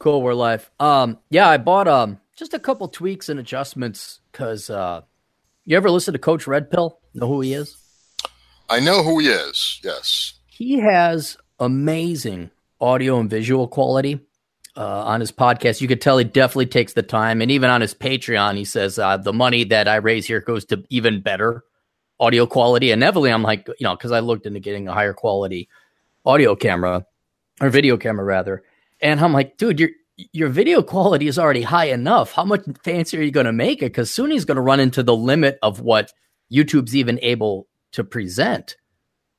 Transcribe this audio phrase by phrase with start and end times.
[0.00, 0.70] Cool, we're live.
[0.80, 5.02] Um, yeah, I bought um just a couple tweaks and adjustments because uh,
[5.66, 6.98] you ever listen to Coach Red Pill?
[7.12, 7.76] Know who he is?
[8.70, 9.78] I know who he is.
[9.84, 12.50] Yes, he has amazing
[12.80, 14.20] audio and visual quality
[14.74, 15.82] uh, on his podcast.
[15.82, 18.98] You could tell he definitely takes the time, and even on his Patreon, he says
[18.98, 21.62] uh, the money that I raise here goes to even better
[22.18, 22.90] audio quality.
[22.90, 25.68] And inevitably, I'm like, you know, because I looked into getting a higher quality
[26.24, 27.04] audio camera
[27.60, 28.62] or video camera rather
[29.02, 29.90] and I'm like, dude, your
[30.32, 32.32] your video quality is already high enough.
[32.32, 33.86] How much fancier are you going to make it?
[33.86, 36.12] Because soon going to run into the limit of what
[36.52, 38.76] YouTube's even able to present.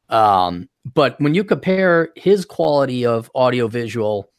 [0.09, 4.31] Um, but when you compare his quality of audio visual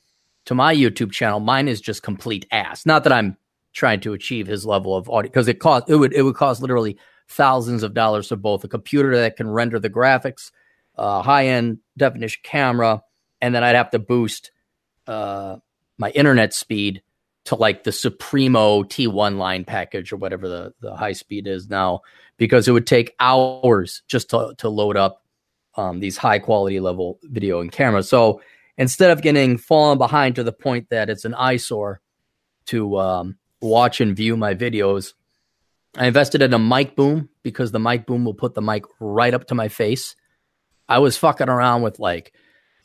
[0.47, 2.85] to my YouTube channel, mine is just complete ass.
[2.85, 3.37] Not that I'm
[3.73, 6.61] trying to achieve his level of audio because it cost it would it would cost
[6.61, 10.51] literally thousands of dollars for both a computer that can render the graphics,
[10.97, 13.03] uh, high end definition camera,
[13.41, 14.51] and then I'd have to boost
[15.07, 15.57] uh,
[15.99, 17.03] my internet speed
[17.45, 22.01] to like the Supremo T1 line package or whatever the, the high speed is now,
[22.37, 25.23] because it would take hours just to, to load up
[25.77, 28.03] um, these high quality level video and camera.
[28.03, 28.41] So
[28.77, 32.01] instead of getting fallen behind to the point that it's an eyesore
[32.67, 35.15] to um, watch and view my videos,
[35.97, 39.35] I invested in a mic boom because the mic boom will put the mic right
[39.35, 40.17] up to my face.
[40.89, 42.33] I was fucking around with like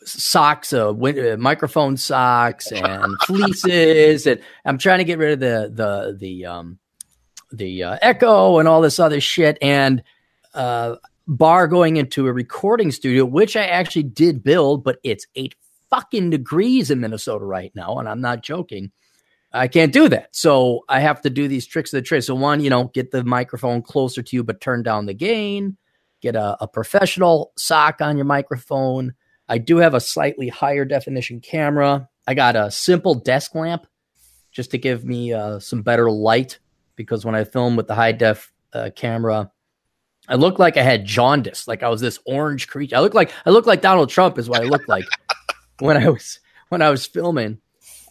[0.03, 5.39] socks, uh, win- uh, microphone socks, and fleeces, and I'm trying to get rid of
[5.39, 6.79] the the the um
[7.51, 10.03] the uh, echo and all this other shit, and
[10.53, 10.95] uh,
[11.27, 15.55] bar going into a recording studio, which I actually did build, but it's eight
[15.89, 18.91] fucking degrees in Minnesota right now, and I'm not joking.
[19.53, 20.35] I can't do that.
[20.35, 22.23] So I have to do these tricks of the trade.
[22.23, 25.77] So one, you know, get the microphone closer to you, but turn down the gain.
[26.21, 29.13] Get a, a professional sock on your microphone.
[29.49, 32.09] I do have a slightly higher definition camera.
[32.27, 33.87] I got a simple desk lamp
[34.51, 36.59] just to give me uh, some better light
[36.95, 39.51] because when I film with the high def uh, camera,
[40.27, 42.97] I looked like I had jaundice, like I was this orange creature.
[42.97, 45.05] I look like I look like Donald Trump is what I looked like
[45.79, 46.39] when I was
[46.69, 47.59] when I was filming.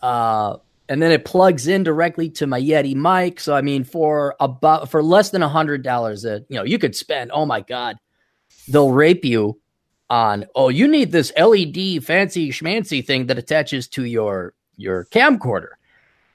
[0.01, 0.57] Uh,
[0.89, 3.41] and then it plugs in directly to my Yeti mic.
[3.41, 6.79] So I mean, for about for less than a hundred dollars, that you know you
[6.79, 7.33] could spend.
[7.33, 7.97] Oh my god,
[8.69, 9.61] they'll rape you
[10.09, 15.71] on oh you need this LED fancy schmancy thing that attaches to your your camcorder.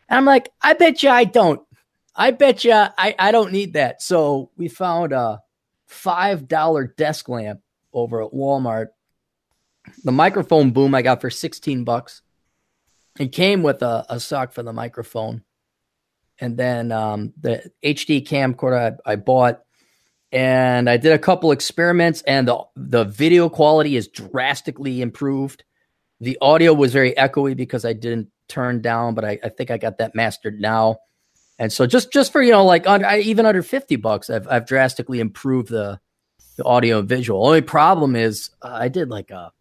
[0.10, 1.62] And I'm like, I bet you I don't.
[2.16, 4.02] I bet you I, I don't need that.
[4.02, 5.42] So we found a
[5.88, 7.62] five dollar desk lamp
[7.94, 8.88] over at Walmart.
[10.04, 12.22] The microphone boom I got for 16 bucks.
[13.20, 15.44] It came with a, a sock for the microphone.
[16.40, 19.62] And then um, the HD camcorder I, I bought
[20.32, 25.64] and I did a couple experiments, and the the video quality is drastically improved.
[26.20, 29.78] The audio was very echoey because I didn't turn down, but I, I think I
[29.78, 30.98] got that mastered now.
[31.58, 34.66] And so just just for you know like under, even under fifty bucks, I've I've
[34.66, 36.00] drastically improved the
[36.58, 37.46] the audio and visual.
[37.46, 39.52] Only problem is uh, I did like a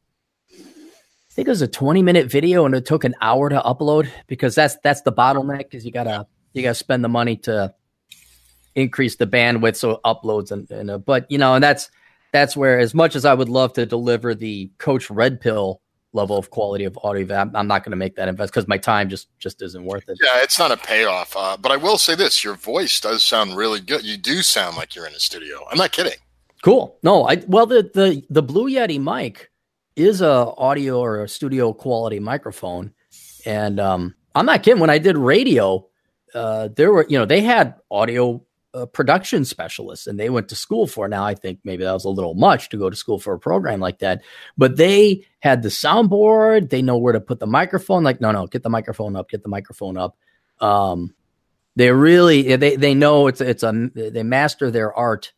[1.30, 4.10] I think it was a 20 minute video and it took an hour to upload
[4.26, 7.72] because that's that's the bottleneck because you gotta you gotta spend the money to
[8.80, 11.90] increase the bandwidth so uploads and, and uh, but you know and that's
[12.32, 15.80] that's where as much as I would love to deliver the coach red pill
[16.12, 18.78] level of quality of audio I'm, I'm not going to make that invest because my
[18.78, 20.18] time just just isn't worth it.
[20.22, 23.56] Yeah it's not a payoff uh, but I will say this your voice does sound
[23.56, 24.04] really good.
[24.04, 25.64] You do sound like you're in a studio.
[25.70, 26.18] I'm not kidding.
[26.62, 26.96] Cool.
[27.02, 29.50] No I well the the the Blue Yeti mic
[29.96, 32.92] is a audio or a studio quality microphone
[33.44, 34.80] and um I'm not kidding.
[34.80, 35.86] When I did radio
[36.34, 40.54] uh, there were, you know, they had audio uh, production specialist and they went to
[40.54, 43.18] school for now i think maybe that was a little much to go to school
[43.18, 44.22] for a program like that
[44.56, 48.46] but they had the soundboard they know where to put the microphone like no no
[48.46, 50.16] get the microphone up get the microphone up.
[50.60, 51.14] Um,
[51.76, 55.32] they really they, they know it's it's a they master their art.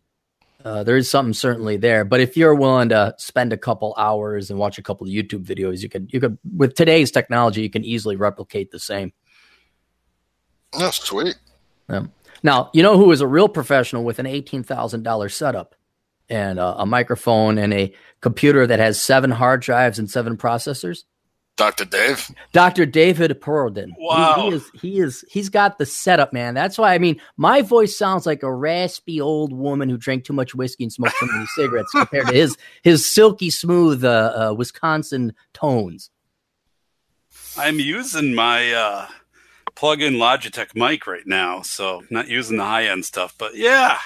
[0.65, 4.49] Uh, there is something certainly there but if you're willing to spend a couple hours
[4.49, 7.71] and watch a couple of youtube videos you could you could with today's technology you
[7.71, 9.13] can easily replicate the same.
[10.79, 11.37] That's sweet.
[11.91, 12.05] Yeah.
[12.43, 15.75] Now, you know who is a real professional with an $18,000 setup
[16.29, 21.05] and a, a microphone and a computer that has seven hard drives and seven processors?
[21.57, 21.85] Dr.
[21.85, 22.31] Dave.
[22.53, 22.87] Dr.
[22.87, 23.91] David Perrodin.
[23.99, 24.37] Wow.
[24.37, 26.55] He, he, is he is he's got the setup, man.
[26.55, 30.33] That's why I mean my voice sounds like a raspy old woman who drank too
[30.33, 34.09] much whiskey and smoked too many cigarettes compared to his his silky smooth uh,
[34.51, 36.11] uh, Wisconsin tones.
[37.59, 39.09] I'm using my uh
[39.75, 43.35] plug-in Logitech mic right now, so not using the high-end stuff.
[43.39, 43.99] But yeah,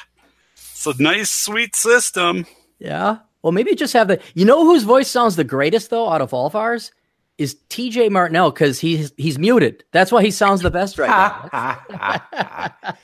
[0.54, 2.46] it's a nice, sweet system.
[2.78, 3.18] Yeah.
[3.42, 4.20] Well, maybe just have the.
[4.34, 6.90] You know whose voice sounds the greatest though, out of all of ours,
[7.38, 9.84] is TJ Martinell because he's he's muted.
[9.92, 11.08] That's why he sounds the best right
[11.52, 11.78] now.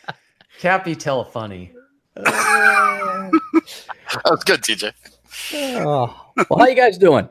[0.58, 1.72] Can't be tell funny.
[2.14, 2.32] That's
[4.44, 4.92] good, TJ.
[5.84, 6.26] oh.
[6.48, 7.28] Well, how you guys doing?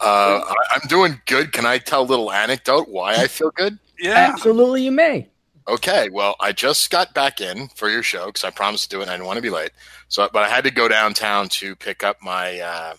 [0.00, 0.40] Uh,
[0.72, 1.52] I'm doing good.
[1.52, 3.78] Can I tell a little anecdote why I feel good?
[3.98, 4.30] Yeah.
[4.32, 5.28] Absolutely, you may.
[5.66, 9.00] Okay, well, I just got back in for your show because I promised to do
[9.00, 9.70] it and I didn't want to be late.
[10.08, 12.94] So, but I had to go downtown to pick up my uh,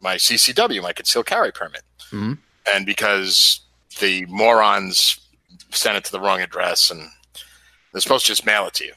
[0.00, 2.36] my CCW, my concealed carry permit, Mhm.
[2.72, 3.60] and because
[4.00, 5.18] the morons
[5.70, 7.08] sent it to the wrong address and
[7.92, 8.92] they're supposed to just mail it to you.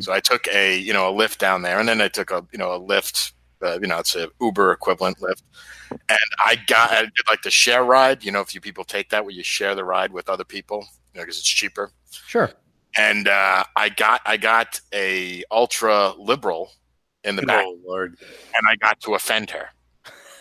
[0.00, 2.44] So I took a you know a Lyft down there, and then I took a
[2.52, 3.32] you know a Lyft,
[3.64, 5.42] uh, you know it's a Uber equivalent Lyft,
[5.90, 8.24] and I got I did like the share ride.
[8.24, 10.86] You know, if you people take that where you share the ride with other people,
[11.12, 11.90] you know, because it's cheaper.
[12.10, 12.50] Sure.
[12.96, 16.70] And uh, I got I got a ultra liberal
[17.24, 18.16] in the back, Oh Lord.
[18.54, 19.68] and I got to offend her.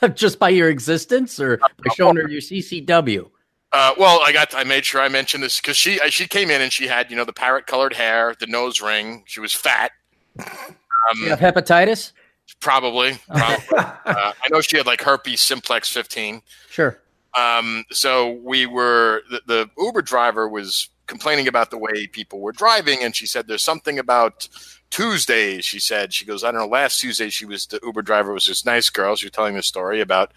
[0.16, 3.30] Just by your existence or by showing her your CCW?
[3.72, 6.52] Uh, well, I got I made sure I mentioned this because she uh, she came
[6.52, 9.24] in and she had you know the parrot colored hair, the nose ring.
[9.26, 9.92] She was fat.
[10.40, 10.46] Um,
[11.18, 12.12] You have hepatitis?
[12.60, 13.18] Probably.
[13.28, 13.68] probably.
[13.78, 16.42] uh, I know she had like herpes simplex fifteen.
[16.70, 17.00] Sure.
[17.36, 22.52] Um, so we were the, the Uber driver was complaining about the way people were
[22.52, 24.48] driving, and she said there's something about
[24.92, 25.66] Tuesdays.
[25.66, 26.68] She said she goes, I don't know.
[26.68, 29.16] Last Tuesday, she was the Uber driver was this nice girl.
[29.16, 30.32] She was telling this story about.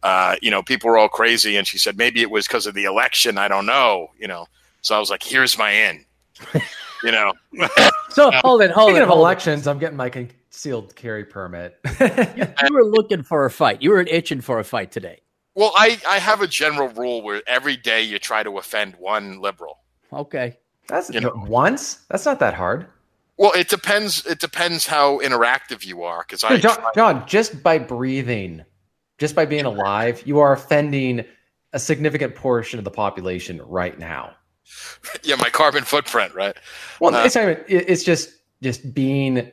[0.00, 2.74] Uh, you know, people were all crazy, and she said maybe it was because of
[2.74, 3.36] the election.
[3.36, 4.12] I don't know.
[4.16, 4.46] You know,
[4.80, 6.04] so I was like, "Here's my in."
[7.02, 7.32] you know,
[8.10, 9.02] So hold it, hold Speaking it.
[9.02, 9.22] of hold it.
[9.22, 10.08] elections, I'm getting my
[10.58, 11.78] concealed carry permit.
[12.68, 13.80] You were looking for a fight.
[13.80, 15.20] You were itching for a fight today.
[15.54, 19.40] well, I I have a general rule where every day you try to offend one
[19.40, 19.78] liberal.
[20.12, 20.58] Okay.
[20.88, 21.32] That's You know.
[21.46, 22.04] once.
[22.10, 22.86] That's not that hard.
[23.36, 24.26] Well, it depends.
[24.26, 26.24] It depends how interactive you are.
[26.26, 28.64] Because I John, John, just by breathing,
[29.18, 31.24] just by being alive, you are offending
[31.72, 34.34] a significant portion of the population right now.
[35.22, 36.56] yeah, my carbon footprint, right?
[37.00, 38.30] Well, Uh, it's not even, it's just
[38.60, 39.52] just being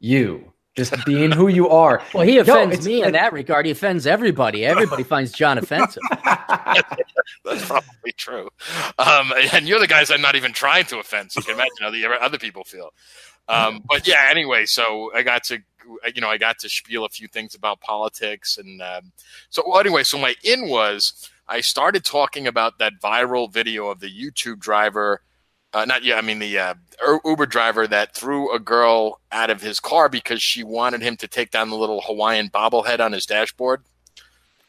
[0.00, 2.02] you, just being who you are.
[2.14, 3.66] Well, he offends it's- me in that regard.
[3.66, 4.64] He offends everybody.
[4.64, 6.02] Everybody finds John offensive.
[6.24, 8.48] That's probably true.
[8.98, 11.32] Um, and you're the guys I'm not even trying to offend.
[11.32, 12.92] So you can imagine how the other people feel.
[13.48, 15.58] Um, but yeah, anyway, so I got to,
[16.14, 19.12] you know, I got to spiel a few things about politics, and um,
[19.50, 24.00] so well, anyway, so my in was I started talking about that viral video of
[24.00, 25.22] the YouTube driver.
[25.76, 26.74] Uh, not yeah, I mean the uh,
[27.22, 31.28] Uber driver that threw a girl out of his car because she wanted him to
[31.28, 33.82] take down the little Hawaiian bobblehead on his dashboard.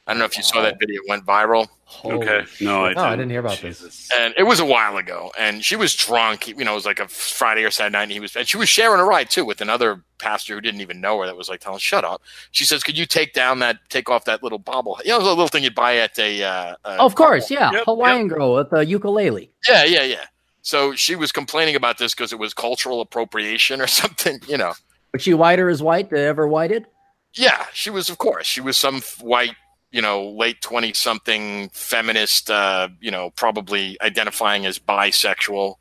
[0.05, 1.69] I don't know if you saw that video; it went viral.
[2.03, 2.43] Okay.
[2.59, 3.79] No, I, No, I didn't hear about this.
[3.79, 4.09] this.
[4.13, 6.99] and it was a while ago and she was drunk you know it was like
[6.99, 9.45] a friday or saturday night and he was and she was sharing a ride too
[9.45, 12.21] with another pastor who didn't even know her that was like telling shut up
[12.51, 15.29] she says could you take down that take off that little bobble you know the
[15.29, 17.71] little thing you'd buy at a uh, uh of course, yeah.
[17.71, 19.49] Yep, Hawaiian girl with a ukulele.
[19.69, 20.25] yeah yeah yeah
[20.67, 24.73] so she was complaining about this because it was cultural appropriation or something you know
[25.13, 26.09] Was she whiter as white?
[26.09, 26.85] Than ever whited?
[27.33, 29.55] yeah she was of course she was some white
[29.91, 35.75] you know late 20 something feminist uh you know probably identifying as bisexual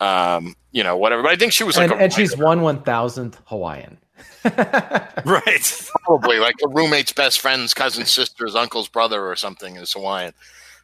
[0.00, 2.82] um you know whatever but i think she was like and, and she's one one
[2.82, 3.98] thousandth Hawaiian.
[5.24, 5.88] Right.
[6.04, 10.32] probably like a roommate's best friend's cousin's sister's uncle's brother or something is Hawaiian.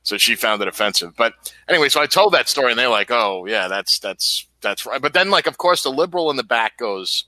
[0.06, 1.14] So she found it offensive.
[1.17, 1.35] But
[1.69, 5.02] anyway, so I told that story and they're like, "Oh, yeah, that's that's that's right."
[5.02, 7.25] But then, like, of course, the liberal in the back goes,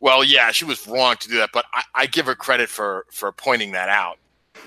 [0.00, 3.06] "Well, yeah, she was wrong to do that, but I, I give her credit for
[3.10, 4.18] for pointing that out."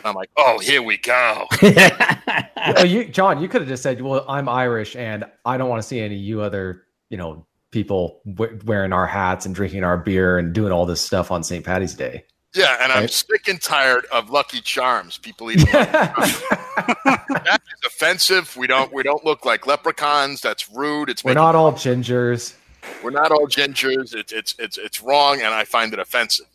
[0.04, 4.26] I'm like, "Oh, here we go." oh, you, John, you could have just said, "Well,
[4.28, 8.60] I'm Irish, and I don't want to see any you other, you know, people w-
[8.66, 11.64] wearing our hats and drinking our beer and doing all this stuff on St.
[11.64, 15.18] Patty's Day." Yeah, and I'm sick and tired of Lucky Charms.
[15.18, 15.66] People eating.
[15.72, 18.56] that is offensive.
[18.58, 20.42] We don't we don't look like leprechauns.
[20.42, 21.10] That's rude.
[21.10, 22.56] It's We're not all gingers.
[23.04, 24.16] We're not all gingers.
[24.16, 26.48] It's it's it's it's wrong, and I find it offensive.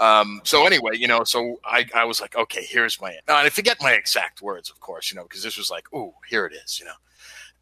[0.00, 3.46] Um, so anyway, you know, so I, I was like, okay, here's my now, and
[3.46, 6.46] I forget my exact words, of course, you know, because this was like, oh, here
[6.46, 6.92] it is, you know,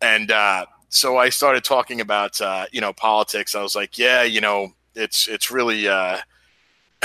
[0.03, 3.55] and uh, so I started talking about uh, you know politics.
[3.55, 6.19] I was like, yeah, you know, it's it's really uh,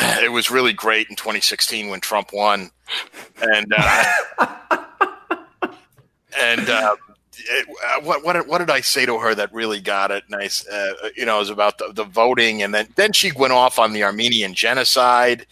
[0.02, 2.70] it was really great in 2016 when Trump won,
[3.42, 4.04] and uh,
[6.42, 6.96] and uh,
[7.38, 10.24] it, uh, what what what did I say to her that really got it?
[10.30, 13.54] Nice, uh, you know, it was about the, the voting, and then then she went
[13.54, 15.46] off on the Armenian genocide,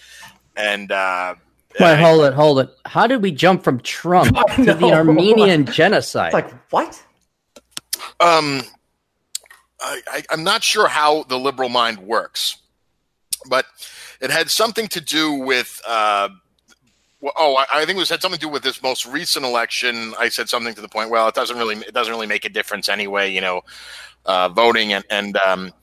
[0.56, 1.36] and uh,
[1.79, 2.70] Wait, hold it, hold it.
[2.86, 4.91] How did we jump from Trump to the.
[4.91, 6.34] Armenian genocide?
[6.34, 7.03] It's like what?
[8.20, 8.62] um,
[9.79, 12.58] I, I, I'm not sure how the liberal mind works,
[13.48, 13.65] but
[14.21, 16.29] it had something to do with uh,
[17.23, 20.13] oh, I, I think it was had something to do with this most recent election.
[20.17, 22.49] I said something to the point, well, it doesn't really it doesn't really make a
[22.49, 23.61] difference anyway, you know,
[24.25, 25.73] uh, voting and and um,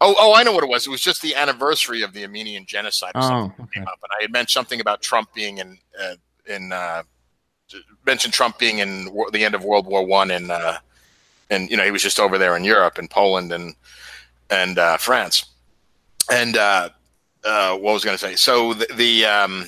[0.00, 0.86] oh oh I know what it was.
[0.86, 3.12] It was just the anniversary of the Armenian genocide.
[3.14, 3.80] Or Oh, something okay.
[3.80, 6.14] came up, and I had mentioned something about Trump being in uh,
[6.46, 7.02] in uh,
[8.04, 10.78] mentioned Trump being in war, the end of World War One and uh,
[11.50, 13.74] and you know he was just over there in Europe and Poland and
[14.50, 15.46] and uh, France
[16.30, 16.56] and
[17.46, 18.34] uh, what was I going to say?
[18.34, 19.66] So the, the um,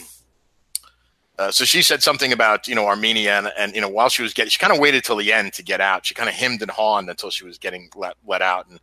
[1.38, 4.22] uh, so she said something about you know Armenia and, and you know while she
[4.22, 6.04] was getting she kind of waited till the end to get out.
[6.04, 8.80] She kind of hemmed and hawed until she was getting let let out and.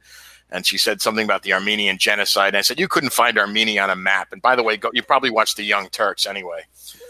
[0.52, 2.50] And she said something about the Armenian genocide.
[2.50, 4.28] And I said, You couldn't find Armenia on a map.
[4.32, 6.62] And by the way, go, you probably watched The Young Turks anyway.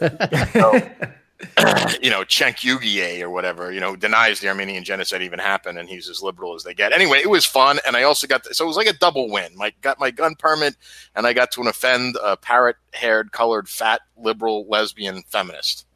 [2.02, 5.88] you know, Cenk Uygur or whatever, you know, denies the Armenian genocide even happened, and
[5.88, 6.92] he's as liberal as they get.
[6.92, 9.30] Anyway, it was fun, and I also got the, so it was like a double
[9.30, 9.52] win.
[9.60, 10.76] I got my gun permit,
[11.14, 15.86] and I got to an offend a parrot-haired, colored, fat, liberal, lesbian feminist.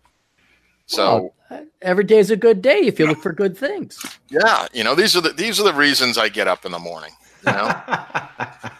[0.87, 4.04] So Well, is a good day if you look for good things.
[4.28, 6.78] yeah, you know, these are the these are the reasons I get up in the
[6.78, 7.12] morning.
[7.47, 7.68] You know,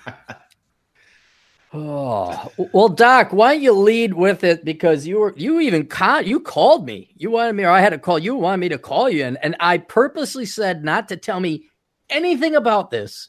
[1.73, 6.27] Oh well, Doc, why don't you lead with it because you were you even con-
[6.27, 7.13] you called me.
[7.17, 8.35] You wanted me, or I had to call you.
[8.35, 11.67] Wanted me to call you, and and I purposely said not to tell me
[12.09, 13.29] anything about this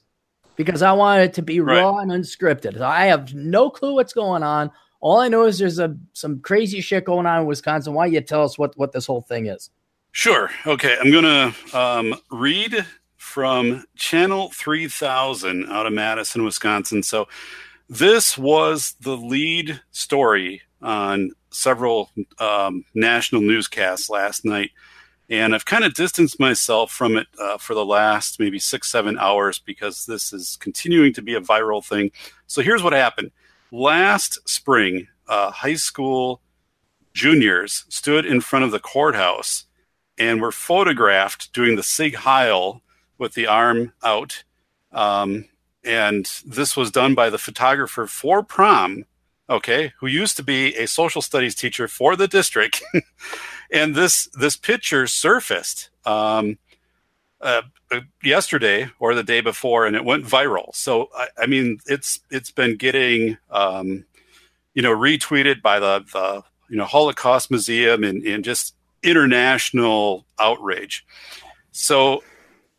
[0.55, 1.81] because I wanted it to be Right.
[1.81, 2.81] raw and unscripted.
[2.81, 4.71] I have no clue what's going on.
[5.01, 7.93] All I know is there's a some crazy shit going on in Wisconsin.
[7.93, 9.69] Why don't you tell us what what this whole thing is?
[10.13, 10.49] Sure.
[10.65, 10.97] Okay.
[10.99, 12.85] I'm going to um, read
[13.17, 17.01] from Channel 3000 out of Madison, Wisconsin.
[17.01, 17.27] So,
[17.91, 24.71] this was the lead story on several um, national newscasts last night.
[25.29, 29.19] And I've kind of distanced myself from it uh, for the last maybe six, seven
[29.19, 32.11] hours because this is continuing to be a viral thing.
[32.47, 33.31] So, here's what happened
[33.71, 36.41] last spring, uh, high school
[37.13, 39.65] juniors stood in front of the courthouse
[40.17, 42.81] and were photographed doing the Sieg Heil
[43.17, 44.45] with the arm out.
[44.93, 45.45] Um,
[45.83, 49.05] and this was done by the photographer for prom,
[49.49, 52.83] okay, who used to be a social studies teacher for the district.
[53.71, 56.57] and this this picture surfaced um,
[57.41, 57.61] uh,
[58.23, 60.73] yesterday or the day before, and it went viral.
[60.75, 64.05] So I, I mean, it's it's been getting um,
[64.73, 71.05] you know retweeted by the the you know Holocaust Museum and, and just international outrage.
[71.71, 72.23] So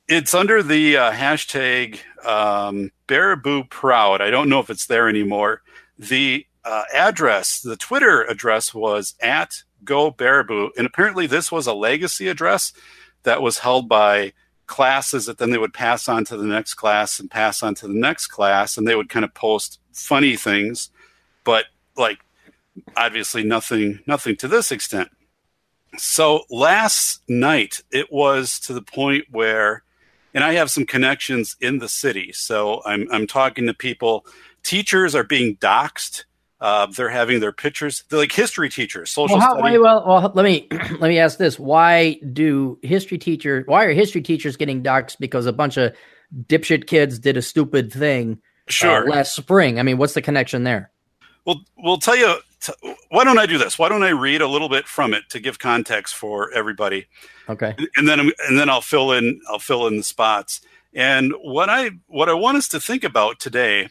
[0.09, 4.21] it's under the uh, hashtag um, Baraboo Proud.
[4.21, 5.62] I don't know if it's there anymore.
[5.99, 10.71] The uh, address, the Twitter address was at Go Baraboo.
[10.76, 12.73] And apparently, this was a legacy address
[13.23, 14.32] that was held by
[14.66, 17.87] classes that then they would pass on to the next class and pass on to
[17.87, 18.76] the next class.
[18.76, 20.90] And they would kind of post funny things,
[21.44, 21.66] but
[21.97, 22.18] like
[22.97, 25.11] obviously nothing, nothing to this extent.
[25.99, 29.82] So last night, it was to the point where,
[30.34, 32.32] and I have some connections in the city.
[32.32, 34.26] So I'm, I'm talking to people.
[34.62, 36.24] Teachers are being doxxed.
[36.60, 38.04] Uh, they're having their pictures.
[38.08, 41.58] They're like history teachers, social Well, how, well, well, let me let me ask this:
[41.58, 43.64] Why do history teachers?
[43.66, 45.92] Why are history teachers getting doxxed because a bunch of
[46.46, 49.08] dipshit kids did a stupid thing uh, Sure.
[49.08, 49.80] last spring?
[49.80, 50.92] I mean, what's the connection there?
[51.44, 52.36] Well, we'll tell you.
[52.62, 53.78] T- why don't I do this?
[53.78, 57.07] Why don't I read a little bit from it to give context for everybody,
[57.49, 57.75] Okay.
[57.97, 60.61] and then and then I'll fill in I'll fill in the spots.
[60.95, 63.88] And what I what I want us to think about today,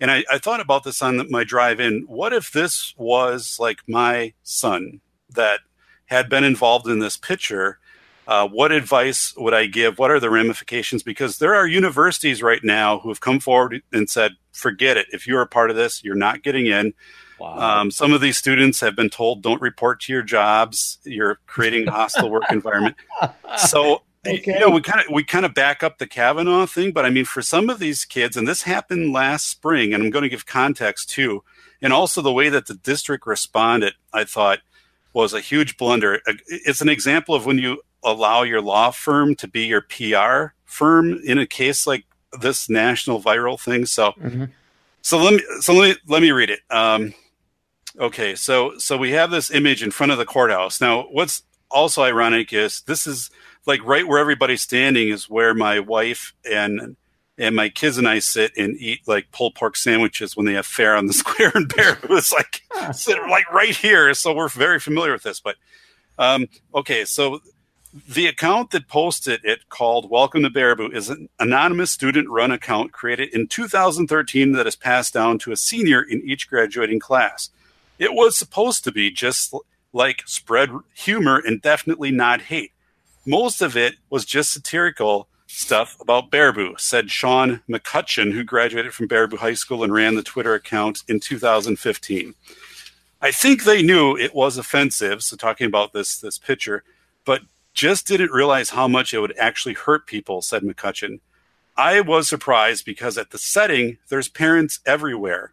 [0.00, 2.04] and I, I thought about this on my drive in.
[2.06, 5.60] What if this was like my son that
[6.06, 7.78] had been involved in this picture?
[8.28, 9.98] Uh, what advice would I give?
[10.00, 11.04] What are the ramifications?
[11.04, 15.06] Because there are universities right now who have come forward and said, forget it.
[15.12, 16.92] If you're a part of this, you're not getting in.
[17.38, 17.80] Wow.
[17.80, 20.98] Um, some of these students have been told, don't report to your jobs.
[21.04, 22.96] You're creating a hostile work environment.
[23.58, 24.52] So, Okay.
[24.52, 27.10] you know, we kind of we kind of back up the Kavanaugh thing, but I
[27.10, 30.28] mean, for some of these kids, and this happened last spring, and I'm going to
[30.28, 31.42] give context too,
[31.80, 34.58] and also the way that the district responded, I thought
[35.12, 36.20] was a huge blunder.
[36.48, 41.18] It's an example of when you allow your law firm to be your PR firm
[41.24, 42.04] in a case like
[42.40, 43.86] this national viral thing.
[43.86, 44.50] So, Mhm.
[45.02, 46.60] so let me so let me let me read it.
[46.68, 47.14] Um,
[47.98, 50.80] okay, so so we have this image in front of the courthouse.
[50.80, 53.30] Now, what's also ironic is this is
[53.66, 56.96] like right where everybody's standing is where my wife and
[57.38, 60.66] and my kids and I sit and eat like pulled pork sandwiches when they have
[60.66, 61.98] fair on the square in Bear.
[62.10, 62.62] It's like
[62.94, 65.40] sit like right here, so we're very familiar with this.
[65.40, 65.56] But
[66.18, 67.40] um, okay, so
[68.08, 72.92] the account that posted it called Welcome to Baraboo is an anonymous student run account
[72.92, 77.50] created in 2013 that is passed down to a senior in each graduating class.
[77.98, 79.54] It was supposed to be just
[79.92, 82.72] like spread humor and definitely not hate.
[83.24, 89.08] Most of it was just satirical stuff about Baraboo, said Sean McCutcheon, who graduated from
[89.08, 92.34] Baraboo High School and ran the Twitter account in 2015.
[93.22, 96.84] I think they knew it was offensive, so talking about this this picture,
[97.24, 101.20] but just didn't realize how much it would actually hurt people, said McCutcheon.
[101.76, 105.52] I was surprised because at the setting, there's parents everywhere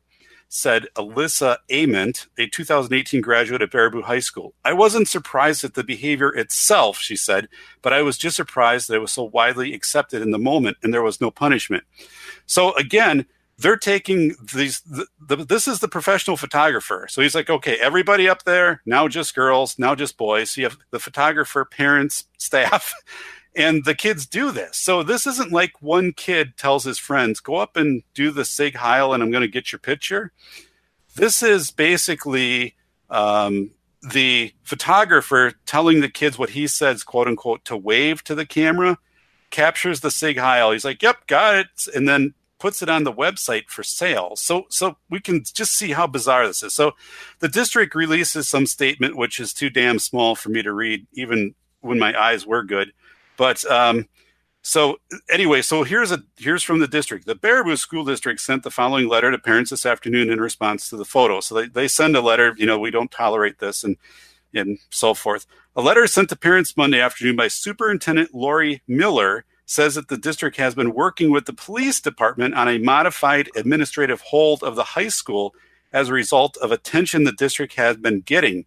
[0.54, 4.54] said Alyssa Ament, a 2018 graduate at Baraboo High School.
[4.64, 7.50] I wasn't surprised at the behavior itself, she said,
[7.82, 10.94] but I was just surprised that it was so widely accepted in the moment and
[10.94, 11.84] there was no punishment.
[12.46, 13.26] So again,
[13.58, 18.28] they're taking these the, the, this is the professional photographer so he's like okay everybody
[18.28, 22.96] up there now just girls now just boys so you have the photographer parents staff
[23.56, 24.78] and the kids do this.
[24.78, 28.76] So this isn't like one kid tells his friends, go up and do the Sieg
[28.76, 30.32] Heil and I'm going to get your picture.
[31.16, 32.76] This is basically
[33.10, 38.46] um, the photographer telling the kids what he says, quote unquote, to wave to the
[38.46, 38.98] camera,
[39.52, 40.72] captures the Sieg Heil.
[40.72, 41.68] He's like, yep, got it.
[41.94, 42.34] And then
[42.64, 44.38] puts it on the website for sale.
[44.38, 46.74] So so we can just see how bizarre this is.
[46.74, 46.94] So
[47.40, 51.56] the district releases some statement which is too damn small for me to read even
[51.82, 52.94] when my eyes were good.
[53.38, 54.08] But um,
[54.62, 54.98] so
[55.30, 57.26] anyway, so here's a here's from the district.
[57.26, 60.98] The Baraboo School District sent the following letter to parents this afternoon in response to
[60.98, 61.42] the photo.
[61.42, 63.98] So they, they send a letter, you know, we don't tolerate this and
[64.54, 65.46] and so forth.
[65.76, 70.58] A letter sent to parents Monday afternoon by Superintendent Lori Mueller says that the district
[70.58, 75.08] has been working with the police department on a modified administrative hold of the high
[75.08, 75.54] school
[75.92, 78.66] as a result of attention the district has been getting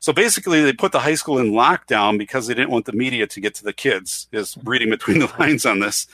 [0.00, 3.26] so basically, they put the high school in lockdown because they didn't want the media
[3.26, 4.68] to get to the kids, is mm-hmm.
[4.68, 6.06] reading between the lines on this.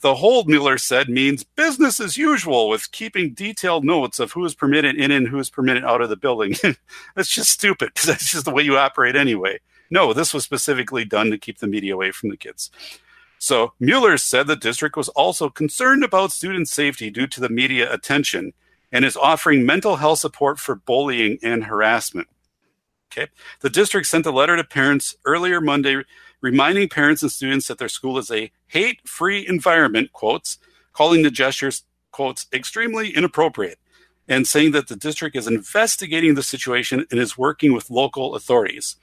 [0.00, 4.54] The hold, Mueller said, means business as usual with keeping detailed notes of who is
[4.54, 6.54] permitted in and who is permitted out of the building.
[7.14, 9.60] that's just stupid because that's just the way you operate anyway.
[9.90, 12.70] No, this was specifically done to keep the media away from the kids.
[13.38, 17.92] So Mueller said the district was also concerned about student safety due to the media
[17.92, 18.54] attention
[18.90, 22.28] and is offering mental health support for bullying and harassment.
[23.12, 23.28] Okay.
[23.60, 26.04] The district sent a letter to parents earlier Monday
[26.40, 30.58] reminding parents and students that their school is a hate free environment, quotes,
[30.92, 33.78] calling the gestures, quotes, extremely inappropriate,
[34.28, 38.96] and saying that the district is investigating the situation and is working with local authorities.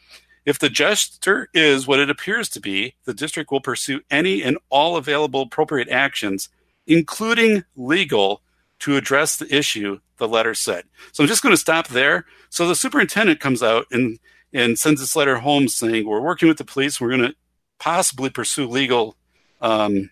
[0.46, 4.58] If the gesture is what it appears to be, the district will pursue any and
[4.70, 6.48] all available appropriate actions,
[6.86, 8.42] including legal,
[8.80, 10.84] to address the issue, the letter said.
[11.12, 12.26] So I'm just going to stop there.
[12.50, 14.20] So the superintendent comes out and,
[14.54, 17.02] and sends this letter home saying, We're working with the police.
[17.02, 17.36] We're going to
[17.80, 19.16] possibly pursue legal
[19.62, 20.12] um,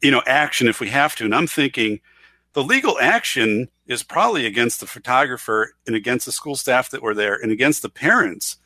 [0.00, 1.24] you know, action if we have to.
[1.24, 2.00] And I'm thinking
[2.52, 7.14] the legal action is probably against the photographer and against the school staff that were
[7.14, 8.56] there and against the parents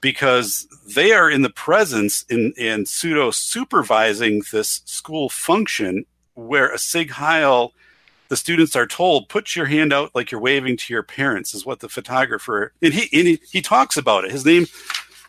[0.00, 6.04] because they are in the presence in, in pseudo supervising this school function
[6.34, 7.72] where a Sieg Heil
[8.28, 11.66] the students are told, put your hand out like you're waving to your parents, is
[11.66, 14.32] what the photographer and he and he, he talks about it.
[14.32, 14.66] His name,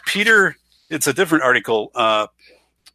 [0.06, 0.56] Peter.
[0.90, 1.92] It's a different article.
[1.96, 2.28] Uh,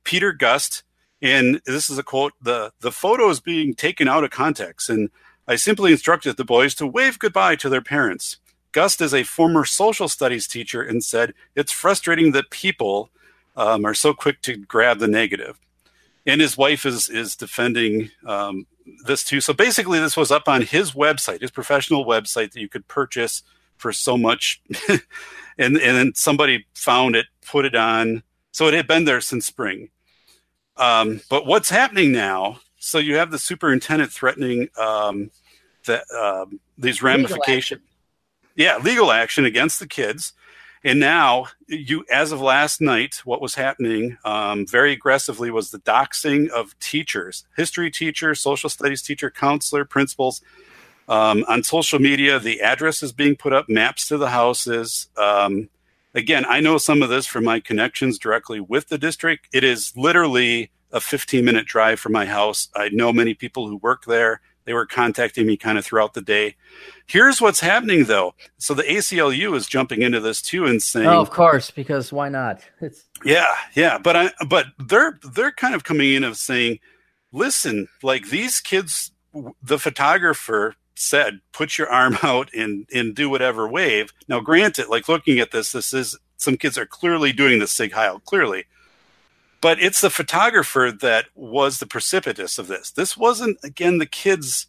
[0.04, 0.84] Peter Gust,
[1.20, 5.10] and this is a quote: the the photo is being taken out of context, and
[5.48, 8.38] I simply instructed the boys to wave goodbye to their parents.
[8.72, 13.10] Gust is a former social studies teacher and said it's frustrating that people
[13.56, 15.58] um, are so quick to grab the negative.
[16.26, 18.66] And his wife is is defending um,
[19.06, 19.40] this too.
[19.40, 23.42] So basically, this was up on his website, his professional website that you could purchase
[23.76, 25.00] for so much, and
[25.58, 28.22] and then somebody found it, put it on.
[28.52, 29.90] So it had been there since spring.
[30.76, 32.60] Um, but what's happening now?
[32.78, 35.30] So you have the superintendent threatening um,
[35.86, 37.82] that um, these ramifications.
[38.56, 40.32] Yeah, legal action against the kids.
[40.82, 45.78] And now, you, as of last night, what was happening um, very aggressively was the
[45.80, 50.40] doxing of teachers, history teacher, social studies teacher, counselor, principals.
[51.06, 55.08] Um, on social media, the address is being put up, maps to the houses.
[55.18, 55.68] Um,
[56.14, 59.48] again, I know some of this from my connections directly with the district.
[59.52, 62.68] It is literally a 15 minute drive from my house.
[62.74, 64.40] I know many people who work there.
[64.70, 66.54] They were contacting me kind of throughout the day.
[67.04, 68.36] Here's what's happening though.
[68.58, 72.28] So the ACLU is jumping into this too and saying, "Oh, of course, because why
[72.28, 73.98] not?" It's yeah, yeah.
[73.98, 76.78] But I, but they're they're kind of coming in of saying,
[77.32, 79.10] "Listen, like these kids,
[79.60, 85.08] the photographer said, put your arm out and and do whatever wave." Now, granted, like
[85.08, 88.66] looking at this, this is some kids are clearly doing the sieg heil clearly
[89.60, 92.90] but it's the photographer that was the precipitous of this.
[92.90, 94.66] This wasn't, again, the kids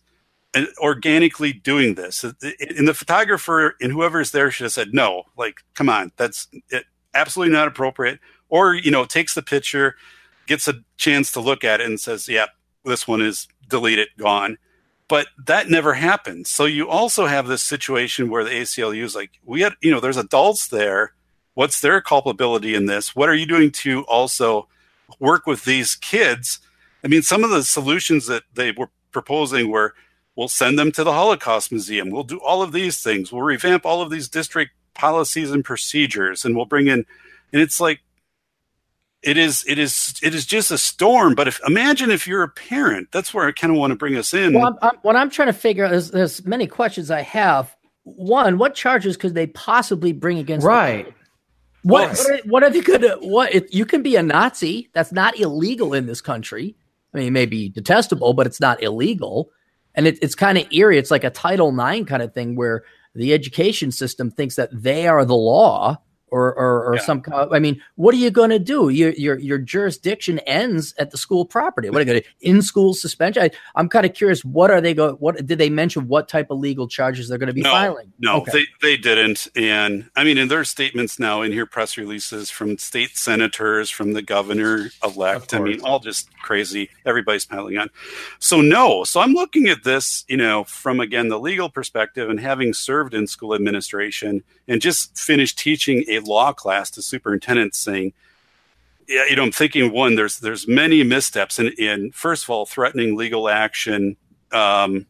[0.53, 2.23] uh, organically doing this.
[2.23, 6.47] And the photographer and whoever's there should have said, no, like, come on, that's
[7.13, 8.19] absolutely not appropriate.
[8.49, 9.95] Or, you know, takes the picture,
[10.45, 12.47] gets a chance to look at it and says, yeah,
[12.83, 14.57] this one is deleted, gone.
[15.07, 16.49] But that never happens.
[16.49, 19.99] So you also have this situation where the ACLU is like, we had, you know,
[20.01, 21.13] there's adults there.
[21.53, 23.15] What's their culpability in this?
[23.15, 24.67] What are you doing to also
[25.19, 26.59] work with these kids?
[27.03, 29.93] I mean, some of the solutions that they were proposing were
[30.35, 32.09] We'll send them to the Holocaust Museum.
[32.09, 33.31] We'll do all of these things.
[33.31, 37.05] We'll revamp all of these district policies and procedures, and we'll bring in.
[37.51, 37.99] And it's like,
[39.21, 41.35] it is, it is, it is just a storm.
[41.35, 44.15] But if imagine if you're a parent, that's where I kind of want to bring
[44.15, 44.53] us in.
[44.53, 47.75] Well, I'm, I'm, what I'm trying to figure out is there's many questions I have.
[48.03, 50.65] One, what charges could they possibly bring against?
[50.65, 51.13] Right.
[51.83, 53.17] What, what, are, what are they going to?
[53.21, 54.89] What if you can be a Nazi?
[54.93, 56.75] That's not illegal in this country.
[57.13, 59.49] I mean, it may be detestable, but it's not illegal.
[59.95, 60.97] And it, it's kind of eerie.
[60.97, 62.83] It's like a Title IX kind of thing where
[63.15, 65.97] the education system thinks that they are the law
[66.31, 67.01] or or, or yeah.
[67.01, 68.89] some I mean, what are you going to do?
[68.89, 71.89] Your your your jurisdiction ends at the school property.
[71.89, 73.43] What are you going to in school suspension?
[73.43, 74.43] I, am kind of curious.
[74.43, 75.15] What are they going?
[75.15, 76.07] What did they mention?
[76.07, 78.13] What type of legal charges they're going to be no, filing?
[78.19, 78.51] No, okay.
[78.51, 79.49] they they didn't.
[79.55, 84.13] And I mean, in their statements now, in here press releases from state senators, from
[84.13, 85.53] the governor elect.
[85.53, 86.89] I mean, all just crazy.
[87.05, 87.89] Everybody's piling on.
[88.39, 89.03] So no.
[89.03, 93.13] So I'm looking at this, you know, from again the legal perspective, and having served
[93.13, 98.13] in school administration and just finished teaching a law class to superintendents saying,
[99.07, 102.65] yeah, you know, I'm thinking one, there's there's many missteps in, in first of all,
[102.65, 104.15] threatening legal action.
[104.51, 105.05] Um,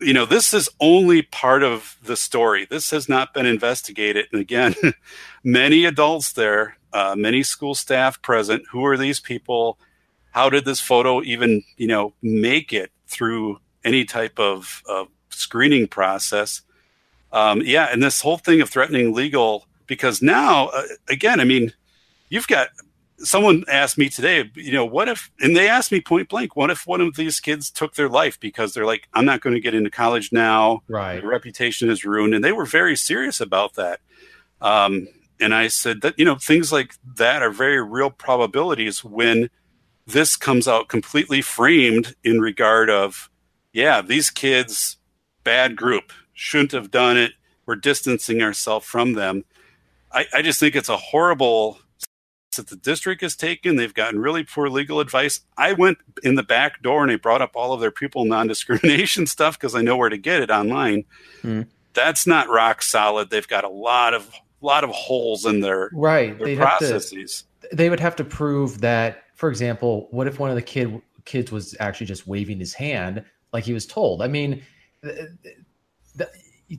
[0.00, 2.66] you know, this is only part of the story.
[2.66, 4.26] This has not been investigated.
[4.32, 4.74] And again,
[5.44, 8.62] many adults there, uh, many school staff present.
[8.70, 9.78] Who are these people?
[10.30, 15.88] How did this photo even, you know, make it through any type of, of screening
[15.88, 16.62] process?
[17.32, 21.72] Um, yeah, and this whole thing of threatening legal because now, uh, again, I mean,
[22.28, 22.68] you've got
[23.18, 26.70] someone asked me today, you know, what if, and they asked me point blank, what
[26.70, 29.60] if one of these kids took their life because they're like, I'm not going to
[29.60, 30.82] get into college now.
[30.86, 31.20] Right.
[31.20, 32.34] The reputation is ruined.
[32.34, 33.98] And they were very serious about that.
[34.60, 35.08] Um,
[35.40, 39.50] and I said that, you know, things like that are very real probabilities when
[40.06, 43.28] this comes out completely framed in regard of,
[43.72, 44.98] yeah, these kids,
[45.42, 47.32] bad group, shouldn't have done it.
[47.66, 49.44] We're distancing ourselves from them.
[50.12, 51.78] I, I just think it's a horrible
[52.56, 53.76] that the district has taken.
[53.76, 55.40] They've gotten really poor legal advice.
[55.56, 58.46] I went in the back door and they brought up all of their pupil non
[58.46, 61.04] discrimination stuff because I know where to get it online.
[61.42, 61.62] Hmm.
[61.92, 63.30] That's not rock solid.
[63.30, 67.44] They've got a lot of lot of holes in their right their processes.
[67.62, 71.00] To, they would have to prove that, for example, what if one of the kid
[71.24, 74.22] kids was actually just waving his hand like he was told?
[74.22, 74.62] I mean,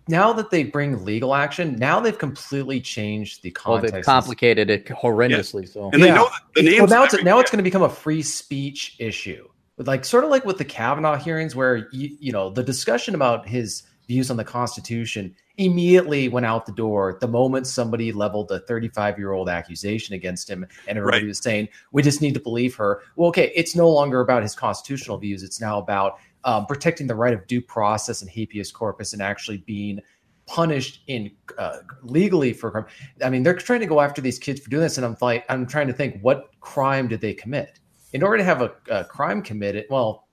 [0.07, 3.91] now that they bring legal action, now they've completely changed the context.
[3.93, 5.63] Well, they've complicated it horrendously.
[5.63, 5.71] Yeah.
[5.71, 6.15] So, and yeah.
[6.15, 6.79] know the names.
[6.79, 10.29] Well, now it's now it's going to become a free speech issue, like sort of
[10.29, 14.37] like with the Kavanaugh hearings, where you, you know the discussion about his views on
[14.37, 19.49] the Constitution immediately went out the door the moment somebody leveled a 35 year old
[19.49, 21.27] accusation against him, and everybody right.
[21.27, 24.55] was saying, "We just need to believe her." Well, okay, it's no longer about his
[24.55, 29.13] constitutional views; it's now about um, protecting the right of due process and habeas corpus
[29.13, 29.99] and actually being
[30.47, 32.85] punished in uh, legally for crime.
[33.23, 35.45] I mean, they're trying to go after these kids for doing this, and I'm like,
[35.49, 37.79] I'm trying to think, what crime did they commit?
[38.13, 40.27] In order to have a, a crime committed, well,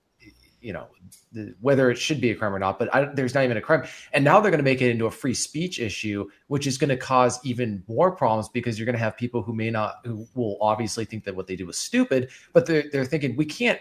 [0.61, 0.87] you know,
[1.31, 3.61] the, whether it should be a crime or not, but I, there's not even a
[3.61, 3.85] crime.
[4.11, 6.89] And now they're going to make it into a free speech issue, which is going
[6.89, 10.27] to cause even more problems because you're going to have people who may not, who
[10.33, 13.79] will obviously think that what they do was stupid, but they're, they're thinking we can't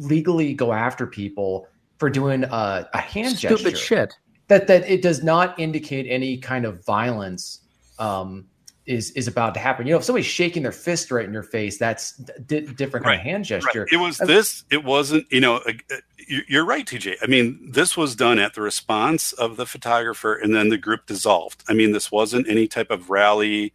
[0.00, 3.76] legally go after people for doing a, a hand Stupid gesture.
[3.76, 4.14] shit.
[4.48, 7.60] That that it does not indicate any kind of violence
[8.00, 8.46] um,
[8.86, 9.86] is is about to happen.
[9.86, 13.12] You know, if somebody's shaking their fist right in your face, that's d- different kind
[13.12, 13.18] right.
[13.18, 13.82] of hand gesture.
[13.82, 13.92] Right.
[13.92, 14.64] It was this.
[14.72, 15.26] It wasn't.
[15.30, 15.60] You know,
[16.26, 17.16] you're right, TJ.
[17.22, 21.06] I mean, this was done at the response of the photographer, and then the group
[21.06, 21.62] dissolved.
[21.68, 23.72] I mean, this wasn't any type of rally.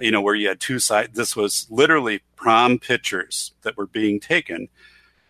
[0.00, 1.16] You know, where you had two sides.
[1.16, 4.68] This was literally prom pictures that were being taken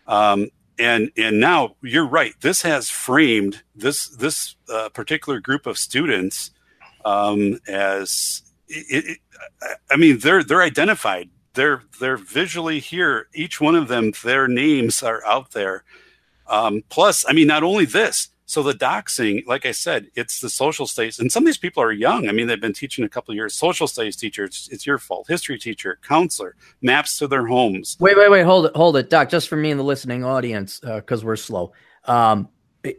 [0.07, 2.33] um, and and now you're right.
[2.41, 6.51] This has framed this this uh, particular group of students
[7.05, 9.17] um, as it, it,
[9.89, 11.29] I mean they're they're identified.
[11.53, 13.27] They're they're visually here.
[13.33, 15.83] Each one of them, their names are out there.
[16.47, 20.49] Um, plus, I mean, not only this, so the doxing, like I said, it's the
[20.49, 22.29] social studies, and some of these people are young.
[22.29, 23.53] I mean, they've been teaching a couple of years.
[23.53, 25.27] Social studies teacher, it's, it's, your fault.
[25.27, 27.97] History teacher, counselor, maps to their homes.
[27.99, 29.29] Wait, wait, wait, hold it, hold it, Doc.
[29.29, 31.73] Just for me and the listening audience, because uh, we're slow.
[32.05, 32.47] Um,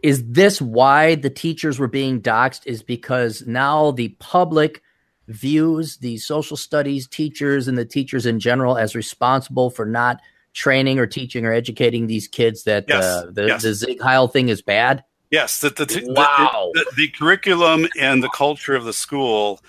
[0.03, 2.67] is this why the teachers were being doxxed?
[2.67, 4.83] Is because now the public
[5.29, 10.21] views the social studies teachers and the teachers in general as responsible for not
[10.55, 13.05] training or teaching or educating these kids that yes.
[13.05, 13.63] uh, the, yes.
[13.63, 15.05] the Sieg Heil thing is bad?
[15.31, 16.71] Yes, that the, wow.
[16.75, 19.61] The, the, the, curriculum and the culture of the school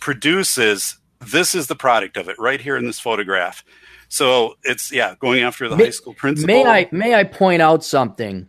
[0.00, 3.64] produces this is the product of it right here in this photograph.
[4.08, 6.46] So it's yeah, going after the may, high school principal.
[6.46, 8.48] May I may I point out something?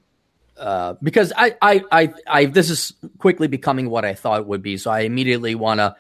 [0.58, 4.64] Uh, because I, I, I, I, this is quickly becoming what I thought it would
[4.64, 4.78] be.
[4.78, 5.96] So I immediately want to,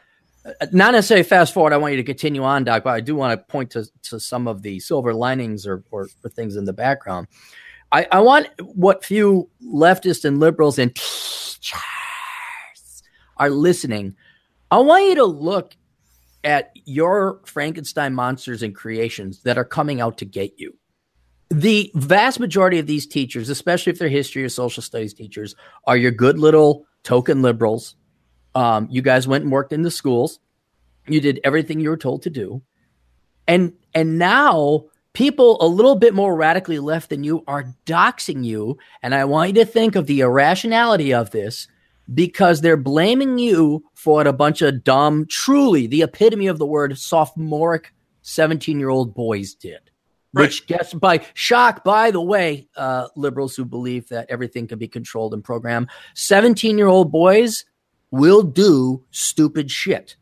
[0.45, 1.73] uh, not necessarily fast forward.
[1.73, 4.19] I want you to continue on, Doc, but I do want to point to, to
[4.19, 7.27] some of the silver linings or, or, or things in the background.
[7.91, 11.82] I, I want what few leftists and liberals and teachers
[13.38, 14.15] are listening.
[14.69, 15.76] I want you to look
[16.43, 20.78] at your Frankenstein monsters and creations that are coming out to get you.
[21.50, 25.95] The vast majority of these teachers, especially if they're history or social studies teachers, are
[25.95, 27.95] your good little token liberals.
[28.54, 30.39] Um, you guys went and worked in the schools.
[31.08, 32.62] You did everything you were told to do.
[33.47, 34.86] And and now
[35.17, 38.77] people a little bit more radically left than you are doxing you.
[39.01, 41.67] And I want you to think of the irrationality of this
[42.13, 46.67] because they're blaming you for what a bunch of dumb, truly the epitome of the
[46.67, 49.80] word sophomoric 17 year old boys did.
[50.34, 50.43] Right.
[50.43, 54.88] Which gets by shock, by the way, uh, liberals who believe that everything can be
[54.88, 55.89] controlled and programmed.
[56.13, 57.65] 17 year old boys
[58.12, 60.15] will do stupid shit.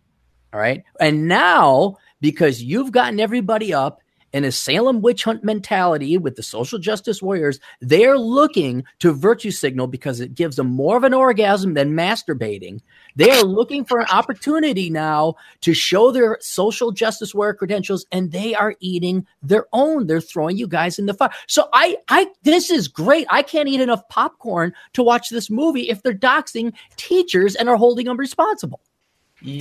[0.54, 0.86] All right.
[1.02, 4.00] And now, because you've gotten everybody up
[4.36, 9.50] in a Salem witch hunt mentality with the social justice warriors, they're looking to virtue
[9.50, 12.82] signal because it gives them more of an orgasm than masturbating.
[13.16, 18.34] They are looking for an opportunity now to show their social justice warrior credentials, and
[18.34, 20.08] they are eating their own.
[20.08, 21.32] They're throwing you guys in the fire.
[21.48, 23.28] So I, I, this is great.
[23.30, 27.78] I can't eat enough popcorn to watch this movie if they're doxing teachers and are
[27.78, 28.82] holding them responsible.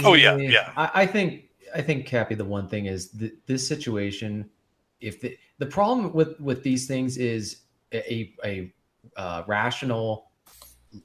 [0.02, 0.72] Oh, yeah, oh yeah, yeah.
[0.76, 4.48] I, I think I think Cappy, the one thing is th- this situation
[5.00, 8.72] if the, the problem with with these things is a a,
[9.16, 10.30] uh, rational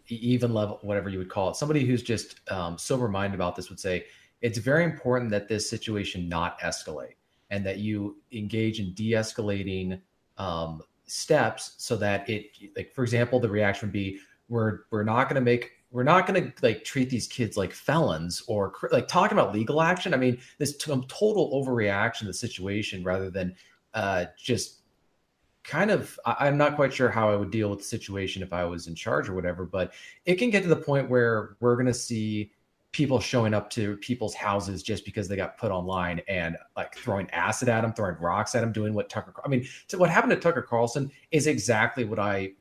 [0.07, 1.55] even level whatever you would call it.
[1.55, 4.05] Somebody who's just um, sober minded about this would say
[4.41, 7.15] it's very important that this situation not escalate
[7.49, 9.99] and that you engage in de-escalating
[10.37, 15.27] um, steps so that it like for example the reaction would be we're we're not
[15.27, 19.07] going to make we're not going to like treat these kids like felons or like
[19.07, 20.13] talking about legal action.
[20.13, 23.55] I mean this t- total overreaction to the situation rather than
[23.93, 24.81] uh, just
[25.63, 28.53] kind of I, am not quite sure how I would deal with the situation if
[28.53, 29.93] I was in charge or whatever, but
[30.25, 32.51] it can get to the point where we're gonna see
[32.91, 37.29] people showing up to people's houses just because they got put online and like throwing
[37.29, 40.37] acid at them, throwing rocks at them, doing what Tucker I mean, what happened to
[40.37, 42.53] Tucker Carlson is exactly what I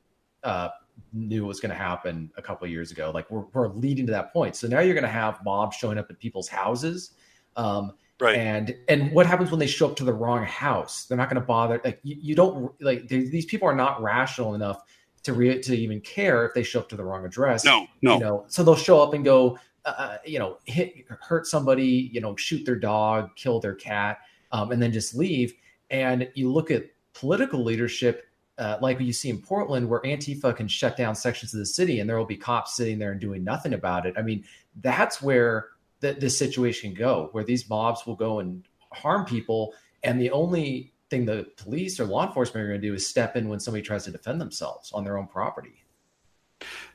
[0.45, 0.69] uh,
[1.13, 3.11] knew was going to happen a couple years ago.
[3.13, 4.57] Like we're, we're leading to that point.
[4.57, 7.13] So now you're going to have mobs showing up at people's houses.
[7.57, 8.37] Um, Right.
[8.37, 11.05] And and what happens when they show up to the wrong house?
[11.05, 11.81] They're not going to bother.
[11.85, 14.83] Like you, you don't like these people are not rational enough
[15.23, 17.65] to re- to even care if they show up to the wrong address.
[17.65, 18.15] No, no.
[18.15, 22.11] You know, so they'll show up and go, uh, uh, you know, hit hurt somebody,
[22.13, 24.19] you know, shoot their dog, kill their cat,
[24.51, 25.55] um, and then just leave.
[25.91, 28.25] And you look at political leadership.
[28.59, 32.01] Uh, like you see in Portland, where Antifa can shut down sections of the city,
[32.01, 34.15] and there will be cops sitting there and doing nothing about it.
[34.19, 34.43] I mean,
[34.81, 35.69] that's where
[36.01, 40.93] that this situation go where these mobs will go and harm people and the only
[41.11, 43.83] thing the police or law enforcement are going to do is step in when somebody
[43.83, 45.85] tries to defend themselves on their own property.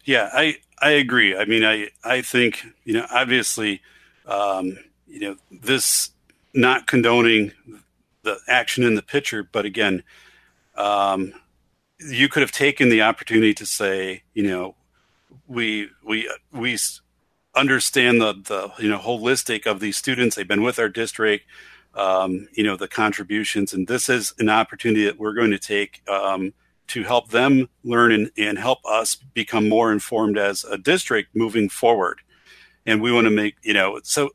[0.05, 1.35] Yeah i i agree.
[1.35, 3.81] I mean i i think you know obviously
[4.25, 6.11] um you know this
[6.53, 7.51] not condoning
[8.23, 10.03] the action in the picture but again
[10.75, 11.33] um
[11.99, 14.75] you could have taken the opportunity to say you know
[15.47, 16.77] we we we
[17.55, 20.35] understand the the you know holistic of these students.
[20.35, 21.45] They've been with our district,
[21.95, 26.01] um, you know, the contributions, and this is an opportunity that we're going to take
[26.09, 26.53] um,
[26.87, 31.69] to help them learn and, and help us become more informed as a district moving
[31.69, 32.21] forward.
[32.85, 34.31] And we want to make you know so.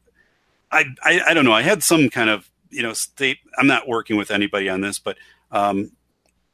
[0.71, 1.53] I, I, I don't know.
[1.53, 3.39] I had some kind of you know state.
[3.59, 5.17] I'm not working with anybody on this, but
[5.51, 5.93] um,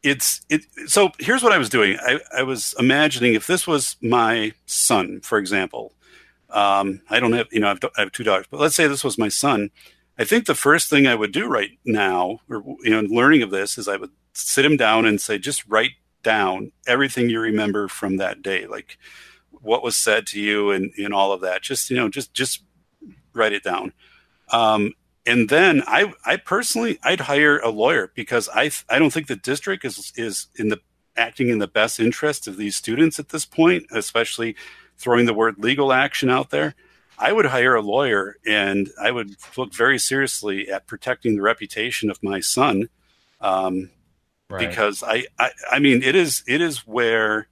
[0.04, 3.96] it's it so here's what i was doing I, I was imagining if this was
[4.02, 5.94] my son for example
[6.54, 9.04] um, I don't have, you know, I've, I have two dogs, but let's say this
[9.04, 9.70] was my son.
[10.16, 13.50] I think the first thing I would do right now, or you know, learning of
[13.50, 17.88] this, is I would sit him down and say, just write down everything you remember
[17.88, 18.96] from that day, like
[19.50, 21.62] what was said to you and and all of that.
[21.62, 22.62] Just you know, just just
[23.32, 23.92] write it down.
[24.50, 24.92] Um,
[25.26, 29.36] and then I I personally I'd hire a lawyer because I I don't think the
[29.36, 30.80] district is is in the
[31.16, 34.54] acting in the best interest of these students at this point, especially
[34.98, 36.74] throwing the word legal action out there,
[37.18, 42.10] I would hire a lawyer and I would look very seriously at protecting the reputation
[42.10, 42.88] of my son.
[43.40, 43.90] Um,
[44.50, 44.68] right.
[44.68, 47.48] Because I, I, I mean, it is, it is where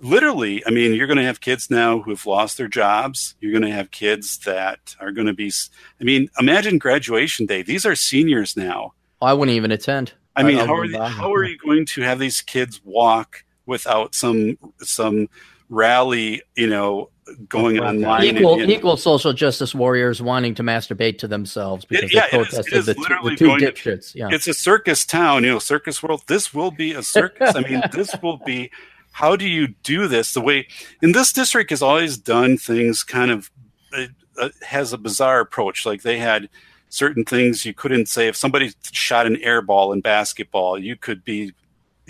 [0.00, 3.34] literally, I mean, you're going to have kids now who have lost their jobs.
[3.40, 5.52] You're going to have kids that are going to be,
[6.00, 7.62] I mean, imagine graduation day.
[7.62, 8.94] These are seniors now.
[9.20, 10.12] I wouldn't even attend.
[10.36, 14.14] I mean, how are, they, how are you going to have these kids walk without
[14.14, 15.28] some, some
[15.70, 17.08] rally, you know,
[17.48, 18.24] going online.
[18.24, 22.84] Equal, and, equal social justice warriors wanting to masturbate to themselves because yeah, they protested
[22.84, 24.14] the, the, two dipshits.
[24.14, 24.28] Yeah.
[24.30, 26.24] It's a circus town, you know, circus world.
[26.26, 27.54] This will be a circus.
[27.54, 28.70] I mean, this will be.
[29.12, 30.34] How do you do this?
[30.34, 30.68] The way
[31.02, 33.50] in this district has always done things kind of
[33.92, 35.84] uh, has a bizarre approach.
[35.84, 36.48] Like they had
[36.90, 41.24] certain things you couldn't say if somebody shot an air ball in basketball, you could
[41.24, 41.52] be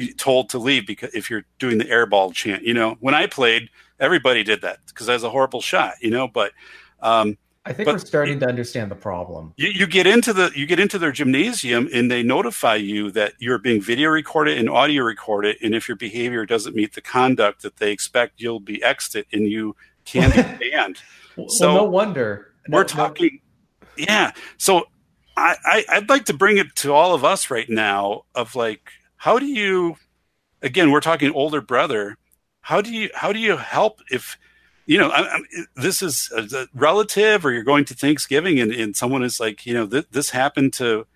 [0.08, 3.70] told to leave because if you're doing the airball chant, you know, when I played,
[3.98, 6.52] everybody did that because that was a horrible shot, you know, but,
[7.00, 7.36] um,
[7.66, 9.52] I think we're starting to understand the problem.
[9.56, 13.34] You, you, get into the you get into their gymnasium and they notify you that
[13.38, 17.60] you're being video recorded and audio recorded, and if your behavior doesn't meet the conduct
[17.60, 21.02] that they expect, you'll be exited and you can't be banned.
[21.36, 23.40] well, so no wonder we're talking.
[23.98, 24.04] No.
[24.08, 24.86] Yeah, so
[25.36, 28.90] I, I I'd like to bring it to all of us right now of like
[29.20, 29.96] how do you
[30.62, 32.16] again we're talking older brother
[32.62, 34.36] how do you how do you help if
[34.86, 35.40] you know I, I,
[35.76, 39.74] this is a, relative or you're going to thanksgiving and, and someone is like you
[39.74, 41.06] know th- this happened to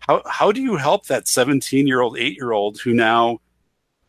[0.00, 3.40] how how do you help that 17 year old 8 year old who now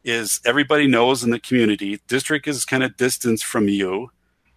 [0.03, 4.09] is everybody knows in the community district is kind of distance from you.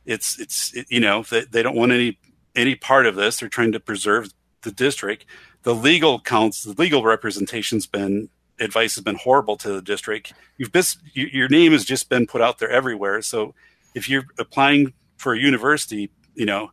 [0.04, 2.18] It's it's it, you know they, they don't want any
[2.54, 3.38] any part of this.
[3.38, 5.26] They're trying to preserve the district.
[5.62, 8.28] The legal counts the legal representation's been
[8.60, 10.32] advice has been horrible to the district.
[10.58, 13.22] You've been, your name has just been put out there everywhere.
[13.22, 13.54] So
[13.94, 16.70] if you're applying for a university, you know,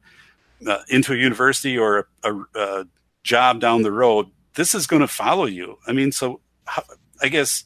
[0.67, 2.85] uh, into a university or a, a, a,
[3.23, 5.77] job down the road, this is going to follow you.
[5.85, 6.83] I mean, so how,
[7.21, 7.65] I guess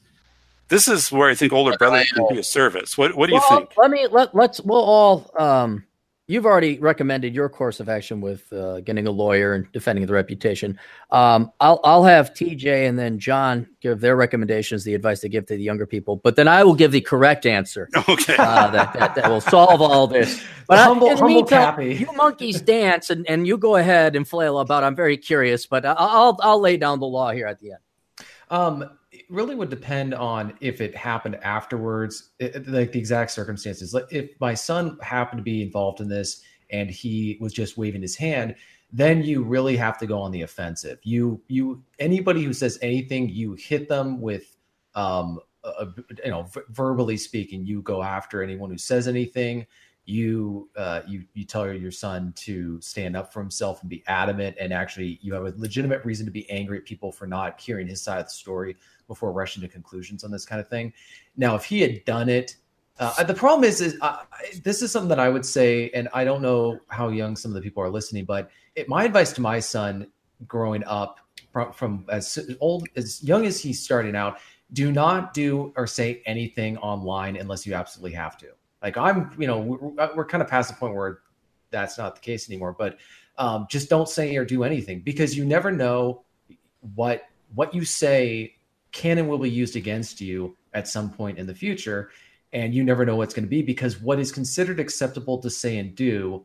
[0.68, 2.98] this is where I think older brothers can be a service.
[2.98, 3.72] What What do well, you think?
[3.78, 5.86] Let me let let's we'll all um,
[6.28, 10.14] you've already recommended your course of action with uh, getting a lawyer and defending the
[10.14, 10.80] reputation.
[11.12, 15.46] Um, I'll I'll have TJ and then John give their recommendations, the advice they give
[15.48, 17.90] to the younger people, but then I will give the correct answer.
[18.08, 20.42] Okay, uh, that, that, that will solve all this.
[20.68, 24.58] But humble, I, humble meantime, you monkeys dance and, and you go ahead and flail
[24.58, 24.84] about.
[24.84, 27.80] I'm very curious, but I'll I'll lay down the law here at the end.
[28.50, 28.96] Um, it
[29.30, 33.94] really would depend on if it happened afterwards, it, like the exact circumstances.
[33.94, 38.02] Like if my son happened to be involved in this and he was just waving
[38.02, 38.56] his hand,
[38.92, 41.00] then you really have to go on the offensive.
[41.04, 44.56] You you anybody who says anything, you hit them with
[44.96, 45.88] um a,
[46.24, 49.66] you know v- verbally speaking, you go after anyone who says anything
[50.06, 54.56] you uh, you you tell your son to stand up for himself and be adamant
[54.60, 57.88] and actually you have a legitimate reason to be angry at people for not hearing
[57.88, 58.76] his side of the story
[59.08, 60.92] before rushing to conclusions on this kind of thing
[61.38, 62.56] now if he had done it
[62.98, 64.20] uh, the problem is, is uh,
[64.64, 67.56] this is something that I would say, and I don't know how young some of
[67.56, 70.08] the people are listening, but it, my advice to my son
[70.48, 71.20] growing up
[71.52, 74.40] from, from as old as young as he's starting out,
[74.74, 78.48] do not do or say anything online unless you absolutely have to.
[78.82, 81.20] Like I'm, you know, we're, we're kind of past the point where
[81.72, 82.76] that's not the case anymore.
[82.78, 82.98] But
[83.38, 86.24] um, just don't say or do anything because you never know
[86.96, 88.55] what what you say
[88.96, 92.10] can and will be used against you at some point in the future,
[92.54, 95.78] and you never know what's going to be because what is considered acceptable to say
[95.78, 96.44] and do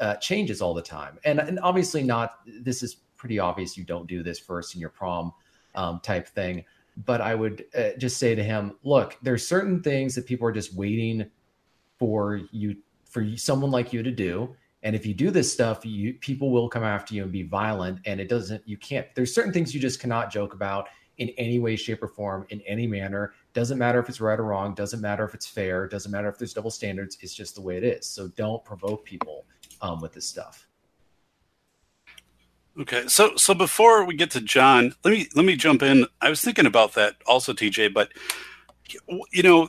[0.00, 1.18] uh, changes all the time.
[1.24, 2.40] And and obviously not.
[2.46, 3.76] This is pretty obvious.
[3.76, 5.32] You don't do this first in your prom
[5.76, 6.64] um, type thing.
[7.06, 10.52] But I would uh, just say to him, look, there's certain things that people are
[10.52, 11.30] just waiting
[11.98, 16.14] for you for someone like you to do and if you do this stuff you
[16.14, 19.52] people will come after you and be violent and it doesn't you can't there's certain
[19.52, 20.88] things you just cannot joke about
[21.18, 23.34] in any way shape or form in any manner.
[23.52, 24.74] Doesn't matter if it's right or wrong.
[24.74, 25.86] Doesn't matter if it's fair.
[25.86, 27.18] Doesn't matter if there's double standards.
[27.20, 28.06] It's just the way it is.
[28.06, 29.44] So don't provoke people
[29.80, 30.66] um, with this stuff.
[32.78, 33.06] Okay.
[33.06, 36.06] So so before we get to john let me let me jump in.
[36.22, 38.12] I was thinking about that also tj but
[39.30, 39.68] you know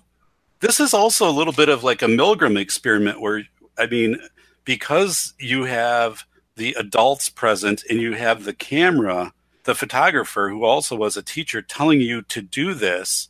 [0.63, 3.43] this is also a little bit of like a Milgram experiment where,
[3.77, 4.17] I mean,
[4.63, 6.23] because you have
[6.55, 9.33] the adults present and you have the camera,
[9.63, 13.29] the photographer who also was a teacher telling you to do this.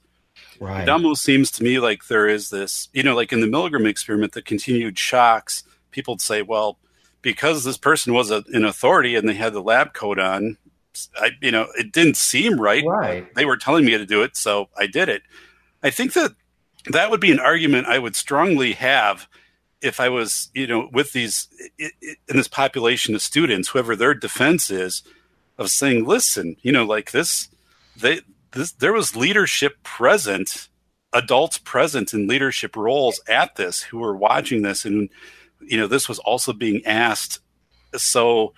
[0.60, 0.84] Right.
[0.84, 3.88] It almost seems to me like there is this, you know, like in the Milgram
[3.88, 5.64] experiment, the continued shocks.
[5.92, 6.78] People say, well,
[7.22, 10.58] because this person was a, an authority and they had the lab coat on,
[11.16, 12.84] I, you know, it didn't seem right.
[12.86, 13.34] Right.
[13.36, 15.24] They were telling me to do it, so I did it.
[15.82, 16.32] I think that
[16.88, 19.28] that would be an argument I would strongly have
[19.82, 24.70] if I was, you know, with these in this population of students, whoever their defense
[24.70, 25.04] is,
[25.58, 27.50] of saying, listen, you know, like this,
[27.98, 30.70] they this there was leadership present,
[31.14, 35.10] adults present in leadership roles at this who were watching this, and
[35.62, 37.40] you know, this was also being asked.
[37.96, 38.54] So,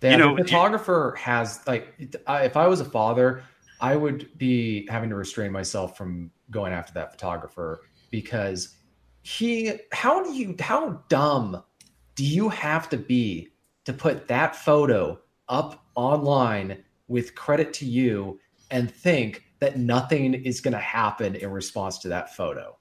[0.00, 3.42] yeah, you know, the photographer you, has like, if I was a father,
[3.80, 7.80] I would be having to restrain myself from going after that photographer
[8.10, 8.76] because
[9.22, 11.62] he how do you how dumb
[12.14, 13.48] do you have to be
[13.84, 15.18] to put that photo
[15.48, 18.38] up online with credit to you
[18.70, 22.76] and think that nothing is going to happen in response to that photo.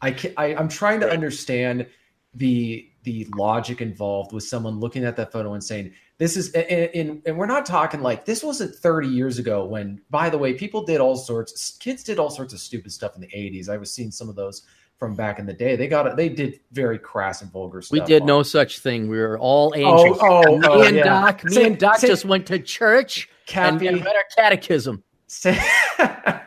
[0.00, 1.86] I can, I, i'm trying to understand
[2.34, 6.90] the the logic involved with someone looking at that photo and saying this is and,
[6.94, 10.52] and, and, we're not talking like this wasn't 30 years ago when by the way
[10.52, 13.76] people did all sorts kids did all sorts of stupid stuff in the 80s i
[13.76, 14.62] was seeing some of those
[14.98, 15.76] from back in the day.
[15.76, 16.16] They got it.
[16.16, 17.92] They did very crass and vulgar stuff.
[17.92, 18.26] We did on.
[18.28, 19.08] no such thing.
[19.08, 20.18] We were all angels.
[20.20, 21.04] Oh, oh, me oh, and yeah.
[21.04, 23.86] Doc, me Say- and Doc say- just went to church Cappy.
[23.86, 25.02] and read our catechism.
[25.44, 26.40] yeah,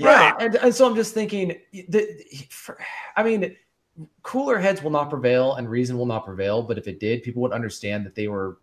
[0.00, 0.34] Right.
[0.40, 2.08] and, and so I'm just thinking, the,
[2.50, 2.78] for,
[3.16, 3.54] I mean,
[4.22, 6.62] cooler heads will not prevail and reason will not prevail.
[6.62, 8.58] But if it did, people would understand that they were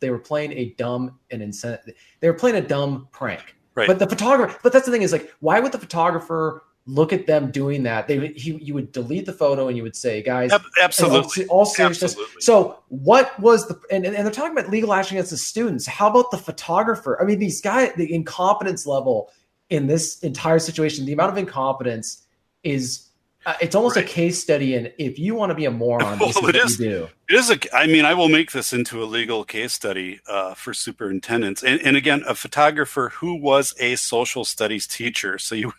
[0.00, 1.80] they were playing a dumb and incent.
[2.20, 3.56] They were playing a dumb prank.
[3.74, 3.86] Right.
[3.86, 7.26] But the photographer, but that's the thing is like, why would the photographer look at
[7.26, 8.08] them doing that?
[8.08, 10.84] They he, you would delete the photo and you would say, guys, Ab- in all,
[10.84, 12.12] absolutely, all seriousness.
[12.12, 12.40] absolutely.
[12.40, 15.86] So what was the and, and they're talking about legal action against the students.
[15.86, 17.20] How about the photographer?
[17.20, 19.30] I mean, these guys, the incompetence level
[19.68, 22.26] in this entire situation, the amount of incompetence
[22.62, 23.07] is
[23.48, 24.04] uh, it's almost Right.
[24.04, 26.54] a case study in if you want to be a moron, this is Well, what
[26.54, 26.76] you is.
[26.76, 27.08] do.
[27.30, 27.58] It is a.
[27.74, 31.80] I mean, I will make this into a legal case study uh, for superintendents, and,
[31.80, 35.38] and again, a photographer who was a social studies teacher.
[35.38, 35.72] So you,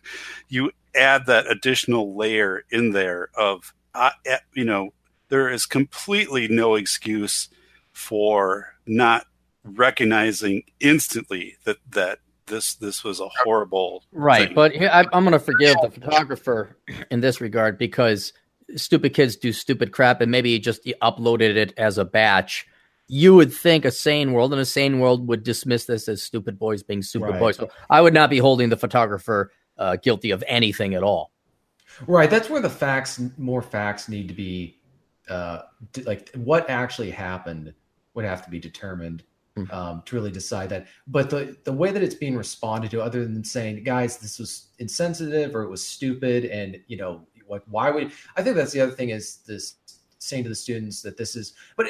[0.47, 4.11] you add that additional layer in there of, uh,
[4.53, 4.89] you know,
[5.29, 7.49] there is completely no excuse
[7.91, 9.27] for not
[9.63, 12.17] recognizing instantly that that
[12.49, 14.55] this this was a horrible Right, thing.
[14.55, 16.77] but I, I'm going to forgive the photographer
[17.09, 18.33] in this regard because
[18.75, 22.67] stupid kids do stupid crap, and maybe he just uploaded it as a batch.
[23.07, 26.59] You would think a sane world, and a sane world would dismiss this as stupid
[26.59, 27.39] boys being stupid Right.
[27.39, 27.55] boys.
[27.55, 31.31] So I would not be holding the photographer uh, guilty of anything at all.
[32.05, 32.29] Right.
[32.29, 34.75] That's where the facts, more facts, need to be.
[35.29, 35.61] Uh,
[36.05, 37.71] like what actually happened
[38.15, 39.23] would have to be determined.
[39.71, 40.87] Um, to really decide that.
[41.07, 44.67] But the the way that it's being responded to, other than saying, "Guys, this was
[44.79, 48.81] insensitive" or "It was stupid," and you know, like, why would I think that's the
[48.81, 49.75] other thing is this
[50.19, 51.53] saying to the students that this is.
[51.75, 51.87] But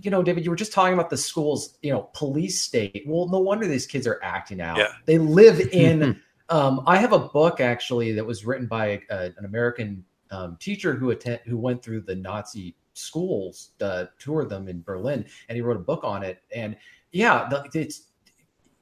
[0.00, 3.04] you know, David, you were just talking about the schools, you know, police state.
[3.06, 4.78] Well, no wonder these kids are acting out.
[4.78, 4.88] Yeah.
[5.04, 6.20] They live in.
[6.48, 10.94] Um, I have a book actually that was written by uh, an American um, teacher
[10.94, 15.62] who attend who went through the Nazi schools, uh, toured them in Berlin, and he
[15.62, 16.42] wrote a book on it.
[16.54, 16.76] And
[17.14, 18.02] yeah, it's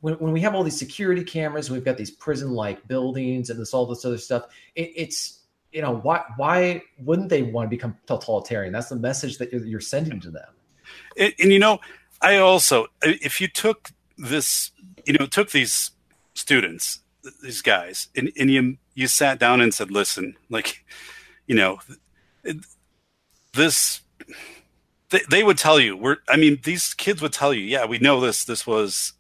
[0.00, 3.72] when, when we have all these security cameras, we've got these prison-like buildings and this
[3.72, 4.46] all this other stuff.
[4.74, 8.72] It, it's you know why why wouldn't they want to become totalitarian?
[8.72, 10.48] That's the message that you're, you're sending to them.
[11.16, 11.80] and, and you know
[12.20, 14.70] i also if you took this
[15.04, 15.90] you know took these
[16.34, 17.00] students
[17.42, 20.84] these guys and, and you you sat down and said listen like
[21.46, 21.78] you know
[23.54, 24.00] this
[25.12, 25.96] they, they would tell you.
[25.96, 28.44] We're i mean these kids would tell you yeah we know this.
[28.44, 29.12] This was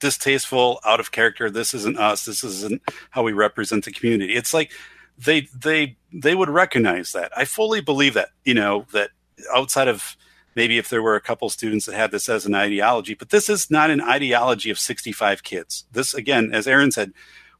[0.00, 1.48] distasteful out of character.
[1.48, 2.26] This isn't us.
[2.26, 4.34] This isn't how we represent the community.
[4.34, 4.70] It's like
[5.16, 7.32] they they they would recognize that.
[7.36, 9.10] I fully believe that you know that
[9.54, 10.16] outside of
[10.56, 13.48] maybe if there were a couple students that had this as an ideology but this
[13.48, 15.86] is not an ideology of 65 kids.
[15.92, 17.12] This again as aaron said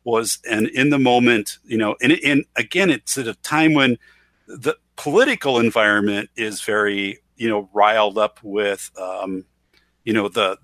[0.05, 3.97] was an in the moment you know and, and again it's at a time when
[4.47, 9.45] the political environment is very you know riled up with um,
[10.05, 10.57] you know the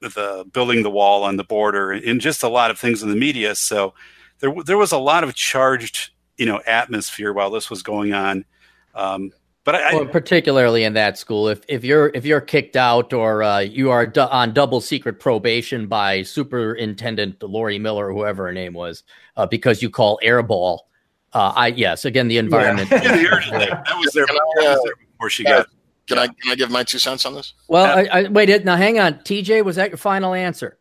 [0.00, 3.16] the building the wall on the border and just a lot of things in the
[3.16, 3.94] media so
[4.40, 8.44] there there was a lot of charged you know atmosphere while this was going on
[8.94, 9.30] um,
[9.64, 13.42] but I, Well, particularly in that school, if if you're if you're kicked out or
[13.42, 18.52] uh, you are du- on double secret probation by Superintendent Lori Mueller, or whoever her
[18.52, 19.04] name was,
[19.38, 20.80] uh, because you call airball,
[21.32, 22.92] uh, I yes, again the environment.
[22.92, 23.84] I inherited that.
[23.86, 25.66] That was there, Can that was uh, before she got
[26.06, 27.54] Can I can I give my two cents on this?
[27.68, 30.78] Well, I, I, wait, now hang on, TJ, was that your final answer?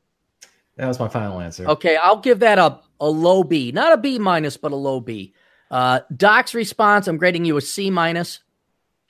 [0.76, 1.66] That was my final answer.
[1.68, 5.00] Okay, I'll give that a a low B, not a B minus, but a low
[5.00, 5.34] B.
[5.72, 8.40] Uh, Doc's response, I'm grading you a C minus.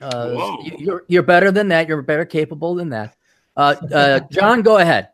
[0.01, 0.61] Uh, Whoa.
[0.63, 1.87] you- you're you're better than that.
[1.87, 3.15] You're better capable than that.
[3.55, 5.09] Uh, uh, John, go ahead.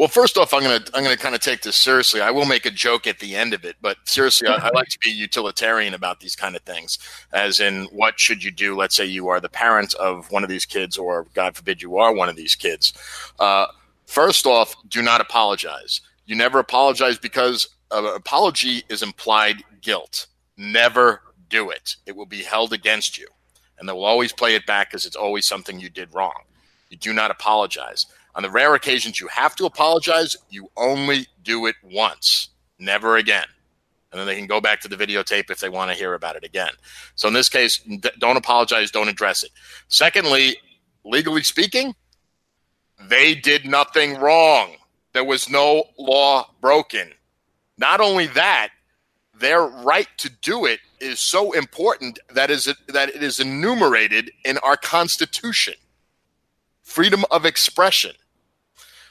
[0.00, 2.22] Well, first off, I'm gonna I'm gonna kind of take this seriously.
[2.22, 4.88] I will make a joke at the end of it, but seriously, I, I, like
[4.88, 6.98] to be utilitarian about these kind of things.
[7.34, 8.74] As in, what should you do?
[8.74, 11.98] Let's say you are the parent of one of these kids, or God forbid, you
[11.98, 12.94] are one of these kids.
[13.38, 13.66] Uh,
[14.06, 16.00] first off, do not apologize.
[16.24, 20.28] You never apologize because an apology is implied guilt.
[20.56, 21.20] Never
[21.50, 21.96] do it.
[22.06, 23.28] It will be held against you,
[23.78, 26.44] and they will always play it back because it's always something you did wrong.
[26.88, 28.06] You do not apologize.
[28.34, 33.46] On the rare occasions you have to apologize, you only do it once, never again.
[34.12, 36.36] And then they can go back to the videotape if they want to hear about
[36.36, 36.72] it again.
[37.14, 37.80] So in this case,
[38.18, 39.50] don't apologize, don't address it.
[39.88, 40.56] Secondly,
[41.04, 41.94] legally speaking,
[43.08, 44.76] they did nothing wrong.
[45.12, 47.12] There was no law broken.
[47.78, 48.70] Not only that,
[49.34, 54.58] their right to do it is so important that is that it is enumerated in
[54.58, 55.74] our Constitution.
[56.82, 58.12] Freedom of expression.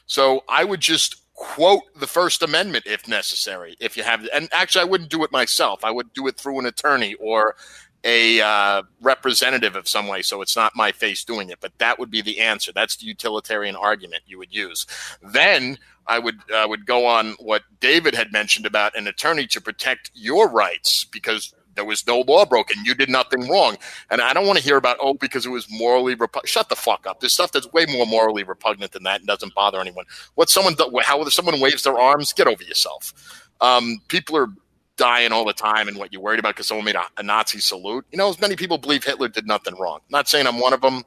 [0.10, 3.78] So I would just quote the First Amendment if necessary.
[3.80, 5.86] If you have, and actually, I wouldn't do it myself.
[5.86, 7.56] I would do it through an attorney or
[8.04, 11.60] a uh, representative of some way, so it's not my face doing it.
[11.62, 12.72] But that would be the answer.
[12.74, 14.88] That's the utilitarian argument you would use.
[15.22, 19.62] Then I would uh, would go on what David had mentioned about an attorney to
[19.62, 22.76] protect your rights because there was no law broken.
[22.84, 23.78] You did nothing wrong.
[24.12, 26.50] And I don't want to hear about, oh, because it was morally repugnant.
[26.50, 27.22] Shut the fuck up.
[27.22, 30.04] There's stuff that's way more morally repugnant than that and doesn't bother anyone.
[30.36, 33.14] What someone, how someone waves their arms, get over yourself.
[33.62, 34.50] Um, people are
[34.98, 37.60] dying all the time and what you're worried about because someone made a, a, Nazi
[37.60, 38.06] salute.
[38.12, 40.00] You know, as many people believe Hitler did nothing wrong.
[40.02, 41.04] I'm not saying I'm one of them.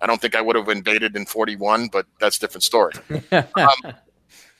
[0.00, 2.94] I don't think I would have invaded in 41, but that's a different story.
[3.32, 3.94] um,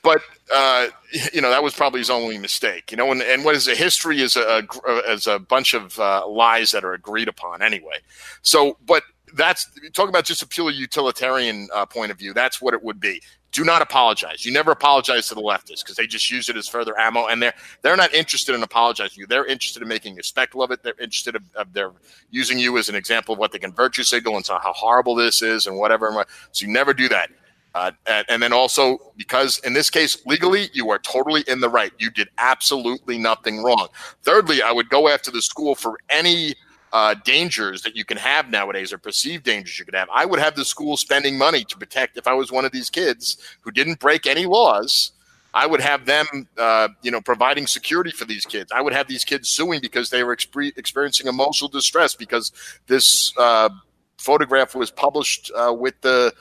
[0.03, 0.21] but
[0.53, 0.87] uh,
[1.33, 2.91] you know that was probably his only mistake.
[2.91, 5.99] You know, and, and what is a history is a, a is a bunch of
[5.99, 7.97] uh, lies that are agreed upon anyway.
[8.41, 12.33] So, but that's talking about just a purely utilitarian uh, point of view.
[12.33, 13.21] That's what it would be.
[13.51, 14.45] Do not apologize.
[14.45, 17.41] You never apologize to the leftists because they just use it as further ammo, and
[17.41, 19.25] they're they're not interested in apologizing you.
[19.25, 20.83] They're interested in making a spectacle of it.
[20.83, 21.91] They're interested in of they're
[22.29, 25.15] using you as an example of what they can virtue signal and so how horrible
[25.15, 26.25] this is and whatever.
[26.51, 27.29] So you never do that.
[27.77, 31.69] Uh, and, and, then also because in this case legally you are totally in the
[31.69, 31.91] right.
[31.99, 33.87] You did absolutely nothing wrong.
[34.23, 36.55] Thirdly i would go after the school for any
[36.91, 40.09] uh, dangers that you can have nowadays or perceived dangers you could have.
[40.11, 42.89] I would have the school spending money to protect if i was one of these
[42.89, 45.11] kids who didn't break any laws
[45.53, 46.25] i would have them
[46.57, 48.71] uh, you know providing security for these kids.
[48.73, 52.51] I would have these kids suing because they were exp- experiencing emotional distress because
[52.87, 53.69] this uh,
[54.17, 56.33] photograph was published uh, with the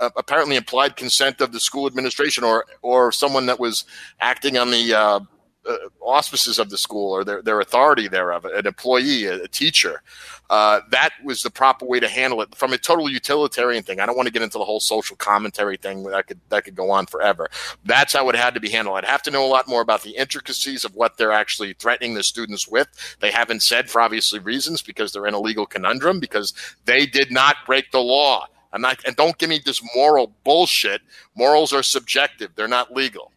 [0.00, 3.84] uh, apparently implied consent of the school administration or or someone that was
[4.20, 5.20] acting on the uh,
[5.66, 10.02] uh, auspices of the school or their, their authority thereof, an employee, a, a teacher.
[10.50, 13.98] Uh, that was the proper way to handle it from a total utilitarian thing.
[13.98, 16.74] I don't want to get into the whole social commentary thing that could that could
[16.74, 17.48] go on forever.
[17.84, 18.98] That's how it had to be handled.
[18.98, 22.12] I'd have to know a lot more about the intricacies of what they're actually threatening
[22.12, 22.88] the students with.
[23.20, 26.52] They haven't said for obviously reasons because they're in a legal conundrum because
[26.84, 28.46] they did not break the law.
[28.74, 31.00] I'm not, and don't give me this moral bullshit.
[31.36, 33.32] Morals are subjective; they're not legal.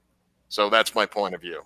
[0.49, 1.61] So that's my point of view.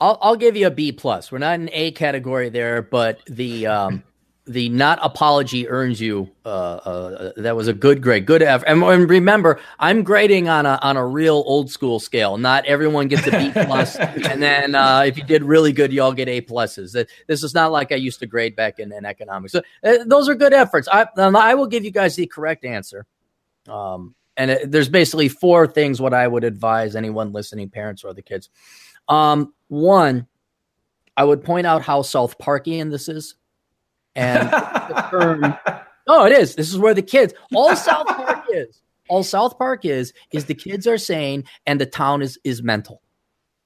[0.00, 1.30] I'll, I'll give you a B plus.
[1.30, 4.02] We're not in A category there, but the um,
[4.48, 6.30] the not apology earns you.
[6.44, 8.66] Uh, uh, that was a good grade, good effort.
[8.66, 12.38] And, and, remember, I'm grading on a on a real old school scale.
[12.38, 16.02] Not everyone gets a B plus, and then uh, if you did really good, you
[16.02, 17.06] all get A pluses.
[17.26, 19.52] This is not like I used to grade back in, in economics.
[19.52, 20.88] So uh, those are good efforts.
[20.90, 23.06] I I will give you guys the correct answer.
[23.68, 28.14] Um, and it, there's basically four things what I would advise anyone listening, parents or
[28.14, 28.48] the kids.
[29.08, 30.26] Um, one,
[31.16, 33.34] I would point out how South Parkian this is.
[34.18, 34.50] And
[35.10, 35.54] term,
[36.06, 36.56] oh, it is.
[36.56, 40.54] This is where the kids, all South Park is, all South Park is, is the
[40.54, 43.00] kids are saying, and the town is is mental,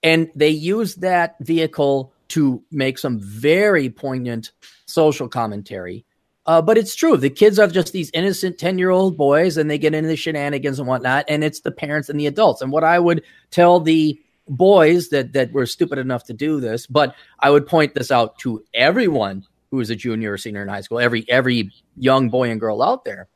[0.03, 4.53] and they use that vehicle to make some very poignant
[4.87, 6.05] social commentary.
[6.45, 7.17] Uh, but it's true.
[7.17, 10.17] The kids are just these innocent 10 year old boys and they get into the
[10.17, 11.27] shenanigans and whatnot.
[11.29, 12.63] And it's the parents and the adults.
[12.63, 16.87] And what I would tell the boys that, that were stupid enough to do this,
[16.87, 20.68] but I would point this out to everyone who is a junior or senior in
[20.68, 23.27] high school, every every young boy and girl out there,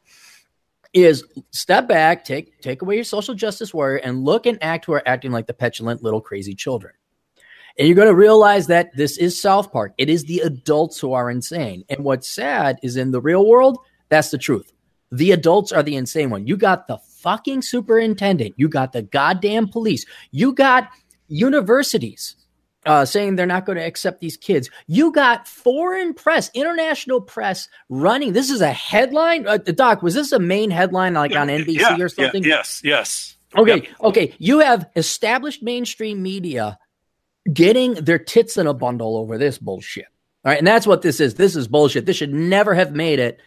[0.93, 4.93] is step back, take take away your social justice warrior, and look and act who
[4.93, 6.93] are acting like the petulant little crazy children.
[7.79, 9.93] And you're going to realize that this is South Park.
[9.99, 11.85] It is the adults who are insane.
[11.89, 13.79] And what's sad is in the real world,
[14.09, 14.73] that's the truth.
[15.13, 16.47] The adults are the insane one.
[16.47, 18.55] You got the fucking superintendent.
[18.57, 20.05] You got the goddamn police.
[20.31, 20.89] You got
[21.29, 22.37] universities
[22.87, 24.71] uh, saying they're not going to accept these kids.
[24.87, 28.33] You got foreign press, international press running.
[28.33, 29.47] This is a headline.
[29.47, 32.43] Uh, Doc, was this a main headline like on NBC yeah, or something?
[32.43, 33.37] Yeah, yes, yes.
[33.55, 33.85] Okay, Yep.
[34.03, 34.35] okay.
[34.39, 36.79] You have established mainstream media
[37.53, 40.07] getting their tits in a bundle over this bullshit.
[40.45, 41.35] All right, and that's what this is.
[41.35, 42.07] This is bullshit.
[42.07, 43.41] This should never have made it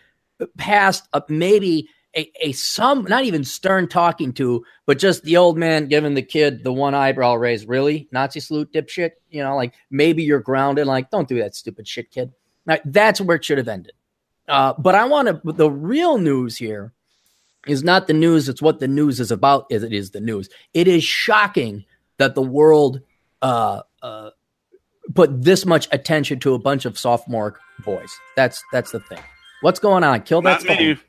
[0.58, 5.58] past uh, maybe a, a some not even stern talking to, but just the old
[5.58, 7.68] man giving the kid the one eyebrow raise.
[7.68, 9.12] Really, Nazi salute, dipshit.
[9.30, 10.88] You know, like maybe you're grounded.
[10.88, 12.32] Like, don't do that stupid shit, kid.
[12.66, 13.94] Right, that's where it should have ended.
[14.48, 15.54] Uh, but I want to.
[15.54, 16.94] The real news here
[17.68, 18.50] is not the news.
[18.50, 19.68] It's what the news is about.
[19.70, 20.50] Is it is the news.
[20.74, 21.86] It is shocking
[22.18, 23.02] that the world
[23.42, 24.32] uh, uh,
[25.14, 28.12] put this much attention to a bunch of sophomore boys.
[28.36, 29.22] That's that's the thing.
[29.62, 30.22] What's going on?
[30.22, 31.09] Kill that Not.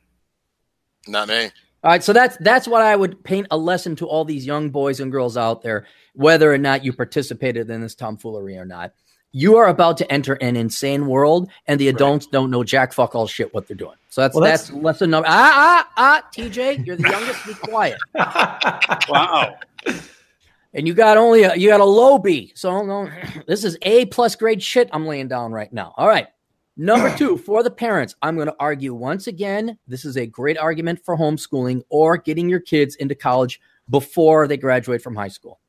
[1.09, 1.51] Not me.
[1.82, 4.68] All right, so that's that's what I would paint a lesson to all these young
[4.70, 8.92] boys and girls out there, whether or not you participated in this tomfoolery or not.
[9.32, 13.14] You are about to enter an insane world, and the adults don't know jack fuck
[13.14, 13.94] all shit what they're doing.
[14.11, 15.28] So that's Well, that's, that's- lesson number.
[15.30, 17.46] Ah ah ah, TJ, you're the youngest.
[17.46, 17.98] Be quiet.
[19.09, 19.57] Wow.
[20.72, 22.53] And you got only a, you got a low B.
[22.55, 23.11] So no,
[23.48, 25.94] this is A plus grade shit I'm laying down right now.
[25.96, 26.28] All right.
[26.81, 29.76] Number two, for the parents, I'm going to argue once again.
[29.87, 33.61] This is a great argument for homeschooling or getting your kids into college
[33.91, 35.61] before they graduate from high school.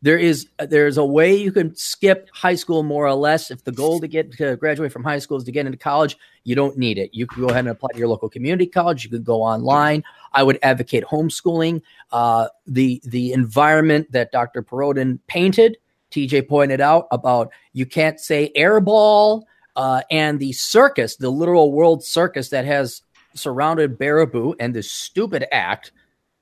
[0.00, 3.50] There is there's a way you can skip high school more or less.
[3.50, 6.16] If the goal to get to graduate from high school is to get into college,
[6.44, 7.10] you don't need it.
[7.12, 9.02] You can go ahead and apply to your local community college.
[9.02, 10.04] You could go online.
[10.32, 11.82] I would advocate homeschooling.
[12.12, 14.62] Uh, the the environment that Dr.
[14.62, 15.78] Perodin painted,
[16.12, 19.42] TJ pointed out about you can't say airball
[19.80, 23.00] uh, and the circus, the literal world circus that has
[23.32, 25.92] surrounded Baraboo and this stupid act.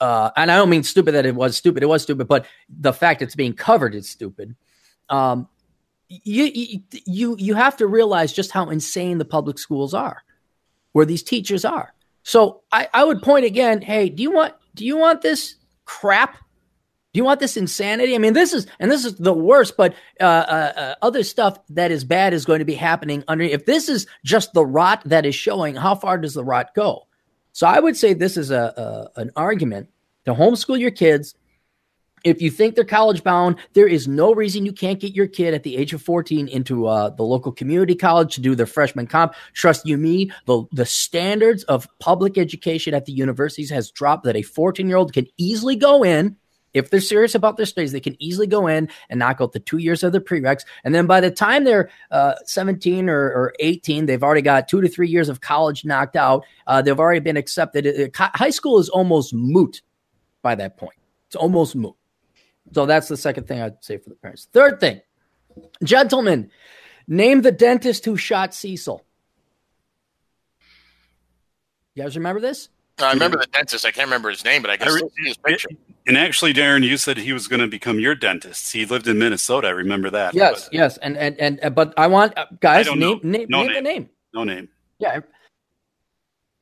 [0.00, 1.84] Uh, and I don't mean stupid that it was stupid.
[1.84, 4.56] It was stupid, but the fact it's being covered is stupid.
[5.08, 5.46] Um,
[6.08, 10.24] you, you you have to realize just how insane the public schools are,
[10.90, 11.94] where these teachers are.
[12.24, 13.82] So I, I would point again.
[13.82, 16.38] Hey, do you want do you want this crap?
[17.12, 18.14] Do you want this insanity?
[18.14, 19.76] I mean, this is and this is the worst.
[19.76, 23.44] But uh, uh, uh, other stuff that is bad is going to be happening under.
[23.44, 27.08] If this is just the rot that is showing, how far does the rot go?
[27.52, 29.88] So I would say this is a, a an argument
[30.26, 31.34] to homeschool your kids.
[32.24, 35.54] If you think they're college bound, there is no reason you can't get your kid
[35.54, 39.06] at the age of 14 into uh, the local community college to do their freshman
[39.06, 39.34] comp.
[39.54, 44.36] Trust you me, the, the standards of public education at the universities has dropped that
[44.36, 46.36] a 14 year old can easily go in.
[46.74, 49.60] If they're serious about their studies, they can easily go in and knock out the
[49.60, 50.64] two years of their prereqs.
[50.84, 54.80] And then by the time they're uh, 17 or, or 18, they've already got two
[54.80, 56.44] to three years of college knocked out.
[56.66, 57.86] Uh, they've already been accepted.
[57.86, 59.82] Uh, co- High school is almost moot
[60.42, 60.96] by that point.
[61.26, 61.94] It's almost moot.
[62.72, 64.48] So that's the second thing I'd say for the parents.
[64.52, 65.00] Third thing,
[65.82, 66.50] gentlemen,
[67.06, 69.04] name the dentist who shot Cecil.
[71.94, 72.68] You guys remember this?
[73.00, 73.84] I remember the dentist.
[73.84, 75.68] I can't remember his name, but I can I re- still see his picture.
[76.06, 78.72] And actually, Darren, you said he was going to become your dentist.
[78.72, 79.68] He lived in Minnesota.
[79.68, 80.34] I remember that.
[80.34, 83.20] Yes, but yes, and and and uh, but I want uh, guys I don't name
[83.22, 83.84] name, No name the name.
[83.84, 84.10] name.
[84.34, 84.68] No name.
[84.98, 85.20] Yeah,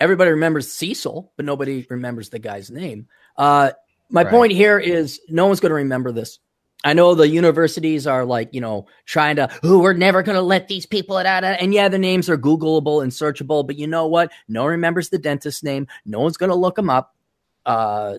[0.00, 3.08] everybody remembers Cecil, but nobody remembers the guy's name.
[3.36, 3.70] Uh,
[4.10, 4.30] my Right.
[4.30, 6.38] point here is no one's going to remember this.
[6.86, 10.42] I know the universities are like, you know, trying to, oh, we're never going to
[10.42, 11.42] let these people out.
[11.42, 14.30] And yeah, the names are Googleable and searchable, but you know what?
[14.46, 15.88] No one remembers the dentist's name.
[16.04, 17.12] No one's going to look them up.
[17.66, 18.18] Uh,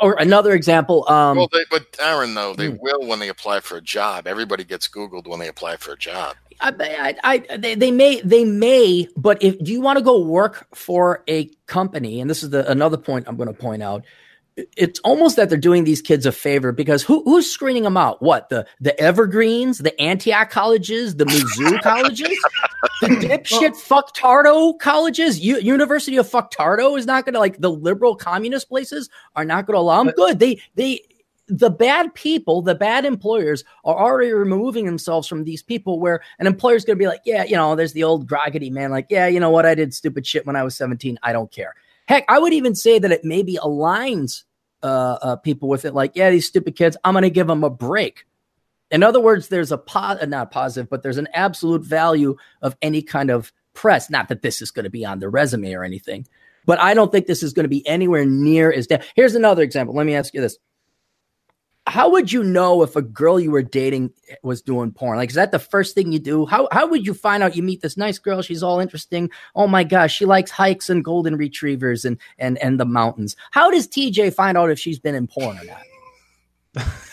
[0.00, 1.04] or another example.
[1.10, 2.76] Um, well, they, but Aaron, though, they Hmm.
[2.78, 4.28] will when they apply for a job.
[4.28, 6.36] Everybody gets Googled when they apply for a job.
[6.60, 6.72] I,
[7.24, 10.68] I, I, they, they may, they may, but if do you want to go work
[10.72, 14.04] for a company, and this is the another point I'm going to point out,
[14.56, 18.22] it's almost that they're doing these kids a favor because who, who's screening them out?
[18.22, 22.38] What the the Evergreens, the Antioch colleges, the Mizzou colleges,
[23.00, 28.14] the dipshit fucktardo colleges, U- University of Fucktardo is not going to like the liberal
[28.14, 30.06] communist places are not going to allow them.
[30.06, 31.00] But- Good, they they
[31.46, 36.46] the bad people, the bad employers are already removing themselves from these people where an
[36.46, 39.26] employer's going to be like, yeah, you know, there's the old groggedy man, like, yeah,
[39.26, 39.66] you know what?
[39.66, 41.18] I did stupid shit when I was 17.
[41.22, 41.74] I don't care.
[42.06, 44.44] Heck, I would even say that it maybe aligns
[44.82, 45.94] uh, uh, people with it.
[45.94, 48.26] Like, yeah, these stupid kids, I'm going to give them a break.
[48.90, 52.76] In other words, there's a po- uh, not positive, but there's an absolute value of
[52.82, 54.10] any kind of press.
[54.10, 56.26] Not that this is going to be on the resume or anything,
[56.66, 58.86] but I don't think this is going to be anywhere near as.
[58.86, 59.94] Da- Here's another example.
[59.94, 60.58] Let me ask you this:
[61.86, 64.12] How would you know if a girl you were dating
[64.42, 65.18] was doing porn?
[65.18, 66.46] Like, is that the first thing you do?
[66.46, 67.56] How how would you find out?
[67.56, 69.30] You meet this nice girl, she's all interesting.
[69.54, 73.36] Oh my gosh, she likes hikes and golden retrievers and and and the mountains.
[73.50, 76.86] How does TJ find out if she's been in porn or not?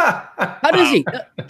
[0.00, 1.04] How does he?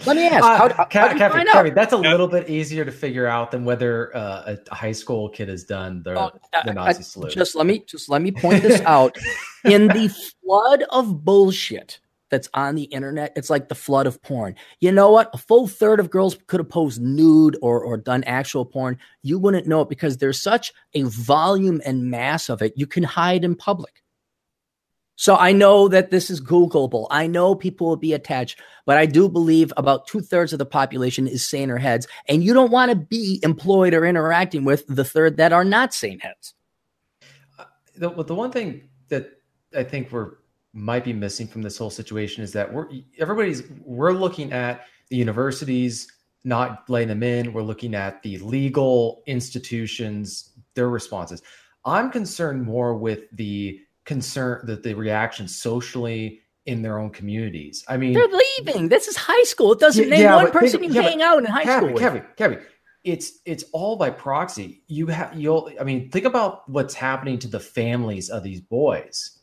[0.05, 0.43] Let me ask.
[0.43, 4.15] How, uh, Kevin, Kevin, Kevin, that's a little bit easier to figure out than whether
[4.15, 6.31] uh, a high school kid has done the, oh,
[6.65, 7.31] the Nazi salute.
[7.31, 9.17] Just let me just let me point this out.
[9.65, 10.07] In the
[10.43, 11.99] flood of bullshit
[12.31, 14.55] that's on the internet, it's like the flood of porn.
[14.79, 15.29] You know what?
[15.33, 18.97] A full third of girls could have posed nude or or done actual porn.
[19.21, 22.73] You wouldn't know it because there's such a volume and mass of it.
[22.75, 24.01] You can hide in public.
[25.21, 27.05] So I know that this is Googleable.
[27.11, 30.65] I know people will be attached, but I do believe about two thirds of the
[30.65, 32.07] population is saner heads.
[32.27, 35.93] And you don't want to be employed or interacting with the third that are not
[35.93, 36.55] sane heads.
[37.59, 37.65] Uh,
[37.95, 39.29] the, the one thing that
[39.77, 40.37] I think we're
[40.73, 42.87] might be missing from this whole situation is that we're
[43.19, 46.07] everybody's we're looking at the universities
[46.43, 47.53] not letting them in.
[47.53, 51.41] We're looking at the legal institutions, their responses.
[51.85, 57.83] I'm concerned more with the concern that the reaction socially in their own communities.
[57.87, 58.89] I mean, they're leaving.
[58.89, 59.73] This is high school.
[59.73, 61.89] It doesn't yeah, name yeah, one person think, you yeah, hang out in high Kevin,
[61.89, 61.99] school.
[61.99, 62.61] Kevin, Kevin,
[63.03, 64.83] it's it's all by proxy.
[64.87, 65.71] You have you'll.
[65.79, 69.39] I mean, think about what's happening to the families of these boys.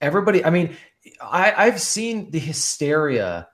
[0.00, 0.44] Everybody.
[0.44, 0.76] I mean,
[1.20, 3.48] I, I've seen the hysteria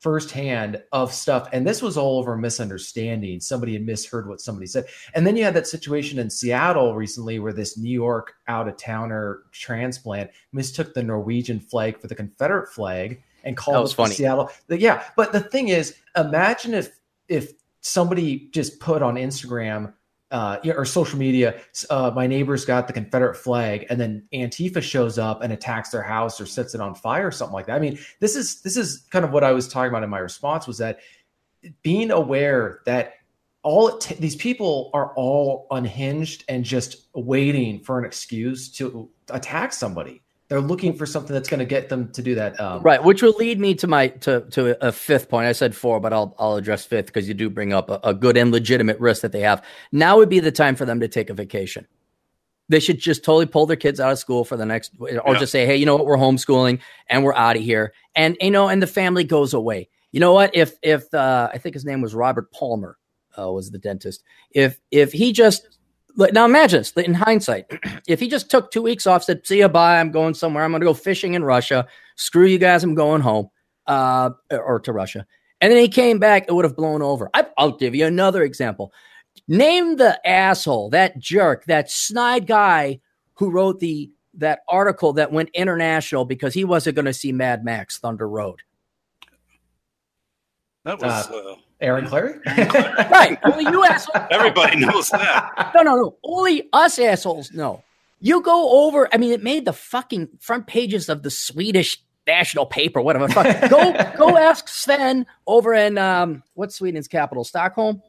[0.00, 1.48] firsthand of stuff.
[1.52, 3.38] And this was all over misunderstanding.
[3.38, 4.86] Somebody had misheard what somebody said.
[5.14, 8.78] And then you had that situation in Seattle recently where this New York out of
[8.78, 14.14] towner transplant mistook the Norwegian flag for the Confederate flag and called it funny.
[14.14, 14.50] Seattle.
[14.68, 15.04] Yeah.
[15.16, 16.98] But the thing is, imagine if
[17.28, 19.92] if somebody just put on Instagram
[20.30, 21.60] uh, or social media,
[21.90, 26.02] uh, my neighbor's got the Confederate flag, and then Antifa shows up and attacks their
[26.02, 27.76] house or sets it on fire or something like that.
[27.76, 30.18] I mean, this is this is kind of what I was talking about in my
[30.18, 31.00] response was that
[31.82, 33.14] being aware that
[33.62, 39.72] all t- these people are all unhinged and just waiting for an excuse to attack
[39.72, 40.22] somebody.
[40.50, 42.60] They're looking for something that's going to get them to do that.
[42.60, 45.46] Um, right, which will lead me to my to to a fifth point.
[45.46, 48.12] I said four, but I'll I'll address fifth because you do bring up a, a
[48.12, 49.64] good and legitimate risk that they have.
[49.92, 51.86] Now would be the time for them to take a vacation.
[52.68, 55.38] They should just totally pull their kids out of school for the next, or yeah.
[55.38, 58.50] just say, hey, you know what, we're homeschooling and we're out of here, and you
[58.50, 59.88] know, and the family goes away.
[60.10, 60.50] You know what?
[60.56, 62.98] If if uh, I think his name was Robert Palmer,
[63.38, 64.24] uh, was the dentist.
[64.50, 65.78] If if he just
[66.16, 67.66] now imagine this in hindsight.
[68.08, 70.64] If he just took two weeks off, said, see you, bye, I'm going somewhere.
[70.64, 71.86] I'm going to go fishing in Russia.
[72.16, 73.50] Screw you guys, I'm going home
[73.86, 75.26] uh, or to Russia.
[75.60, 77.30] And then he came back, it would have blown over.
[77.34, 78.92] I, I'll give you another example.
[79.46, 83.00] Name the asshole, that jerk, that snide guy
[83.34, 87.64] who wrote the that article that went international because he wasn't going to see Mad
[87.64, 88.60] Max Thunder Road.
[90.84, 92.44] That was uh, uh, Aaron Clarey?
[93.10, 93.38] right.
[93.42, 94.26] Only you assholes.
[94.30, 95.72] Everybody knows that.
[95.74, 96.16] No, no, no.
[96.22, 97.82] Only us assholes know.
[98.20, 102.66] You go over, I mean, it made the fucking front pages of the Swedish national
[102.66, 103.28] paper, whatever.
[103.68, 107.44] go go ask Sven over in um what's Sweden's capital?
[107.44, 108.02] Stockholm?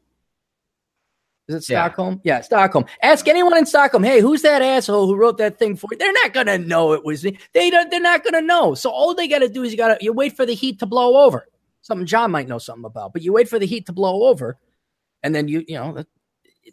[1.47, 2.21] Is it Stockholm?
[2.23, 2.35] Yeah.
[2.35, 2.85] yeah, Stockholm.
[3.01, 5.97] Ask anyone in Stockholm, hey, who's that asshole who wrote that thing for you?
[5.97, 7.37] They're not gonna know it was me.
[7.53, 8.75] They don't they're not gonna know.
[8.75, 11.25] So all they gotta do is you gotta you wait for the heat to blow
[11.25, 11.47] over
[11.81, 13.13] something John might know something about.
[13.13, 14.57] But you wait for the heat to blow over,
[15.23, 16.03] and then you you know,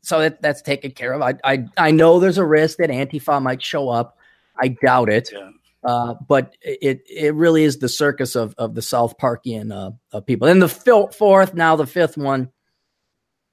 [0.03, 1.23] so that, that's taken care of.
[1.23, 4.19] I I I know there's a risk that Antifa might show up.
[4.61, 5.31] I doubt it.
[5.33, 5.51] Yeah.
[5.85, 10.21] Uh, but it it really is the circus of of the South Parkian uh, uh,
[10.21, 10.49] people.
[10.49, 12.51] And the fourth, now the fifth one.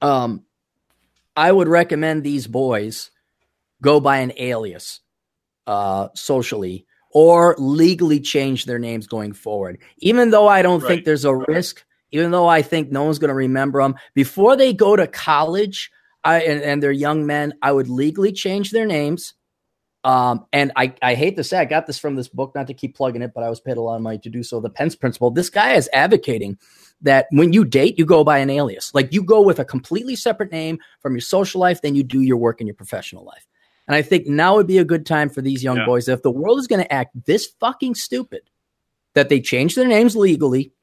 [0.01, 0.43] Um,
[1.37, 3.11] I would recommend these boys
[3.81, 5.01] go by an alias,
[5.67, 6.85] uh, socially
[7.15, 9.79] or legally change their names going forward.
[9.99, 10.87] Even though I don't right.
[10.89, 14.57] think there's a risk, even though I think no one's going to remember them, before
[14.57, 15.89] they go to college
[16.25, 19.33] I, and, and they're young men, I would legally change their names.
[20.03, 22.73] Um, and I, I hate to say, I got this from this book, not to
[22.73, 24.59] keep plugging it, but I was paid a lot of money to do so.
[24.59, 25.31] The Pence Principle.
[25.31, 26.57] This guy is advocating
[27.01, 28.93] that when you date, you go by an alias.
[28.93, 32.19] Like you go with a completely separate name from your social life than you do
[32.19, 33.47] your work in your professional life.
[33.87, 35.85] And I think now would be a good time for these young yeah.
[35.85, 36.07] boys.
[36.07, 38.41] If the world is going to act this fucking stupid,
[39.13, 40.73] that they change their names legally,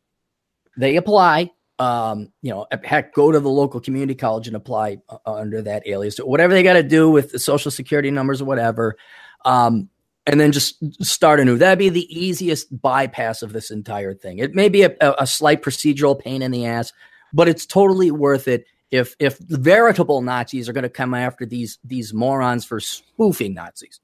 [0.77, 1.51] they apply.
[1.79, 5.87] Um, you know, heck, go to the local community college and apply uh, under that
[5.87, 8.97] alias, or whatever they got to do with the social security numbers or whatever.
[9.45, 9.89] Um,
[10.27, 11.59] and then just start anew.
[11.59, 14.39] That'd be the easiest bypass of this entire thing.
[14.39, 16.93] It may be a, a, slight procedural pain in the ass,
[17.33, 21.79] but it's totally worth it if if veritable Nazis are going to come after these
[21.83, 23.99] these morons for spoofing Nazis.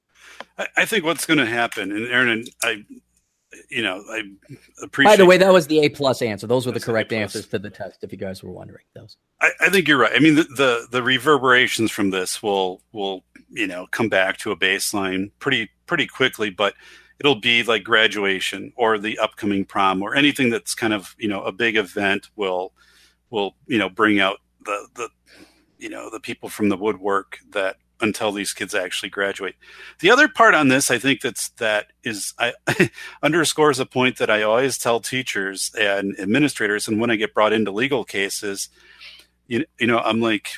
[0.56, 2.84] I, I think what's going to happen, and Aaron, I,
[3.70, 4.22] you know, I
[4.82, 5.12] appreciate.
[5.12, 6.46] By the way, that was the A plus answer.
[6.46, 8.02] Those were the correct answers to the test.
[8.02, 9.16] If you guys were wondering, those.
[9.40, 10.12] I, I think you're right.
[10.14, 14.52] I mean, the, the the reverberations from this will will you know come back to
[14.52, 16.74] a baseline pretty pretty quickly, but
[17.20, 21.42] it'll be like graduation or the upcoming prom or anything that's kind of you know
[21.42, 22.72] a big event will
[23.28, 24.38] will you know bring out
[24.68, 25.08] the the
[25.78, 29.56] you know the people from the woodwork that until these kids actually graduate.
[30.00, 32.52] The other part on this, I think that's that is I
[33.22, 37.52] underscores a point that I always tell teachers and administrators, and when I get brought
[37.52, 38.68] into legal cases,
[39.48, 40.50] you, you know, I'm like,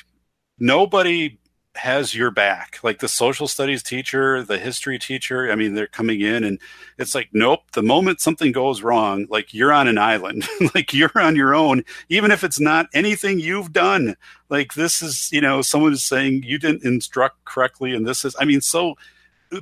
[0.59, 1.39] nobody
[1.75, 2.79] has your back.
[2.83, 6.59] Like the social studies teacher the history teacher i mean they're coming in and
[6.97, 10.47] it's like nope the moment something goes wrong like you're on an island.
[10.75, 14.15] Like you're on your own even if it's not anything you've done.
[14.49, 18.35] Like this is you know someone is saying you didn't instruct correctly and this is
[18.39, 18.95] i mean so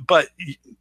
[0.06, 0.28] but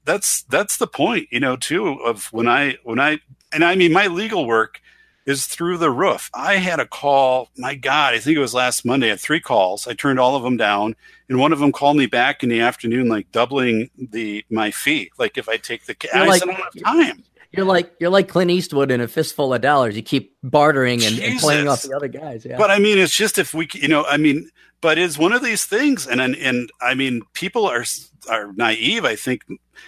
[0.06, 3.20] that's that's the point you know too of when i when i
[3.52, 4.82] and i mean my legal work
[5.30, 6.30] is through the roof.
[6.34, 9.08] I had a call, my God, I think it was last Monday.
[9.08, 9.88] I had three calls.
[9.88, 10.96] I turned all of them down.
[11.28, 15.12] And one of them called me back in the afternoon, like doubling the my fee.
[15.18, 17.24] Like if I take the you're I like, said, I don't have time.
[17.52, 19.96] You're like you're like Clint Eastwood in a fistful of dollars.
[19.96, 22.46] You keep bartering and, and playing off the other guys.
[22.46, 22.58] Yeah.
[22.58, 24.50] But I mean, it's just if we, you know, I mean,
[24.82, 27.86] but it's one of these things, and and, and I mean, people are
[28.30, 29.04] are naive.
[29.04, 29.46] I think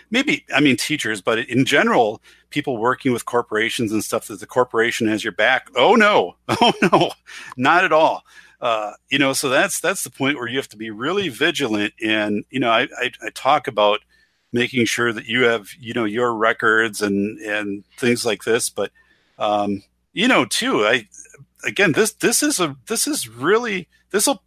[0.10, 4.48] maybe I mean teachers, but in general, people working with corporations and stuff that the
[4.48, 5.70] corporation has your back.
[5.76, 7.12] Oh no, oh no,
[7.58, 8.24] not at all.
[8.60, 11.94] Uh, you know, so that's that's the point where you have to be really vigilant.
[12.04, 14.02] And you know, I, I, I talk about
[14.52, 18.70] making sure that you have you know your records and and things like this.
[18.70, 18.92] But
[19.38, 19.84] um,
[20.14, 21.08] you know, too, I
[21.64, 24.44] again this this is a this is really this will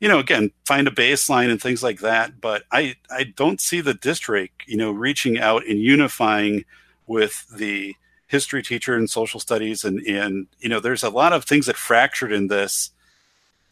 [0.00, 3.80] you know again find a baseline and things like that but i i don't see
[3.80, 6.64] the district you know reaching out and unifying
[7.06, 7.94] with the
[8.26, 11.76] history teacher and social studies and and you know there's a lot of things that
[11.76, 12.90] fractured in this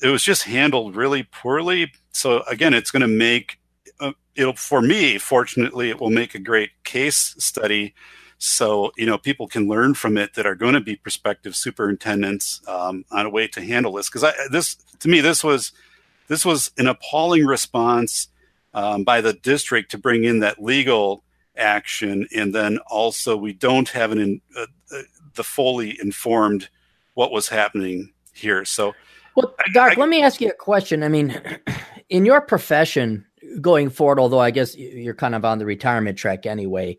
[0.03, 3.59] it was just handled really poorly so again it's going to make
[4.01, 7.95] uh, it'll for me fortunately it will make a great case study
[8.39, 12.61] so you know people can learn from it that are going to be prospective superintendents
[12.69, 15.73] um, on a way to handle this because this to me this was
[16.29, 18.29] this was an appalling response
[18.75, 21.25] um, by the district to bring in that legal
[21.57, 25.03] action, and then also we don't have an uh, uh,
[25.35, 26.69] the fully informed
[27.15, 28.65] what was happening here.
[28.65, 28.95] So,
[29.35, 31.03] well, Doc, I, let me ask you a question.
[31.03, 31.41] I mean,
[32.11, 33.25] in your profession
[33.61, 36.99] going forward, although I guess you're kind of on the retirement track anyway.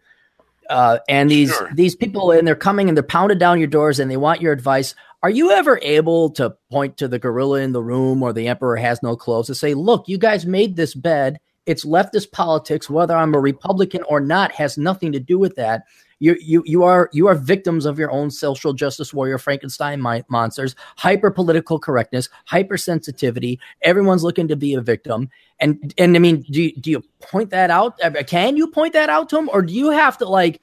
[0.70, 1.72] Uh, and these sure.
[1.74, 4.52] these people and they're coming and they're pounded down your doors and they want your
[4.52, 4.96] advice.
[5.24, 8.76] Are you ever able to point to the gorilla in the room or the emperor
[8.76, 12.90] has no clothes to say, "Look, you guys made this bed it's leftist politics.
[12.90, 15.84] Whether I'm a Republican or not has nothing to do with that.
[16.20, 20.76] You you you are you are victims of your own social justice warrior Frankenstein monsters.
[20.98, 23.60] Hyper political correctness, hypersensitivity.
[23.82, 25.30] Everyone's looking to be a victim.
[25.60, 28.00] And and I mean, do you, do you point that out?
[28.28, 30.62] Can you point that out to them, or do you have to like?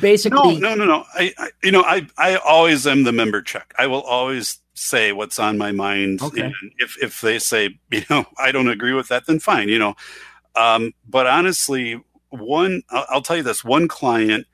[0.00, 3.42] basically no no no no I, I, you know i i always am the member
[3.42, 6.50] check i will always say what's on my mind okay.
[6.78, 9.94] if if they say you know i don't agree with that then fine you know
[10.56, 14.46] um, but honestly, one, I'll, I'll tell you this: one client,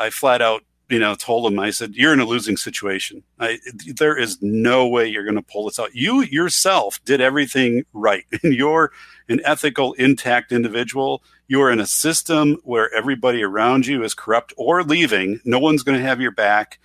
[0.00, 3.22] I flat out, you know, told him, I said, "You're in a losing situation.
[3.38, 5.94] I, there is no way you're going to pull this out.
[5.94, 8.90] You yourself did everything right, and you're
[9.28, 11.22] an ethical, intact individual.
[11.46, 15.40] You are in a system where everybody around you is corrupt or leaving.
[15.44, 16.80] No one's going to have your back."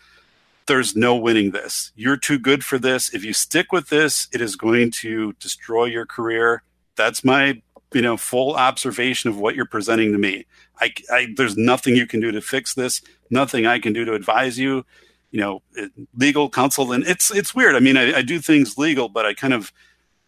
[0.68, 1.92] there's no winning this.
[1.96, 3.14] You're too good for this.
[3.14, 6.64] If you stick with this, it is going to destroy your career.
[6.96, 7.62] That's my
[7.96, 10.46] you know full observation of what you're presenting to me.
[10.80, 14.14] I, I, there's nothing you can do to fix this nothing i can do to
[14.14, 14.86] advise you
[15.32, 15.64] you know
[16.16, 17.76] legal counsel and it's it's weird.
[17.76, 19.72] I mean I, I, do things legal but i kind of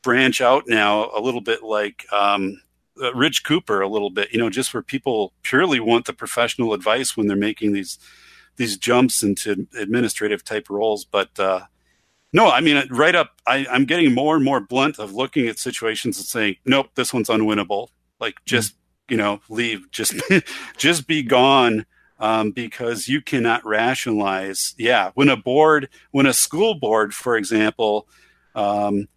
[0.02, 2.62] branch out now a little bit like um,
[3.04, 6.74] uh, rich cooper a little bit you know just where people purely want the professional
[6.74, 8.00] advice when they're making these
[8.58, 11.06] these jumps into administrative type roles.
[11.06, 11.62] But uh,
[12.34, 15.60] no, I mean, right up, I, am getting more and more blunt of looking at
[15.60, 17.90] situations and saying, nope, this one's unwinnable.
[18.20, 18.44] Like, hmm.
[18.46, 19.14] just, mm-hmm.
[19.14, 20.14] you know, leave, just,
[20.78, 21.86] just be gone.
[22.20, 24.74] Um, because you cannot rationalize.
[24.76, 28.08] Yeah, when a board, when a school board, for example,
[28.56, 29.08] um,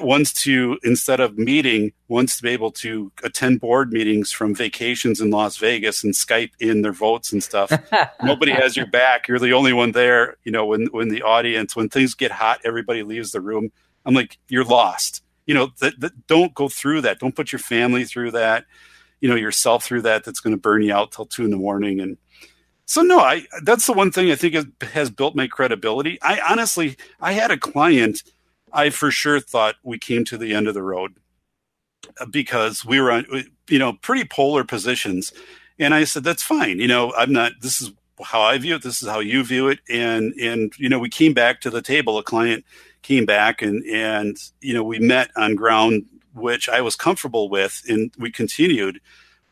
[0.00, 5.20] wants to instead of meeting wants to be able to attend board meetings from vacations
[5.20, 7.72] in Las Vegas and Skype in their votes and stuff.
[8.22, 9.26] Nobody has your back.
[9.26, 10.36] You're the only one there.
[10.44, 13.70] You know, when when the audience when things get hot, everybody leaves the room.
[14.04, 15.22] I'm like, you're lost.
[15.46, 17.18] You know, th- th- don't go through that.
[17.18, 18.66] Don't put your family through that.
[19.20, 20.24] You know, yourself through that.
[20.24, 22.00] That's going to burn you out till two in the morning.
[22.00, 22.18] And
[22.84, 26.20] so, no, I that's the one thing I think has built my credibility.
[26.20, 28.22] I honestly, I had a client
[28.72, 31.14] I for sure thought we came to the end of the road
[32.20, 33.26] uh, because we were on,
[33.68, 35.32] you know, pretty polar positions.
[35.78, 36.78] And I said, that's fine.
[36.78, 37.92] You know, I'm not, this is
[38.22, 38.82] how I view it.
[38.82, 39.80] This is how you view it.
[39.88, 42.18] And, and, you know, we came back to the table.
[42.18, 42.64] A client
[43.02, 46.04] came back and, and, you know, we met on ground,
[46.34, 49.00] which I was comfortable with and we continued.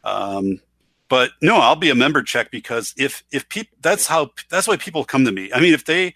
[0.05, 0.61] Um,
[1.09, 4.77] but no, I'll be a member check because if, if people, that's how, that's why
[4.77, 5.51] people come to me.
[5.55, 6.15] I mean, if they,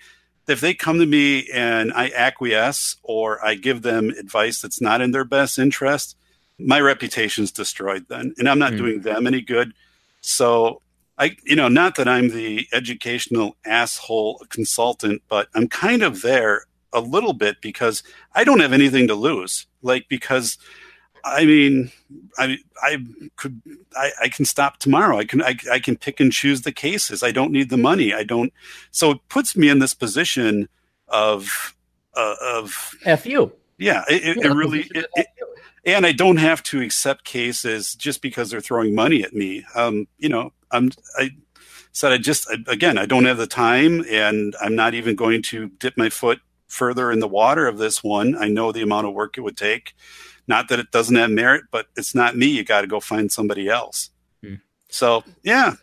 [0.48, 5.00] if they come to me and I acquiesce or I give them advice that's not
[5.00, 6.16] in their best interest,
[6.58, 8.78] my reputation's destroyed then, and I'm not mm.
[8.78, 9.72] doing them any good.
[10.20, 10.82] So
[11.18, 16.66] I, you know, not that I'm the educational asshole consultant, but I'm kind of there
[16.92, 18.02] a little bit because
[18.34, 19.66] I don't have anything to lose.
[19.82, 20.58] Like because
[21.24, 21.90] I mean,
[22.38, 22.98] I I
[23.36, 23.60] could
[23.96, 25.18] I, I can stop tomorrow.
[25.18, 27.22] I can I, I can pick and choose the cases.
[27.22, 28.12] I don't need the money.
[28.12, 28.52] I don't.
[28.90, 30.68] So it puts me in this position
[31.08, 31.76] of
[32.14, 33.52] uh, of f you.
[33.78, 34.88] Yeah, it, it, it really.
[34.94, 35.06] It,
[35.84, 39.64] and I don't have to accept cases just because they're throwing money at me.
[39.74, 41.30] Um, you know, I'm I
[41.92, 45.68] said I just again I don't have the time, and I'm not even going to
[45.68, 48.36] dip my foot further in the water of this one.
[48.36, 49.94] I know the amount of work it would take
[50.46, 52.46] not that it doesn't have merit, but it's not me.
[52.46, 54.10] You got to go find somebody else.
[54.42, 54.56] Hmm.
[54.88, 55.74] So yeah,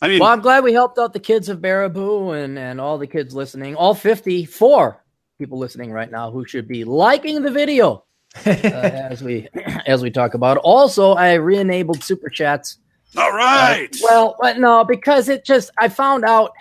[0.00, 2.98] I mean, well, I'm glad we helped out the kids of Baraboo and and all
[2.98, 5.02] the kids listening, all 54
[5.38, 8.04] people listening right now who should be liking the video
[8.44, 9.48] uh, as we
[9.86, 10.56] as we talk about.
[10.56, 10.60] It.
[10.64, 12.78] Also, I re-enabled super chats.
[13.16, 13.88] All right.
[13.94, 16.52] Uh, well, but no, because it just I found out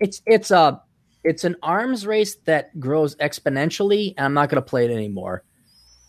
[0.00, 0.80] it's it's a
[1.24, 5.42] it's an arms race that grows exponentially, and I'm not going to play it anymore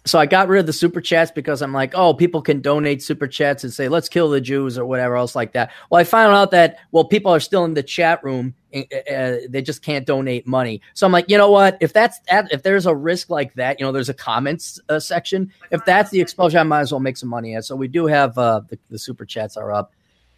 [0.05, 3.01] so I got rid of the super chats because I'm like, oh, people can donate
[3.01, 5.71] super chats and say, let's kill the Jews or whatever else like that.
[5.89, 8.53] Well, I found out that, well, people are still in the chat room.
[8.75, 10.81] Uh, they just can't donate money.
[10.93, 11.77] So I'm like, you know what?
[11.81, 15.51] If that's, if there's a risk like that, you know, there's a comments uh, section.
[15.71, 17.59] If that's the exposure, I might as well make some money.
[17.61, 19.91] So we do have uh, the, the super chats are up.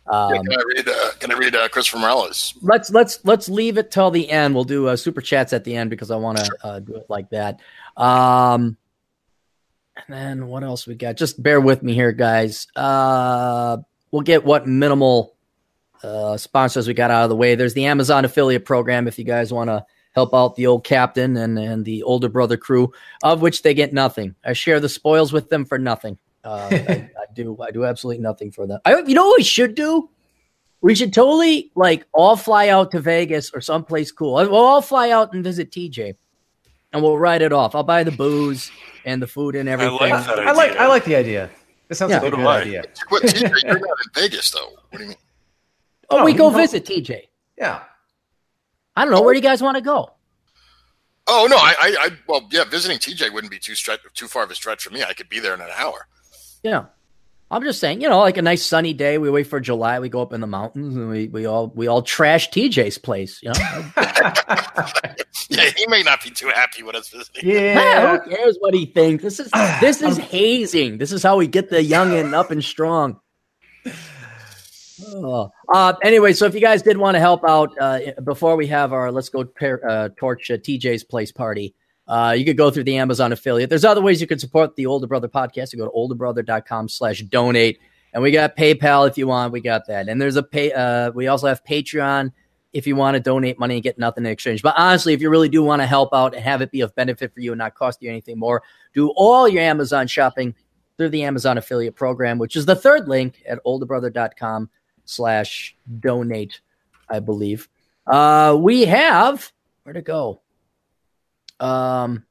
[0.05, 0.87] Um, yeah, can I read?
[0.87, 2.53] Uh, can I read uh, Christopher Morales?
[2.61, 4.55] Let's let's let's leave it till the end.
[4.55, 6.55] We'll do uh, super chats at the end because I want to sure.
[6.63, 7.59] uh, do it like that.
[7.97, 8.77] Um,
[10.07, 11.17] and then what else we got?
[11.17, 12.67] Just bear with me here, guys.
[12.75, 13.77] Uh,
[14.11, 15.35] we'll get what minimal
[16.03, 17.55] uh, sponsors we got out of the way.
[17.55, 21.37] There's the Amazon affiliate program if you guys want to help out the old captain
[21.37, 22.91] and, and the older brother crew,
[23.23, 24.35] of which they get nothing.
[24.43, 26.17] I share the spoils with them for nothing.
[26.43, 27.57] Uh, I, I, do.
[27.61, 28.79] I do absolutely nothing for them.
[28.85, 30.09] I, you know what we should do?
[30.81, 34.35] We should totally like all fly out to Vegas or someplace cool.
[34.35, 36.15] We'll all fly out and visit TJ,
[36.93, 37.73] and we'll write it off.
[37.75, 38.71] I'll buy the booze
[39.07, 40.11] and the food and everything.
[40.11, 41.49] I like that I like, I like the idea.
[41.87, 42.19] This sounds yeah.
[42.19, 42.83] like a good idea.
[43.09, 44.73] What, TJ, you're not in Vegas though.
[44.89, 45.17] What do you mean?
[46.09, 47.21] Oh, we go visit TJ.
[47.57, 47.83] Yeah.
[48.95, 49.21] I don't know.
[49.21, 50.11] Where do you guys want to go?
[51.29, 54.43] Oh no, I, I, I well, yeah, visiting TJ wouldn't be too stretch, too far
[54.43, 55.03] of a stretch for me.
[55.03, 56.07] I could be there in an hour.
[56.63, 56.85] Yeah.
[57.49, 59.17] I'm just saying, you know, like a nice sunny day.
[59.17, 59.99] We wait for July.
[59.99, 63.41] We go up in the mountains and we, we all we all trash TJ's place.
[63.41, 63.55] You know,
[65.49, 67.49] yeah, he may not be too happy with us visiting.
[67.49, 69.23] Yeah, who cares what he thinks?
[69.23, 70.97] This is this is hazing.
[70.97, 73.21] This is how we get the young and up and strong.
[75.05, 75.51] Oh.
[75.73, 78.91] Uh, anyway, so if you guys did want to help out uh, before we have
[78.91, 81.75] our let's go pair, uh, torch uh, TJ's place party.
[82.07, 83.69] Uh, you could go through the Amazon affiliate.
[83.69, 85.73] There's other ways you can support the Older Brother podcast.
[85.73, 87.79] You go to olderbrother.com slash donate.
[88.13, 89.51] And we got PayPal if you want.
[89.51, 90.07] We got that.
[90.07, 90.71] And there's a pay.
[90.71, 92.31] Uh, we also have Patreon
[92.73, 94.61] if you want to donate money and get nothing in exchange.
[94.61, 96.95] But honestly, if you really do want to help out and have it be of
[96.95, 100.55] benefit for you and not cost you anything more, do all your Amazon shopping
[100.97, 104.69] through the Amazon affiliate program, which is the third link at olderbrother.com
[105.05, 106.61] slash donate,
[107.09, 107.67] I believe.
[108.05, 109.51] Uh, we have
[109.83, 110.41] where to go.
[111.59, 112.25] Um,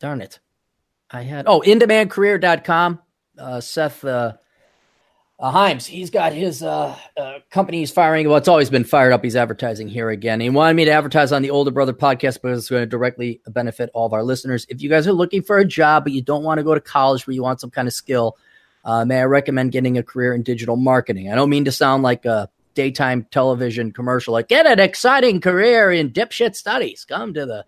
[0.00, 0.40] darn it.
[1.10, 3.00] I had, oh, indemandcareer.com.
[3.38, 4.34] Uh, Seth uh,
[5.40, 8.28] uh, Himes, he's got his uh, uh, company he's firing.
[8.28, 9.22] Well, it's always been fired up.
[9.22, 10.40] He's advertising here again.
[10.40, 13.40] He wanted me to advertise on the Older Brother podcast because it's going to directly
[13.46, 14.66] benefit all of our listeners.
[14.68, 16.80] If you guys are looking for a job, but you don't want to go to
[16.80, 18.36] college where you want some kind of skill,
[18.84, 21.30] uh, may I recommend getting a career in digital marketing?
[21.30, 25.92] I don't mean to sound like a daytime television commercial, like get an exciting career
[25.92, 27.04] in dipshit studies.
[27.04, 27.64] Come to the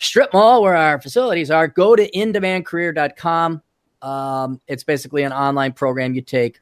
[0.00, 3.62] strip mall where our facilities are, go to indemandcareer.com.
[4.02, 6.60] Um, it's basically an online program you take.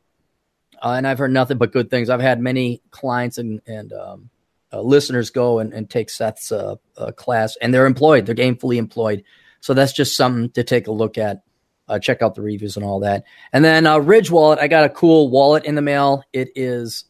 [0.83, 2.11] Uh, and I've heard nothing but good things.
[2.11, 4.31] I've had many clients and, and um,
[4.73, 8.27] uh, listeners go and, and take Seth's uh, uh class, and they're employed.
[8.27, 9.25] They're gainfully employed.
[9.61, 11.43] So that's just something to take a look at.
[11.89, 13.25] Uh, check out the reviews and all that.
[13.53, 16.23] And then uh, Ridge Wallet, I got a cool wallet in the mail.
[16.35, 17.07] It is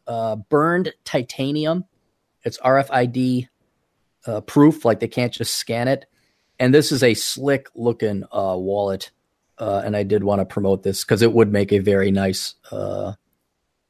[0.49, 1.85] burned titanium.
[2.45, 3.49] It's RFID
[4.47, 6.07] proof, like they can't just scan it
[6.59, 9.11] and this is a slick looking uh, wallet.
[9.59, 12.55] Uh, and I did want to promote this because it would make a very nice
[12.71, 13.15] uh,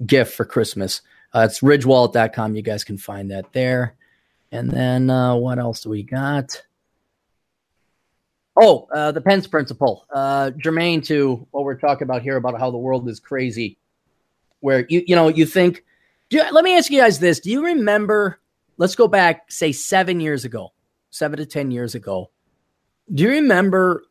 [0.05, 1.03] gift for Christmas.
[1.35, 2.57] Uh, it's ridgewallet.com.
[2.57, 3.95] You guys can find that there.
[4.51, 6.63] And then uh, what else do we got?
[8.61, 12.71] Oh, uh, the Pence principle, uh, germane to what we're talking about here about how
[12.71, 13.79] the world is crazy.
[14.61, 15.85] Where you you know you think,
[16.33, 18.41] let me ask you guys this: Do you remember?
[18.77, 20.73] Let's go back, say seven years ago,
[21.11, 22.31] seven to ten years ago.
[23.13, 24.05] Do you remember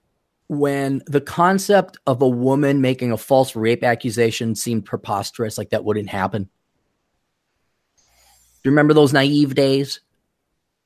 [0.47, 5.83] when the concept of a woman making a false rape accusation seemed preposterous, like that
[5.83, 6.43] wouldn't happen?
[7.95, 8.01] Do
[8.63, 9.99] you remember those naive days?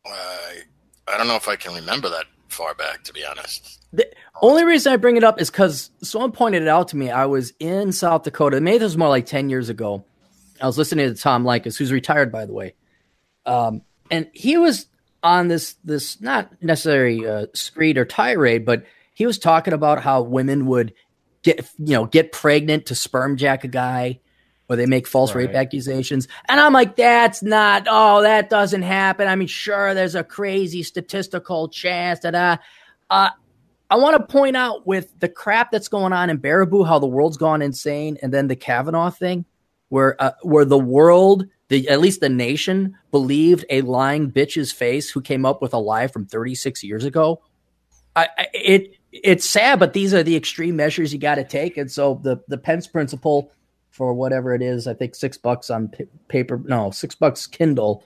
[0.05, 0.61] I
[1.07, 3.79] I don't know if I can remember that far back, to be honest.
[3.93, 4.07] The
[4.41, 7.09] only reason I bring it up is because someone pointed it out to me.
[7.09, 8.61] I was in South Dakota.
[8.61, 10.05] Maybe this was more like 10 years ago.
[10.61, 12.75] I was listening to Tom Leykis, who's retired, by the way.
[13.45, 14.87] Um, and he was
[15.23, 20.21] on this, this not necessarily uh, screed or tirade, but he was talking about how
[20.21, 20.93] women would
[21.43, 24.19] get, you know, get pregnant to sperm jack a guy
[24.69, 25.47] or they make false right.
[25.47, 26.27] rape accusations.
[26.47, 29.27] And I'm like, that's not, oh, that doesn't happen.
[29.27, 32.57] I mean, sure, there's a crazy statistical chance that, uh,
[33.09, 33.29] uh,
[33.89, 37.07] I want to point out with the crap that's going on in Baraboo, how the
[37.07, 39.43] world's gone insane, and then the Kavanaugh thing,
[39.89, 45.09] where uh, where the world, the at least the nation, believed a lying bitch's face
[45.09, 47.41] who came up with a lie from 36 years ago.
[48.13, 51.77] I, I, it it's sad, but these are the extreme measures you got to take,
[51.77, 53.53] and so the the Pence principle
[53.89, 54.85] for whatever it is.
[54.85, 56.61] I think six bucks on p- paper.
[56.65, 58.03] No, six bucks Kindle.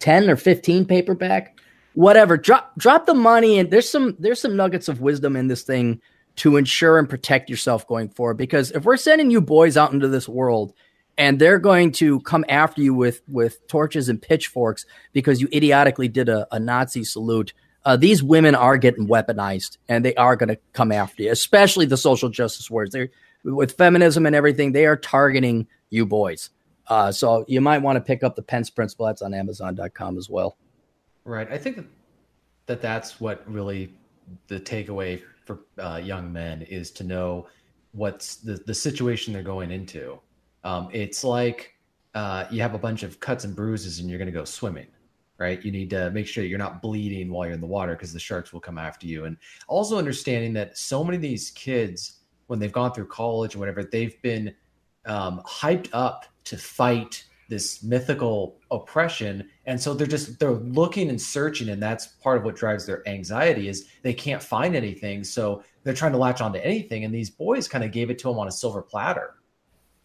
[0.00, 1.60] Ten or fifteen paperback.
[1.94, 2.36] Whatever.
[2.36, 6.00] Drop drop the money and there's some there's some nuggets of wisdom in this thing
[6.36, 8.36] to ensure and protect yourself going forward.
[8.36, 10.74] Because if we're sending you boys out into this world
[11.18, 16.08] and they're going to come after you with with torches and pitchforks because you idiotically
[16.08, 17.52] did a, a Nazi salute.
[17.84, 21.86] Uh, these women are getting weaponized and they are going to come after you, especially
[21.86, 22.90] the social justice warriors.
[22.90, 23.10] They're
[23.44, 26.50] with feminism and everything, they are targeting you boys.
[26.88, 29.06] Uh, so you might want to pick up the Pence Principle.
[29.06, 30.56] That's on Amazon.com as well.
[31.24, 31.50] Right.
[31.50, 31.86] I think that,
[32.66, 33.94] that that's what really
[34.48, 37.46] the takeaway for uh, young men is to know
[37.92, 40.20] what's the, the situation they're going into.
[40.66, 41.76] Um, it's like
[42.16, 44.88] uh, you have a bunch of cuts and bruises and you're going to go swimming,
[45.38, 45.64] right?
[45.64, 48.18] You need to make sure you're not bleeding while you're in the water because the
[48.18, 49.26] sharks will come after you.
[49.26, 49.36] And
[49.68, 53.84] also understanding that so many of these kids when they've gone through college or whatever,
[53.84, 54.52] they've been
[55.06, 61.22] um, hyped up to fight this mythical oppression and so they're just they're looking and
[61.22, 65.62] searching and that's part of what drives their anxiety is they can't find anything so
[65.84, 68.36] they're trying to latch onto anything and these boys kind of gave it to them
[68.36, 69.35] on a silver platter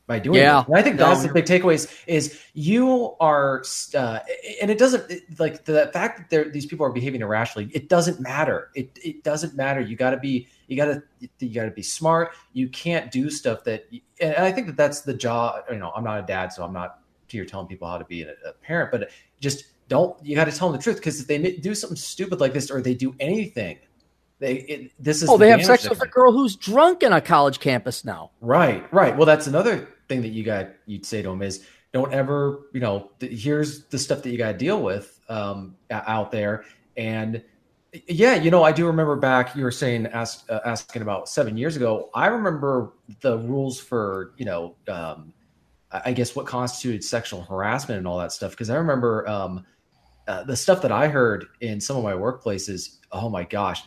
[0.07, 0.63] by doing yeah.
[0.65, 1.75] And I think that's the big takeaway
[2.07, 3.63] is, you are,
[3.95, 4.19] uh,
[4.61, 7.69] and it doesn't like the fact that these people are behaving irrationally.
[7.73, 8.69] It doesn't matter.
[8.75, 9.79] It it doesn't matter.
[9.79, 11.03] You got to be you got to
[11.39, 12.33] you got to be smart.
[12.53, 13.85] You can't do stuff that,
[14.19, 15.63] and I think that that's the job.
[15.71, 18.23] You know, I'm not a dad, so I'm not here telling people how to be
[18.23, 20.23] a, a parent, but just don't.
[20.25, 22.71] You got to tell them the truth because if they do something stupid like this
[22.71, 23.79] or they do anything
[24.41, 27.13] they it, this is oh, the they have sex with a girl who's drunk in
[27.13, 28.31] a college campus now.
[28.41, 29.15] Right, right.
[29.15, 31.63] Well, that's another thing that you got you'd say to them is
[31.93, 35.75] don't ever you know th- here's the stuff that you got to deal with um,
[35.91, 36.65] out there
[36.97, 37.43] and
[38.07, 41.55] yeah you know i do remember back you were saying ask, uh, asking about seven
[41.57, 45.33] years ago i remember the rules for you know um,
[45.91, 49.65] i guess what constituted sexual harassment and all that stuff because i remember um,
[50.31, 53.83] uh, the stuff that i heard in some of my workplaces oh my gosh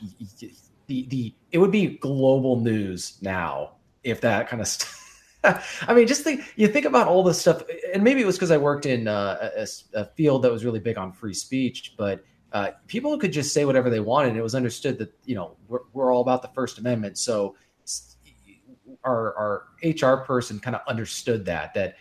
[0.87, 3.73] the the it would be global news now
[4.03, 5.01] if that kind of stuff
[5.89, 8.51] I mean, just think you think about all this stuff, and maybe it was because
[8.51, 12.25] I worked in uh, a, a, field that was really big on free speech, but
[12.53, 14.31] uh, people could just say whatever they wanted.
[14.31, 17.57] And it was understood that you know we're, we're all about the First Amendment, so
[19.05, 21.97] our our HR person kind of understood that that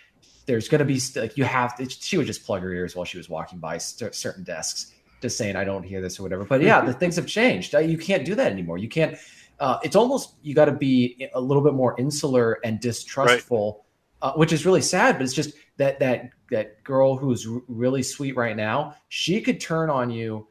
[0.45, 3.05] there's going to be like you have to, she would just plug her ears while
[3.05, 6.43] she was walking by st- certain desks, just saying I don't hear this or whatever.
[6.45, 7.73] But yeah, the things have changed.
[7.73, 8.77] You can't do that anymore.
[8.77, 9.17] You can't
[9.59, 13.85] uh, it's almost you got to be a little bit more insular and distrustful,
[14.21, 14.29] right.
[14.29, 15.15] uh, which is really sad.
[15.15, 19.59] But it's just that that that girl who's r- really sweet right now, she could
[19.59, 20.47] turn on you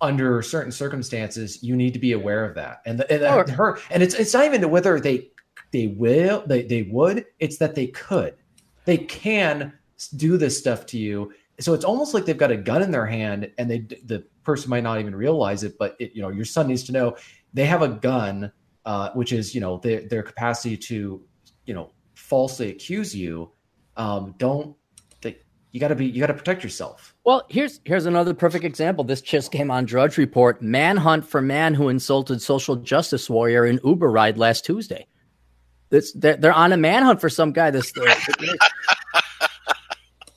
[0.00, 1.62] under certain circumstances.
[1.62, 2.80] You need to be aware of that.
[2.86, 3.52] And, the, and oh.
[3.52, 5.30] her and it's it's not even whether they
[5.70, 7.26] they will they they would.
[7.38, 8.34] It's that they could.
[8.84, 9.72] They can
[10.16, 11.32] do this stuff to you.
[11.60, 14.70] So it's almost like they've got a gun in their hand, and they the person
[14.70, 15.76] might not even realize it.
[15.78, 17.16] But it, you know, your son needs to know
[17.52, 18.50] they have a gun,
[18.86, 21.22] uh, which is you know their their capacity to
[21.66, 23.52] you know falsely accuse you.
[23.96, 24.74] Um, don't
[25.72, 27.14] you got to be you got to protect yourself.
[27.24, 29.04] Well, here's here's another perfect example.
[29.04, 33.78] This just came on Drudge Report: manhunt for man who insulted social justice warrior in
[33.84, 35.06] Uber ride last Tuesday.
[35.90, 37.70] This they're, they're on a manhunt for some guy.
[37.70, 37.92] This.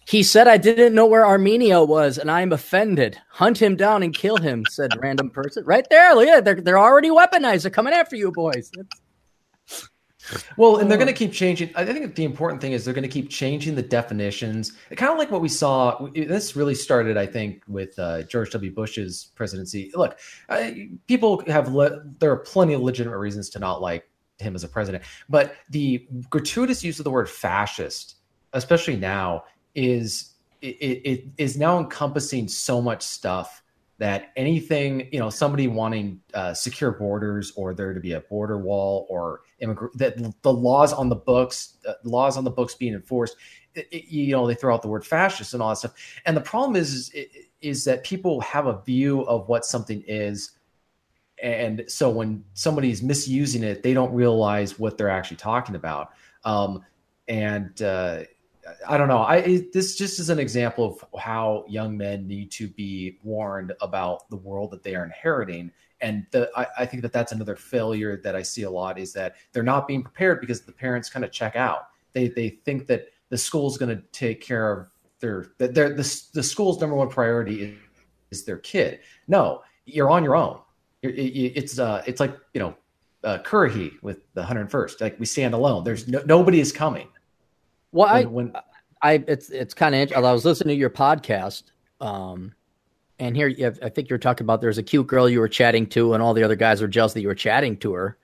[0.06, 3.18] He said, "I didn't know where Armenia was, and I'm offended.
[3.30, 5.66] Hunt him down and kill him," said random person.
[5.66, 6.46] Right there, look at it.
[6.46, 7.64] They're they're already weaponized.
[7.64, 8.70] They're coming after you, boys.
[8.78, 9.90] It's,
[10.58, 11.72] well, and they're going to keep changing.
[11.76, 14.74] I think the important thing is they're going to keep changing the definitions.
[14.96, 16.08] Kind of like what we saw.
[16.14, 18.72] This really started, I think, with uh, George W.
[18.72, 19.92] Bush's presidency.
[19.96, 20.20] Look,
[20.50, 20.70] uh,
[21.08, 24.08] people have le- there are plenty of legitimate reasons to not like
[24.40, 28.16] him as a president, but the gratuitous use of the word fascist,
[28.54, 29.44] especially now,
[29.76, 33.64] is it, it is now encompassing so much stuff
[34.00, 38.58] that anything you know somebody wanting uh, secure borders or there to be a border
[38.58, 42.94] wall or immigrant that the laws on the books uh, laws on the books being
[42.94, 43.38] enforced
[43.76, 45.94] it, it, you know they throw out the word fascist and all that stuff.
[46.26, 47.28] And the problem is is,
[47.62, 50.52] is that people have a view of what something is
[51.44, 56.14] and so when somebody's misusing it they don't realize what they're actually talking about
[56.46, 56.84] um,
[57.28, 58.24] and uh,
[58.88, 59.20] I don't know.
[59.20, 64.30] I this just is an example of how young men need to be warned about
[64.30, 65.72] the world that they are inheriting.
[66.02, 69.14] And the, I, I, think that that's another failure that I see a lot is
[69.14, 71.88] that they're not being prepared because the parents kind of check out.
[72.14, 74.88] They they think that the school's going to take care of
[75.20, 77.78] their that the, the school's number one priority is,
[78.32, 79.00] is their kid.
[79.28, 80.60] No, you're on your own.
[81.04, 82.76] It's uh it's like you know
[83.24, 85.02] uh, Currahee with the 101st.
[85.02, 85.84] Like we stand alone.
[85.84, 87.08] There's no, nobody is coming.
[87.92, 88.54] Well, when, I, when,
[89.02, 91.64] I, it's, it's kind of, I was listening to your podcast.
[92.02, 92.54] Um,
[93.20, 96.14] and here, I think you're talking about there's a cute girl you were chatting to,
[96.14, 98.18] and all the other guys were jealous that you were chatting to her.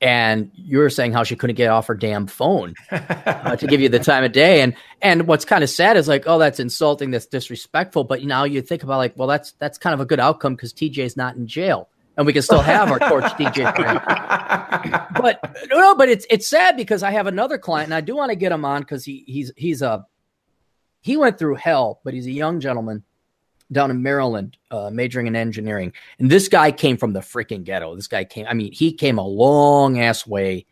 [0.00, 3.80] And you were saying how she couldn't get off her damn phone uh, to give
[3.80, 4.60] you the time of day.
[4.60, 8.04] And and what's kind of sad is like, oh, that's insulting, that's disrespectful.
[8.04, 10.74] But now you think about like, well, that's that's kind of a good outcome because
[10.74, 13.72] TJ's not in jail and we can still have our torch DJ
[15.20, 18.30] but no, but it's it's sad because I have another client and I do want
[18.30, 20.06] to get him on because he he's he's a
[21.00, 23.04] he went through hell, but he's a young gentleman
[23.70, 25.92] down in Maryland, uh, majoring in engineering.
[26.18, 27.94] And this guy came from the freaking ghetto.
[27.94, 30.66] This guy came, I mean, he came a long ass way.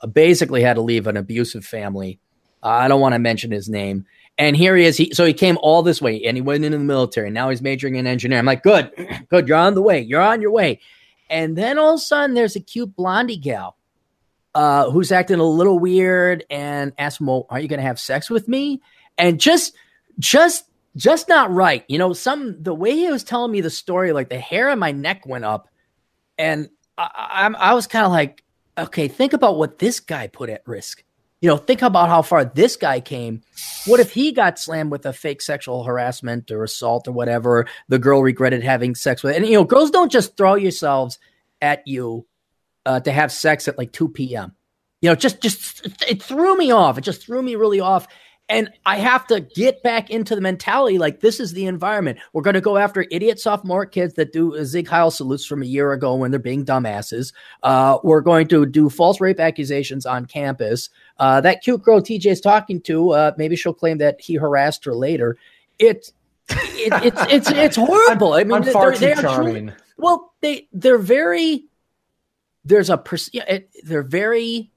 [0.00, 2.18] Uh, basically, had to leave an abusive family.
[2.62, 4.06] Uh, I don't want to mention his name.
[4.38, 4.96] And here he is.
[4.96, 7.28] He, so he came all this way and he went into the military.
[7.28, 8.40] Now he's majoring in engineering.
[8.40, 8.92] I'm like, good,
[9.28, 9.48] good.
[9.48, 10.00] You're on the way.
[10.00, 10.80] You're on your way.
[11.28, 13.76] And then all of a sudden, there's a cute blondie gal
[14.54, 17.98] uh, who's acting a little weird and asks him, well, are you going to have
[17.98, 18.80] sex with me?
[19.18, 19.74] And just,
[20.18, 20.64] just,
[20.96, 21.84] just not right.
[21.88, 24.78] You know, some, the way he was telling me the story, like the hair on
[24.78, 25.68] my neck went up.
[26.38, 28.44] And I, I, I was kind of like,
[28.78, 31.02] okay, think about what this guy put at risk.
[31.40, 33.42] You know, think about how far this guy came.
[33.86, 37.66] What if he got slammed with a fake sexual harassment or assault or whatever?
[37.88, 41.18] The girl regretted having sex with, and you know, girls don't just throw yourselves
[41.60, 42.26] at you
[42.84, 44.54] uh, to have sex at like 2 p.m.
[45.00, 46.98] You know, just just it threw me off.
[46.98, 48.08] It just threw me really off.
[48.48, 52.18] And I have to get back into the mentality like this is the environment.
[52.32, 55.66] We're going to go after idiot sophomore kids that do Sieg Heil salutes from a
[55.66, 57.34] year ago when they're being dumbasses.
[57.62, 60.88] Uh, we're going to do false rape accusations on campus.
[61.18, 64.84] Uh, that cute girl TJ is talking to, uh, maybe she'll claim that he harassed
[64.86, 65.36] her later.
[65.78, 66.12] It,
[66.48, 68.32] it it's it's it's horrible.
[68.32, 69.66] I mean, they're, they're charming.
[69.66, 71.66] Truly, well, they they're very.
[72.64, 73.02] There's a
[73.84, 74.70] they're very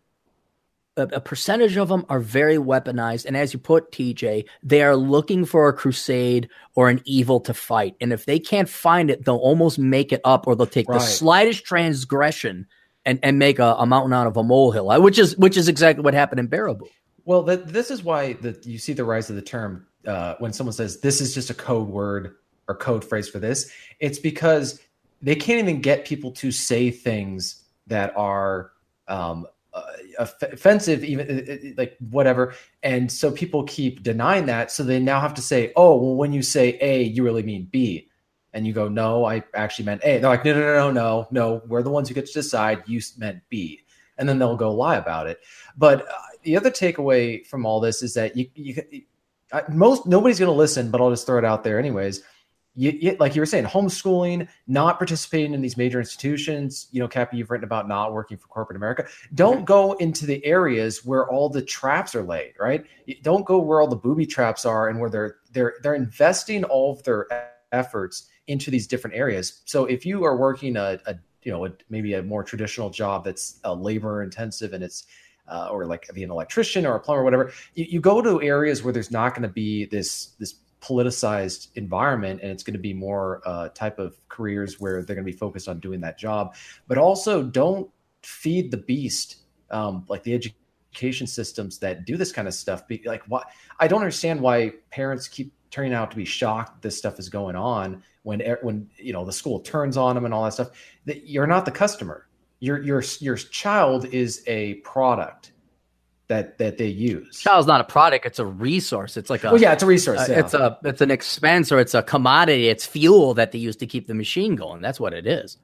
[0.98, 3.26] a, percentage of them are very weaponized.
[3.26, 7.54] And as you put, TJ, they are looking for a crusade or an evil to
[7.54, 7.96] fight.
[8.02, 11.00] And if they can't find it, they'll almost make it up or they'll take right.
[11.00, 12.68] the slightest transgression
[13.06, 16.04] and, and make a, a, mountain out of a molehill, which is which is exactly
[16.04, 16.88] what happened in Baraboo.
[17.26, 20.54] Well, the, this is why the, you see the rise of the term uh, when
[20.54, 22.36] someone says this is just a code word
[22.68, 23.72] or code phrase for this.
[24.00, 24.80] It's because
[25.22, 28.72] they can't even get people to say things that are
[29.08, 29.84] um, uh,
[30.20, 32.54] offensive, even uh, uh, like whatever.
[32.84, 34.72] And so people keep denying that.
[34.72, 37.68] So they now have to say, oh, well, when you say A, you really mean
[37.72, 38.08] B.
[38.54, 40.18] And you go, no, I actually meant A.
[40.18, 41.62] They're like, no, no, no, no, no, no.
[41.68, 42.84] We're the ones who get to decide.
[42.86, 43.82] You meant B.
[44.18, 45.40] And then they'll go lie about it.
[45.78, 49.04] But uh, the other takeaway from all this is that you, you
[49.70, 52.22] most nobody's going to listen, but I'll just throw it out there anyways
[52.76, 56.88] you, you, like you were saying, homeschooling, not participating in these major institutions.
[56.92, 59.06] You know, Cappy, you've written about not working for corporate America.
[59.36, 62.54] Don't go into the areas where all the traps are laid.
[62.60, 62.86] Right?
[63.24, 66.94] Don't go where all the booby traps are and where they're they're they're investing all
[66.94, 67.28] of their
[67.72, 69.62] efforts into these different areas.
[69.66, 73.24] So if you are working a, a you know a, maybe a more traditional job
[73.24, 75.06] that's uh, labor intensive and it's
[75.48, 77.52] uh, or like be an electrician or a plumber, or whatever.
[77.76, 82.42] You, you go to areas where there's not going to be this this politicized environment
[82.42, 85.38] and it's going to be more uh, type of careers where they're going to be
[85.38, 86.56] focused on doing that job.
[86.88, 87.90] But also don't
[88.24, 89.38] feed the beast
[89.70, 92.88] um, like the education systems that do this kind of stuff.
[92.88, 93.48] Be like what
[93.80, 97.56] i don't understand why parents keep turning out to be shocked this stuff is going
[97.56, 100.70] on when when you know the school turns on them and all that stuff.
[101.06, 102.28] That you're not the customer.
[102.60, 105.51] Your your your child is a product
[106.32, 109.62] that that they use child's not a product it's a resource it's like a well
[109.62, 110.40] yeah it's a resource uh, yeah.
[110.40, 113.86] it's a it's an expense or it's a commodity it's fuel that they use to
[113.86, 115.58] keep the machine going that's what it is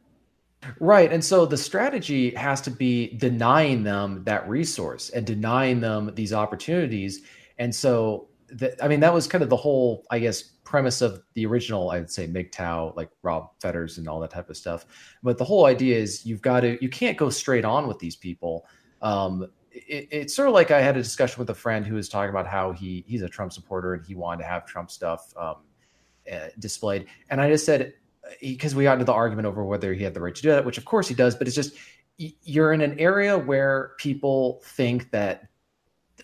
[0.80, 1.11] Right.
[1.11, 6.34] And so the strategy has to be denying them that resource and denying them these
[6.34, 7.22] opportunities.
[7.57, 11.22] And so, the, I mean, that was kind of the whole, I guess, premise of
[11.34, 14.85] the original, I'd say MGTOW, like Rob Fetters and all that type of stuff.
[15.23, 18.15] But the whole idea is you've got to, you can't go straight on with these
[18.15, 18.65] people.
[19.02, 19.48] Um,
[19.88, 22.30] it, it's sort of like I had a discussion with a friend who was talking
[22.30, 25.56] about how he he's a Trump supporter and he wanted to have Trump stuff um,
[26.32, 27.08] uh, displayed.
[27.30, 27.94] And I just said,
[28.41, 30.66] because we got into the argument over whether he had the right to do that,
[30.66, 31.76] which of course he does, but it's just
[32.18, 35.48] you're in an area where people think that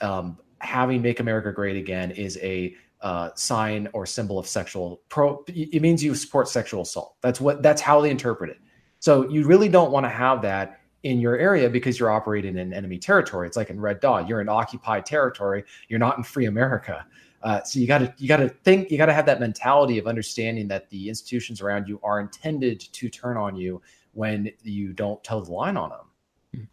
[0.01, 5.43] um, having "Make America Great Again" is a uh, sign or symbol of sexual pro.
[5.47, 7.15] It means you support sexual assault.
[7.21, 7.61] That's what.
[7.61, 8.57] That's how they interpret it.
[8.99, 12.73] So you really don't want to have that in your area because you're operating in
[12.73, 13.45] enemy territory.
[13.47, 15.63] It's like in Red Dawn, you're in occupied territory.
[15.89, 17.05] You're not in free America.
[17.43, 19.97] Uh, so you got to you got to think you got to have that mentality
[19.97, 23.81] of understanding that the institutions around you are intended to turn on you
[24.13, 26.69] when you don't tell the line on them.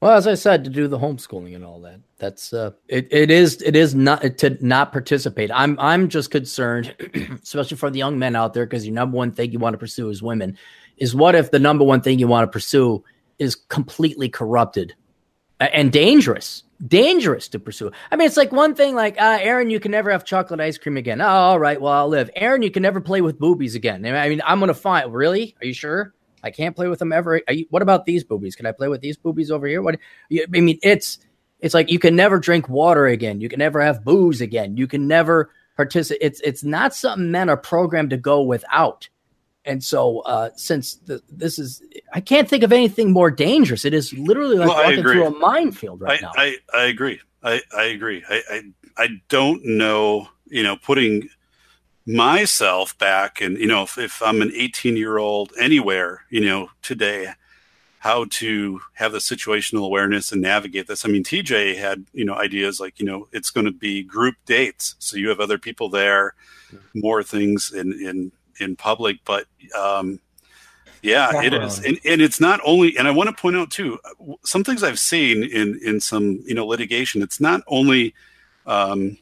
[0.00, 3.08] Well, as I said, to do the homeschooling and all that, that's uh, it.
[3.10, 5.50] It is it is not to not participate.
[5.52, 6.94] I'm I'm just concerned,
[7.42, 9.78] especially for the young men out there, because your number one thing you want to
[9.78, 10.56] pursue is women.
[10.96, 13.04] Is what if the number one thing you want to pursue
[13.40, 14.94] is completely corrupted
[15.58, 16.62] and dangerous?
[16.86, 17.90] dangerous to pursue.
[18.10, 20.78] I mean, it's like one thing like, uh, Aaron, you can never have chocolate ice
[20.78, 21.20] cream again.
[21.20, 21.80] Oh, all right.
[21.80, 22.30] Well, I'll live.
[22.34, 24.04] Aaron, you can never play with boobies again.
[24.06, 25.54] I mean, I'm going to find, really?
[25.60, 26.14] Are you sure?
[26.42, 27.42] I can't play with them ever.
[27.50, 28.56] You, what about these boobies?
[28.56, 29.82] Can I play with these boobies over here?
[29.82, 29.98] What?
[30.32, 31.18] I mean, it's,
[31.60, 33.40] it's like you can never drink water again.
[33.42, 34.76] You can never have booze again.
[34.76, 36.22] You can never participate.
[36.22, 39.08] It's, it's not something men are programmed to go without.
[39.64, 41.82] And so, uh, since the, this is,
[42.12, 43.84] I can't think of anything more dangerous.
[43.84, 46.32] It is literally like well, walking through a minefield right I, now.
[46.36, 47.20] I, I agree.
[47.42, 48.24] I, I agree.
[48.28, 48.62] I, I,
[48.96, 51.28] I don't know, you know, putting
[52.06, 56.70] myself back and, you know, if, if I'm an 18 year old anywhere, you know,
[56.82, 57.34] today,
[58.00, 61.04] how to have the situational awareness and navigate this.
[61.04, 64.36] I mean, TJ had, you know, ideas like, you know, it's going to be group
[64.46, 64.96] dates.
[64.98, 66.34] So you have other people there,
[66.94, 69.46] more things in, in, in public, but
[69.78, 70.20] um,
[71.02, 72.96] yeah, it is, and, and it's not only.
[72.96, 73.98] And I want to point out too,
[74.44, 77.22] some things I've seen in in some you know litigation.
[77.22, 78.14] It's not only
[78.66, 79.16] um,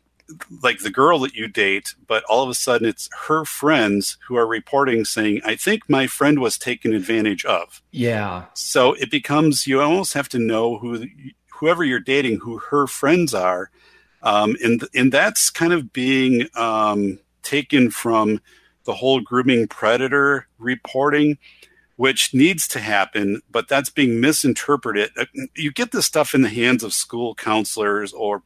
[0.62, 4.36] like the girl that you date, but all of a sudden it's her friends who
[4.36, 8.46] are reporting saying, "I think my friend was taken advantage of." Yeah.
[8.54, 11.06] So it becomes you almost have to know who
[11.52, 13.70] whoever you're dating, who her friends are,
[14.22, 18.40] um, and and that's kind of being um, taken from
[18.88, 21.36] the whole grooming predator reporting,
[21.96, 25.10] which needs to happen, but that's being misinterpreted.
[25.14, 28.42] Uh, you get this stuff in the hands of school counselors or,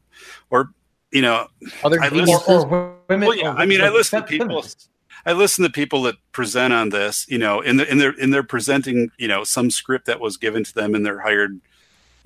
[0.49, 0.73] or
[1.11, 1.47] you know,
[1.81, 3.27] other I listen, or, or women.
[3.29, 4.65] Well, yeah, I mean, I listen to people.
[5.25, 8.33] I listen to people that present on this, you know, and, the, and they're and
[8.33, 11.57] they're presenting, you know, some script that was given to them, and they're hired,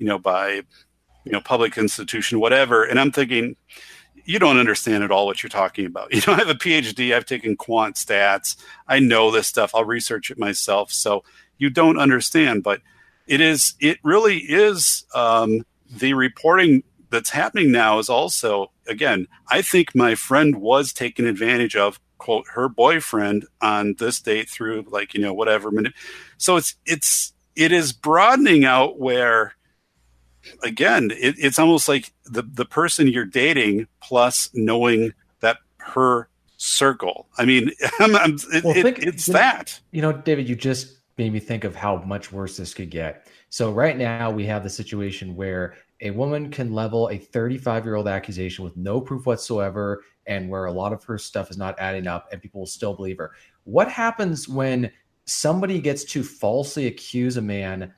[0.00, 0.62] you know, by,
[1.22, 2.82] you know, public institution, whatever.
[2.82, 3.54] And I'm thinking,
[4.28, 6.12] you don't understand at all what you're talking about.
[6.18, 8.56] You know, I have a PhD, I've taken quant stats,
[8.86, 10.92] I know this stuff, I'll research it myself.
[10.92, 11.24] So
[11.56, 12.82] you don't understand, but
[13.26, 19.62] it is, it really is um, the reporting that's happening now is also, again, I
[19.62, 25.14] think my friend was taken advantage of, quote, her boyfriend on this date through like,
[25.14, 25.70] you know, whatever.
[25.70, 25.94] Minute.
[26.36, 29.54] So it's, it's, it is broadening out where
[30.62, 37.28] again, it, it's almost like the the person you're dating plus knowing that her circle.
[37.38, 37.70] I mean,
[38.00, 39.80] I'm, I'm, it, well, think, it's you that.
[39.92, 42.90] Know, you know, David, you just made me think of how much worse this could
[42.90, 43.26] get.
[43.50, 47.96] So right now we have the situation where a woman can level a 35 year
[47.96, 51.74] old accusation with no proof whatsoever and where a lot of her stuff is not
[51.78, 53.32] adding up and people will still believe her.
[53.64, 54.92] What happens when
[55.24, 57.92] somebody gets to falsely accuse a man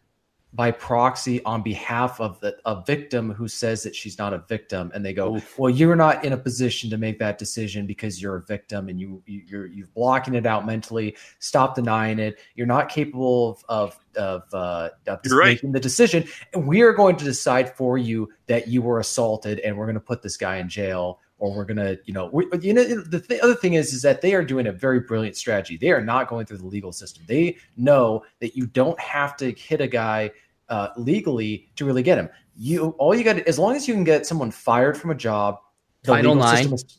[0.52, 4.90] by proxy on behalf of the, a victim who says that she's not a victim.
[4.94, 5.58] And they go Oof.
[5.58, 9.00] well you're not in a position to make that decision because you're a victim and
[9.00, 11.16] you you're you're blocking it out mentally.
[11.38, 12.38] Stop denying it.
[12.56, 16.24] You're not capable of of of, uh, of making the decision.
[16.52, 19.94] And we are going to decide for you that you were assaulted and we're going
[19.94, 23.18] to put this guy in jail or we're gonna, you know, we, you know, the
[23.20, 25.76] th- other thing is, is that they are doing a very brilliant strategy.
[25.76, 27.24] They are not going through the legal system.
[27.26, 30.30] They know that you don't have to hit a guy
[30.68, 32.28] uh, legally to really get him.
[32.56, 35.56] You all you got as long as you can get someone fired from a job.
[36.02, 36.56] the Title legal nine.
[36.58, 36.98] system is-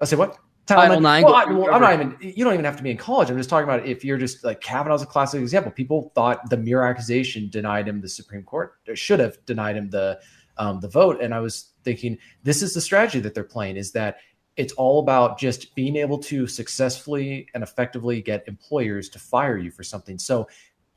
[0.00, 0.38] I say what?
[0.66, 2.16] Title nine, Well, I, well, I'm not even.
[2.20, 3.30] You don't even have to be in college.
[3.30, 5.72] I'm just talking about if you're just like Kavanaugh's a classic example.
[5.72, 8.74] People thought the mere accusation denied him the Supreme Court.
[8.94, 10.20] Should have denied him the
[10.58, 11.22] um, the vote.
[11.22, 13.76] And I was thinking, this is the strategy that they're playing.
[13.76, 14.18] Is that
[14.56, 19.70] it's all about just being able to successfully and effectively get employers to fire you
[19.70, 20.18] for something.
[20.18, 20.48] So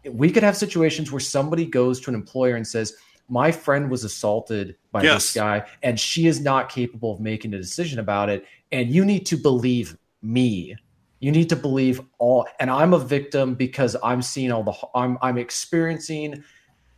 [0.03, 2.95] we could have situations where somebody goes to an employer and says,
[3.29, 5.23] "My friend was assaulted by Yes.
[5.23, 9.05] this guy, and she is not capable of making a decision about it, and you
[9.05, 10.75] need to believe me."
[11.19, 15.19] You need to believe all, and I'm a victim because I'm seeing all the, I'm
[15.21, 16.43] I'm experiencing,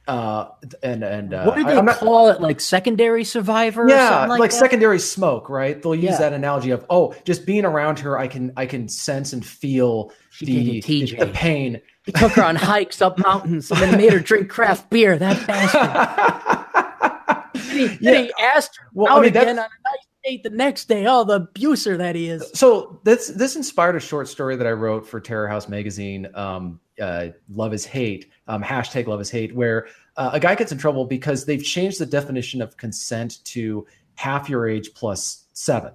[0.08, 0.50] uh,
[0.82, 2.42] and and uh, what do they not- call it?
[2.42, 3.84] Like secondary survivor?
[3.84, 6.18] or yeah something like, like, secondary smoke right they'll use Yeah.
[6.18, 10.12] that analogy of oh just being around her i can i can sense and feel
[10.42, 14.20] the, gave the pain He took her on hikes up mountains and then made her
[14.20, 15.18] drink craft beer.
[15.18, 17.64] That bastard.
[17.72, 20.50] He, then he asked her Well, I out mean, again on a nice date the
[20.50, 21.06] next day.
[21.08, 22.50] Oh, the abuser that he is.
[22.54, 26.80] so this this inspired a short story that i wrote for terror house magazine um
[27.02, 29.88] uh, love is hate um, hashtag love is hate where
[30.18, 34.49] uh, a guy gets in trouble because they've changed the definition of consent to half
[34.49, 35.91] your age plus seven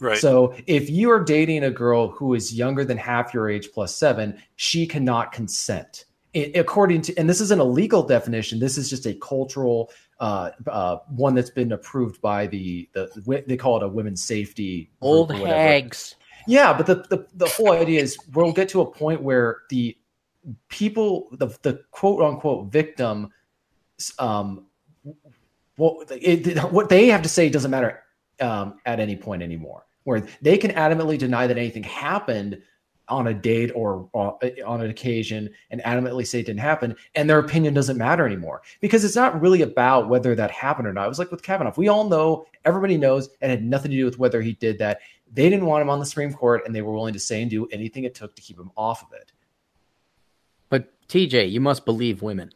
[0.00, 0.18] Right.
[0.18, 3.94] So if you are dating a girl who is younger than half your age plus
[3.94, 6.06] seven, she cannot consent.
[6.34, 8.58] I- according to, and this isn't a legal definition.
[8.58, 13.56] This is just a cultural uh, uh, one that's been approved by the, the they
[13.56, 16.16] call it a women's safety Old hags.
[16.46, 19.96] Yeah, but the, the the whole idea is we'll get to a point where the
[20.68, 23.30] people, the the quote unquote victim,
[24.18, 24.66] um,
[25.76, 28.02] well, it, what they have to say doesn't matter
[28.40, 29.86] um, at any point anymore.
[30.04, 32.62] Where they can adamantly deny that anything happened
[33.08, 37.28] on a date or, or on an occasion and adamantly say it didn't happen, and
[37.28, 41.06] their opinion doesn't matter anymore because it's not really about whether that happened or not.
[41.06, 41.72] It was like with Kavanaugh.
[41.76, 45.00] We all know, everybody knows, it had nothing to do with whether he did that.
[45.32, 47.50] They didn't want him on the Supreme Court, and they were willing to say and
[47.50, 49.32] do anything it took to keep him off of it.
[51.10, 52.50] But TJ, you must believe women.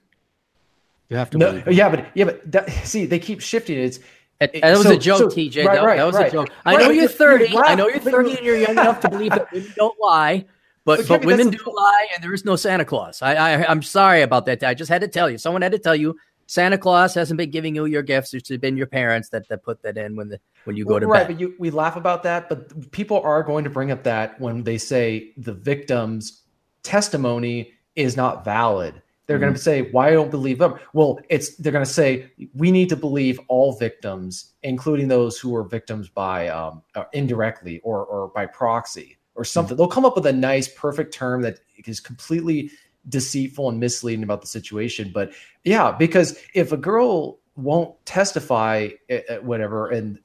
[1.09, 1.67] You have to No, believe.
[1.67, 1.77] women.
[1.79, 3.79] yeah, but yeah, but that, see, they keep shifting.
[3.79, 3.85] it.
[3.85, 3.99] It's
[4.41, 5.65] That, that was So- a joke, so- TJ.
[5.65, 6.29] right, that, right, that was right.
[6.29, 6.49] a joke.
[6.65, 7.51] I know but you're 30.
[7.51, 10.45] you I know you're 30 and you're young enough to believe that women don't lie.
[10.87, 13.23] But, But but but women do the- lie, and there is no Santa Claus.
[13.23, 14.63] I, I I'm sorry about that.
[14.63, 15.39] I just had to tell you.
[15.39, 16.17] Someone had to tell you.
[16.47, 18.35] Santa Claus hasn't been giving you your gifts.
[18.35, 21.07] It's been your parents that, that put that in when the when you go to
[21.07, 21.29] right, bed.
[21.29, 24.63] but you, we laugh about that, but people are going to bring up that when
[24.63, 26.43] they say the victim's
[26.83, 29.01] testimony is not valid.
[29.27, 32.71] They're going to say, "Why don't believe them?" Well, it's they're going to say we
[32.71, 38.05] need to believe all victims, including those who were victims by um, uh, indirectly or
[38.05, 39.77] or by proxy or something.
[39.77, 42.71] They'll come up with a nice, perfect term that is completely
[43.09, 45.11] deceitful and misleading about the situation.
[45.13, 45.33] But
[45.65, 50.19] yeah, because if a girl won't testify at, at whatever, and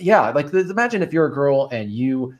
[0.00, 2.34] yeah, like imagine if you're a girl and you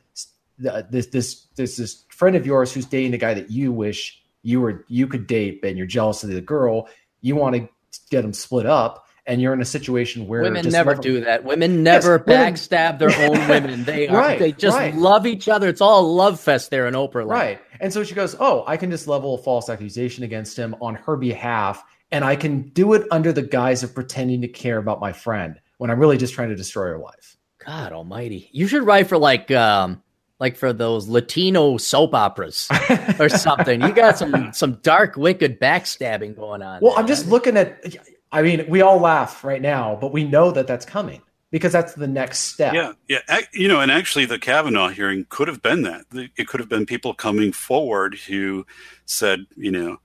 [0.61, 4.21] th- this this this this friend of yours who's dating a guy that you wish
[4.45, 6.87] you were you could date, and you're jealous of the girl,
[7.21, 7.67] you want to
[8.09, 11.43] get them split up, and you're in a situation where Women just never do that.
[11.43, 13.83] Women never women- backstab their own women.
[13.83, 14.93] They are, Right, they just right.
[14.95, 15.67] love each other.
[15.67, 17.15] It's all a love fest there in Oprah.
[17.25, 17.29] land.
[17.29, 17.59] Right.
[17.79, 20.95] And so she goes, Oh, I can just level a false accusation against him on
[20.95, 21.83] her behalf.
[22.11, 25.59] And I can do it under the guise of pretending to care about my friend
[25.79, 27.35] when I'm really just trying to destroy her life.
[27.65, 28.47] God Almighty!
[28.53, 30.03] You should write for like um
[30.39, 32.67] like for those Latino soap operas
[33.19, 33.81] or something.
[33.81, 36.81] You got some some dark, wicked backstabbing going on.
[36.81, 36.99] well, there.
[37.01, 37.83] I'm just looking at,
[38.31, 41.21] I mean, we all laugh right now, but we know that that's coming
[41.51, 42.73] because that's the next step.
[42.73, 43.39] Yeah, yeah.
[43.53, 46.05] You know, and actually, the Kavanaugh hearing could have been that.
[46.35, 48.65] It could have been people coming forward who
[49.05, 49.97] said, you know,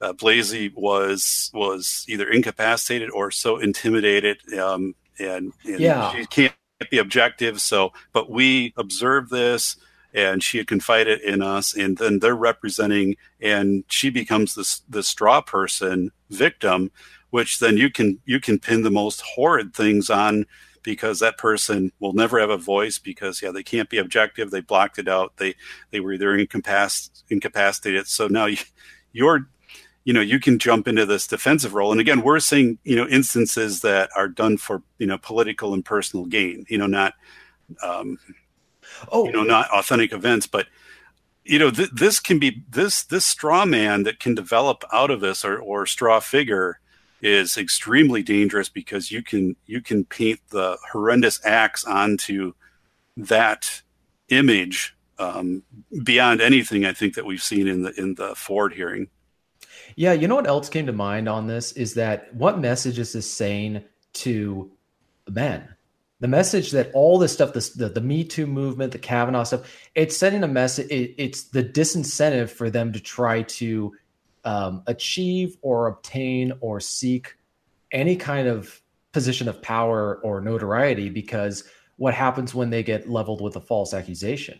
[0.00, 6.12] uh, Blasey was was either incapacitated or so intimidated, um, and, and Yeah.
[6.12, 6.54] she can't
[6.88, 7.60] be objective.
[7.60, 9.76] So, but we observed this,
[10.14, 15.02] and she had confided in us, and then they're representing, and she becomes this the
[15.02, 16.90] straw person victim,
[17.30, 20.46] which then you can you can pin the most horrid things on
[20.82, 24.50] because that person will never have a voice because yeah they can't be objective.
[24.50, 25.36] They blocked it out.
[25.36, 25.54] They
[25.90, 28.06] they were either incapac- incapacitated.
[28.06, 28.58] So now you,
[29.12, 29.48] you're
[30.04, 31.92] you know you can jump into this defensive role.
[31.92, 35.84] And again we're seeing you know instances that are done for you know political and
[35.84, 37.14] personal gain you know not
[37.82, 38.18] um,
[39.10, 40.46] Oh, you know not authentic events.
[40.46, 40.66] But
[41.44, 45.20] you know th- this can be this this straw man that can develop out of
[45.20, 46.80] this or, or straw figure
[47.22, 52.52] is extremely dangerous because you can you can paint the horrendous acts onto
[53.16, 53.82] that
[54.28, 55.62] image um,
[56.04, 59.08] beyond anything I think that we've seen in the in the Ford hearing.
[60.00, 63.12] Yeah, you know what else came to mind on this is that what message is
[63.12, 64.72] this saying to
[65.28, 65.74] men?
[66.20, 70.16] The message that all this stuff, the the Me Too movement, the Kavanaugh stuff, it's
[70.16, 70.90] sending a message.
[70.90, 73.92] It, it's the disincentive for them to try to
[74.46, 77.36] um, achieve or obtain or seek
[77.92, 78.80] any kind of
[79.12, 81.62] position of power or notoriety because
[81.98, 84.58] what happens when they get leveled with a false accusation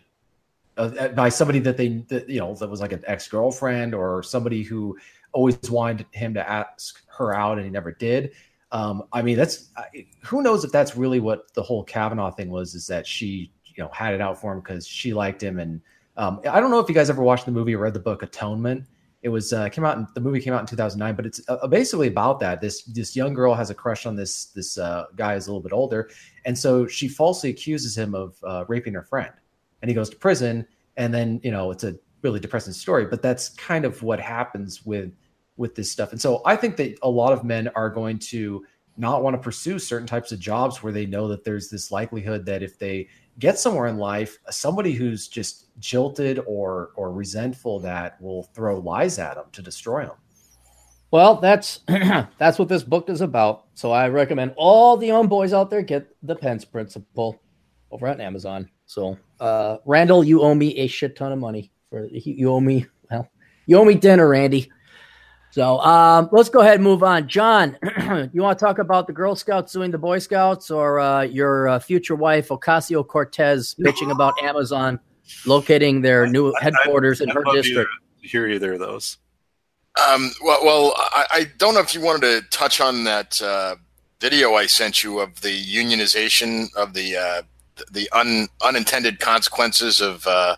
[0.77, 4.63] uh, by somebody that they that, you know that was like an ex-girlfriend or somebody
[4.63, 4.97] who
[5.33, 8.31] always wanted him to ask her out and he never did
[8.71, 9.69] um, i mean that's
[10.23, 13.83] who knows if that's really what the whole kavanaugh thing was is that she you
[13.83, 15.81] know had it out for him because she liked him and
[16.17, 18.23] um, i don't know if you guys ever watched the movie or read the book
[18.23, 18.85] atonement
[19.21, 19.97] it was uh, came out.
[19.97, 22.59] In, the movie came out in 2009, but it's uh, basically about that.
[22.59, 25.61] This this young girl has a crush on this this uh, guy who's a little
[25.61, 26.09] bit older,
[26.45, 29.31] and so she falsely accuses him of uh, raping her friend,
[29.81, 30.67] and he goes to prison.
[30.97, 34.85] And then you know it's a really depressing story, but that's kind of what happens
[34.85, 35.11] with
[35.61, 36.11] with this stuff.
[36.11, 38.65] And so I think that a lot of men are going to
[38.97, 42.45] not want to pursue certain types of jobs where they know that there's this likelihood
[42.47, 43.07] that if they
[43.39, 49.19] get somewhere in life, somebody who's just jilted or or resentful that will throw lies
[49.19, 50.17] at them to destroy them.
[51.11, 53.65] Well, that's that's what this book is about.
[53.75, 57.41] So I recommend all the young boys out there get the Pence Principle
[57.91, 58.69] over at Amazon.
[58.87, 62.87] So uh, Randall, you owe me a shit ton of money for you owe me
[63.09, 63.29] well,
[63.67, 64.71] you owe me dinner, Randy.
[65.51, 67.27] So um, let's go ahead and move on.
[67.27, 67.77] John,
[68.33, 71.67] you want to talk about the Girl Scouts suing the Boy Scouts or uh, your
[71.67, 74.99] uh, future wife, Ocasio Cortez, bitching about Amazon
[75.45, 77.89] locating their new headquarters I, I, in her district?
[78.21, 79.17] hear either of those.
[80.07, 83.75] Um, well, well I, I, don't know if you wanted to touch on that uh,
[84.19, 87.41] video I sent you of the unionization of the uh,
[87.91, 90.55] the un, unintended consequences of uh,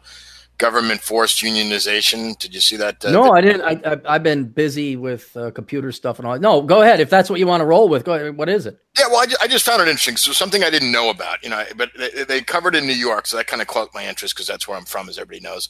[0.57, 2.37] government forced unionization.
[2.37, 3.03] Did you see that?
[3.03, 3.61] Uh, no, I didn't.
[3.61, 6.37] I, I, have been busy with uh, computer stuff and all.
[6.39, 6.99] No, go ahead.
[6.99, 8.37] If that's what you want to roll with, go ahead.
[8.37, 8.79] What is it?
[8.97, 10.17] Yeah, well, I just, I just found it interesting.
[10.17, 13.27] So something I didn't know about, you know, but they, they covered in New York,
[13.27, 15.69] so that kind of caught my interest because that's where I'm from, as everybody knows.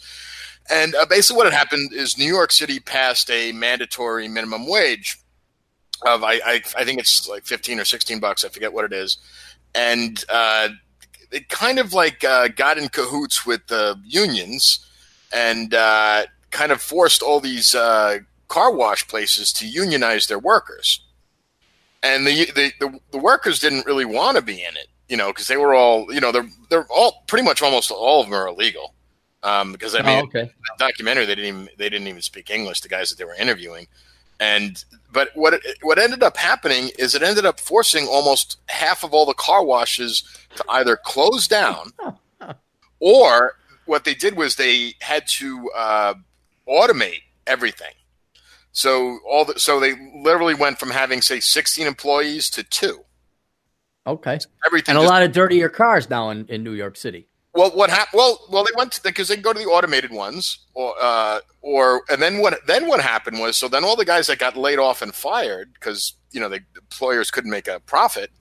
[0.70, 5.18] And uh, basically, what had happened is New York City passed a mandatory minimum wage
[6.06, 8.44] of I, I, I think it's like 15 or 16 bucks.
[8.44, 9.18] I forget what it is,
[9.74, 10.70] and uh,
[11.34, 14.86] it kind of like uh, got in cahoots with the unions
[15.34, 21.02] and uh, kind of forced all these uh, car wash places to unionize their workers.
[22.04, 25.30] And the, the, the, the workers didn't really want to be in it, you know,
[25.30, 28.36] because they were all, you know, they're, they're all pretty much almost all of them
[28.36, 28.94] are illegal.
[29.42, 30.52] Um, because I mean, oh, okay.
[30.78, 33.88] documentary, they didn't even, they didn't even speak English, the guys that they were interviewing.
[34.40, 34.84] And
[35.14, 39.26] but what what ended up happening is it ended up forcing almost half of all
[39.26, 40.24] the car washes
[40.56, 41.92] to either close down
[43.00, 46.14] or what they did was they had to uh,
[46.68, 47.94] automate everything.
[48.72, 53.06] So all the, so they literally went from having say 16 employees to two.
[54.08, 54.40] Okay.
[54.66, 57.28] Everything and a just, lot of dirtier cars now in, in New York City.
[57.56, 58.18] Well, what happened?
[58.18, 62.22] Well, well, they went because they go to the automated ones, or uh, or and
[62.22, 62.66] then what?
[62.66, 65.74] Then what happened was so then all the guys that got laid off and fired
[65.74, 68.32] because you know the employers couldn't make a profit.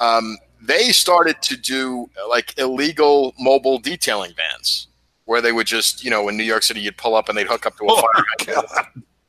[0.00, 4.88] Um, they started to do like illegal mobile detailing vans
[5.26, 7.46] where they would just, you know, in New York City, you'd pull up and they'd
[7.46, 8.86] hook up to a oh fire hydrant.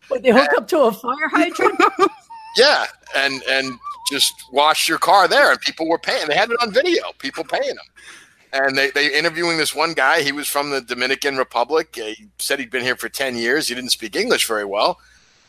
[0.09, 1.79] Wait, they hook and, up to a fire hydrant?
[2.57, 2.85] yeah,
[3.15, 3.77] and and
[4.09, 6.27] just wash your car there, and people were paying.
[6.27, 7.03] They had it on video.
[7.19, 7.85] People paying them,
[8.53, 10.22] and they they interviewing this one guy.
[10.22, 11.95] He was from the Dominican Republic.
[11.95, 13.68] He said he'd been here for ten years.
[13.68, 14.99] He didn't speak English very well.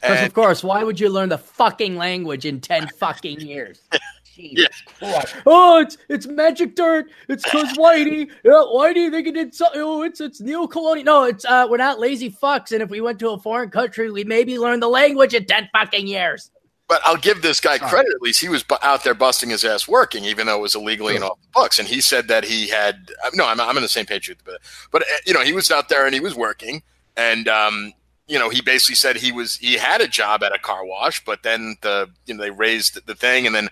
[0.02, 3.80] And, of course, why would you learn the fucking language in ten fucking years?
[4.38, 4.68] Jesus
[5.02, 5.24] yeah.
[5.46, 7.06] Oh, it's it's magic dirt.
[7.28, 8.30] It's because Whitey.
[8.44, 11.04] Yeah, Whitey thinking it's oh, it's it's neo-colonial.
[11.04, 12.70] No, it's uh, we're not lazy fucks.
[12.70, 15.68] And if we went to a foreign country, we maybe learn the language in ten
[15.72, 16.52] fucking years.
[16.88, 18.12] But I'll give this guy credit.
[18.14, 21.16] At least he was out there busting his ass working, even though it was illegally
[21.16, 21.78] and off the books.
[21.78, 23.46] And he said that he had uh, no.
[23.46, 24.60] I'm I'm in the same page with, but
[24.90, 26.82] but uh, you know he was out there and he was working,
[27.14, 27.92] and um,
[28.28, 31.24] you know, he basically said he was he had a job at a car wash,
[31.24, 33.68] but then the you know they raised the thing, and then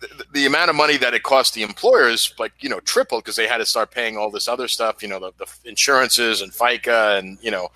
[0.00, 3.36] the, the amount of money that it cost the employers, like you know, tripled because
[3.36, 6.52] they had to start paying all this other stuff, you know, the, the insurances and
[6.52, 7.70] FICA and you know,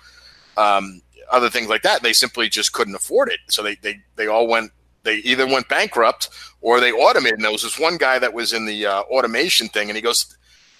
[0.57, 1.01] um,
[1.31, 2.03] other things like that.
[2.03, 4.71] They simply just couldn't afford it, so they they they all went.
[5.03, 6.29] They either went bankrupt
[6.61, 7.39] or they automated.
[7.39, 10.01] And there was this one guy that was in the uh, automation thing, and he
[10.01, 10.37] goes,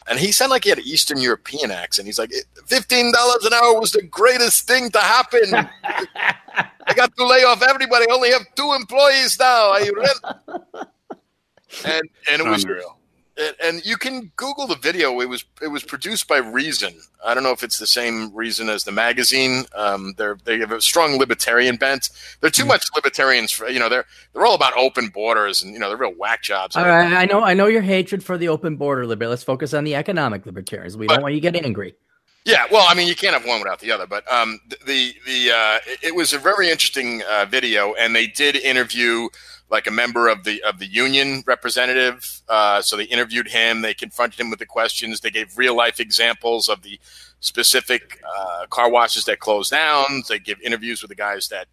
[0.07, 2.05] and he sounded like he had an Eastern European accent.
[2.05, 2.31] He's like,
[2.67, 5.41] fifteen dollars an hour was the greatest thing to happen.
[5.83, 8.05] I got to lay off everybody.
[8.09, 9.71] I only have two employees now.
[9.71, 9.93] Are you
[11.85, 12.97] and and it was unreal.
[13.37, 15.19] And, and you can Google the video.
[15.21, 16.93] It was it was produced by Reason.
[17.23, 19.65] I don't know if it's the same Reason as the magazine.
[19.75, 22.09] Um, they're they have a strong libertarian bent.
[22.39, 22.69] They're too mm-hmm.
[22.69, 23.51] much libertarians.
[23.51, 26.41] For, you know, they're they're all about open borders and you know they're real whack
[26.41, 26.75] jobs.
[26.75, 29.29] All right, I know I know your hatred for the open border liberal.
[29.29, 30.97] Let's focus on the economic libertarians.
[30.97, 31.95] We but, don't want you to get angry.
[32.43, 34.07] Yeah, well, I mean, you can't have one without the other.
[34.07, 38.55] But um, the the uh, it was a very interesting uh, video, and they did
[38.55, 39.29] interview
[39.71, 42.41] like a member of the of the union representative.
[42.47, 43.81] Uh, so they interviewed him.
[43.81, 45.21] They confronted him with the questions.
[45.21, 46.99] They gave real life examples of the
[47.39, 50.23] specific uh, car washes that closed down.
[50.27, 51.67] They give interviews with the guys that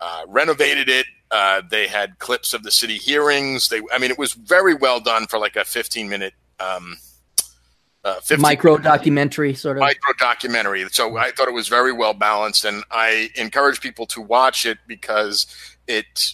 [0.00, 1.06] uh, renovated it.
[1.30, 3.68] Uh, they had clips of the city hearings.
[3.68, 6.34] They, I mean, it was very well done for like a 15 minute.
[6.58, 6.96] Um,
[8.02, 12.64] uh, micro documentary sort of micro documentary so i thought it was very well balanced
[12.64, 15.46] and i encourage people to watch it because
[15.86, 16.32] it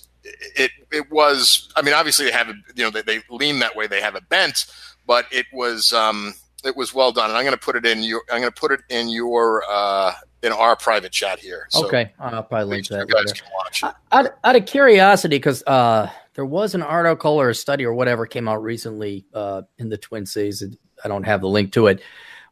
[0.57, 1.73] it it was.
[1.77, 3.86] I mean, obviously they have you know they, they lean that way.
[3.86, 4.66] They have a bent,
[5.07, 6.35] but it was um,
[6.65, 7.31] it was well done.
[7.31, 8.23] And I'm going to put it in your.
[8.31, 10.12] I'm going to put it in your uh,
[10.43, 11.66] in our private chat here.
[11.70, 13.09] So okay, I'll probably link that.
[13.09, 13.94] guys can watch it.
[14.12, 18.27] Out, out of curiosity, because uh, there was an article or a study or whatever
[18.27, 20.62] came out recently uh, in the Twin Cities.
[21.05, 22.01] I don't have the link to it,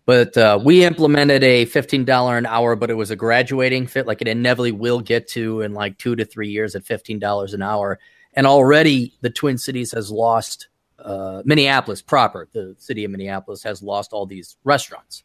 [0.07, 4.21] but uh, we implemented a $15 an hour, but it was a graduating fit, like
[4.21, 7.99] it inevitably will get to in like two to three years at $15 an hour.
[8.35, 10.69] And already the Twin Cities has lost,
[10.99, 15.25] uh, Minneapolis proper, the city of Minneapolis has lost all these restaurants.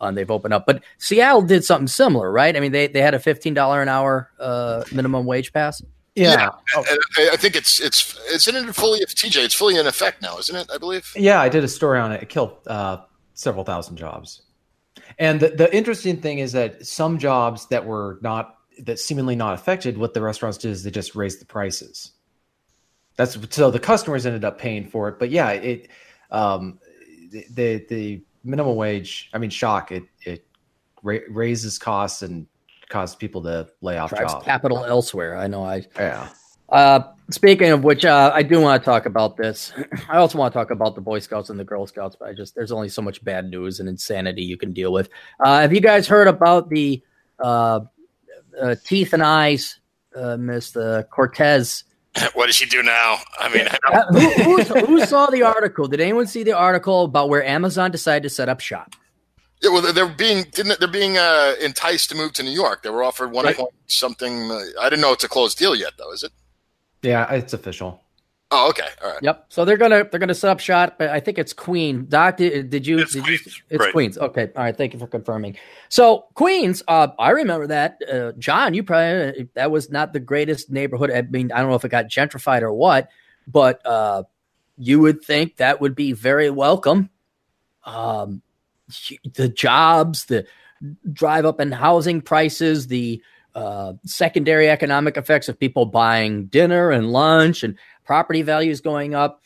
[0.00, 0.66] Uh, and they've opened up.
[0.66, 2.56] But Seattle did something similar, right?
[2.56, 5.82] I mean, they, they had a $15 an hour uh, minimum wage pass.
[6.14, 6.48] Yeah, yeah.
[6.74, 7.30] Oh.
[7.32, 9.44] I think it's it's isn't it fully TJ?
[9.44, 10.68] It's fully in effect now, isn't it?
[10.74, 11.10] I believe.
[11.14, 12.20] Yeah, I did a story on it.
[12.22, 12.98] It killed uh,
[13.40, 14.42] several thousand jobs.
[15.18, 19.54] And the, the interesting thing is that some jobs that were not that seemingly not
[19.54, 22.12] affected, what the restaurants did is they just raised the prices.
[23.16, 25.18] That's so the customers ended up paying for it.
[25.18, 25.88] But yeah, it
[26.30, 26.78] um,
[27.30, 29.30] the the minimum wage.
[29.34, 30.46] I mean, shock it it
[31.02, 32.46] ra- raises costs and
[32.88, 34.44] causes people to lay off Drives jobs.
[34.44, 35.36] Capital elsewhere.
[35.36, 35.64] I know.
[35.64, 36.28] I yeah.
[36.70, 39.72] Uh, speaking of which, uh, I do want to talk about this.
[40.08, 42.32] I also want to talk about the Boy Scouts and the Girl Scouts, but I
[42.32, 45.08] just there's only so much bad news and insanity you can deal with.
[45.40, 47.02] Uh, have you guys heard about the
[47.38, 47.80] uh,
[48.60, 49.80] uh, teeth and eyes,
[50.14, 50.76] uh, Miss
[51.10, 51.84] Cortez?
[52.34, 53.18] What does she do now?
[53.38, 55.86] I mean, I who, who, who saw the article?
[55.86, 58.96] Did anyone see the article about where Amazon decided to set up shop?
[59.62, 62.82] Yeah, well, they're being didn't they're being uh, enticed to move to New York.
[62.82, 63.56] They were offered one right.
[63.56, 64.50] point something.
[64.50, 66.12] Uh, I didn't know it's a closed deal yet, though.
[66.12, 66.32] Is it?
[67.02, 68.02] Yeah, it's official.
[68.52, 69.22] Oh, okay, all right.
[69.22, 69.46] Yep.
[69.48, 72.06] So they're gonna they're gonna set up shot, but I think it's Queen.
[72.08, 72.98] Doc, did, did you?
[72.98, 73.46] It's did Queens.
[73.46, 73.92] You, it's right.
[73.92, 74.18] Queens.
[74.18, 74.50] Okay.
[74.56, 74.76] All right.
[74.76, 75.56] Thank you for confirming.
[75.88, 77.98] So Queens, uh, I remember that.
[78.12, 81.12] Uh, John, you probably that was not the greatest neighborhood.
[81.12, 83.08] I mean, I don't know if it got gentrified or what,
[83.46, 84.24] but uh,
[84.76, 87.08] you would think that would be very welcome.
[87.84, 88.42] Um,
[89.34, 90.44] the jobs, the
[91.12, 93.22] drive up in housing prices, the
[93.54, 99.42] uh, secondary economic effects of people buying dinner and lunch and property values going up.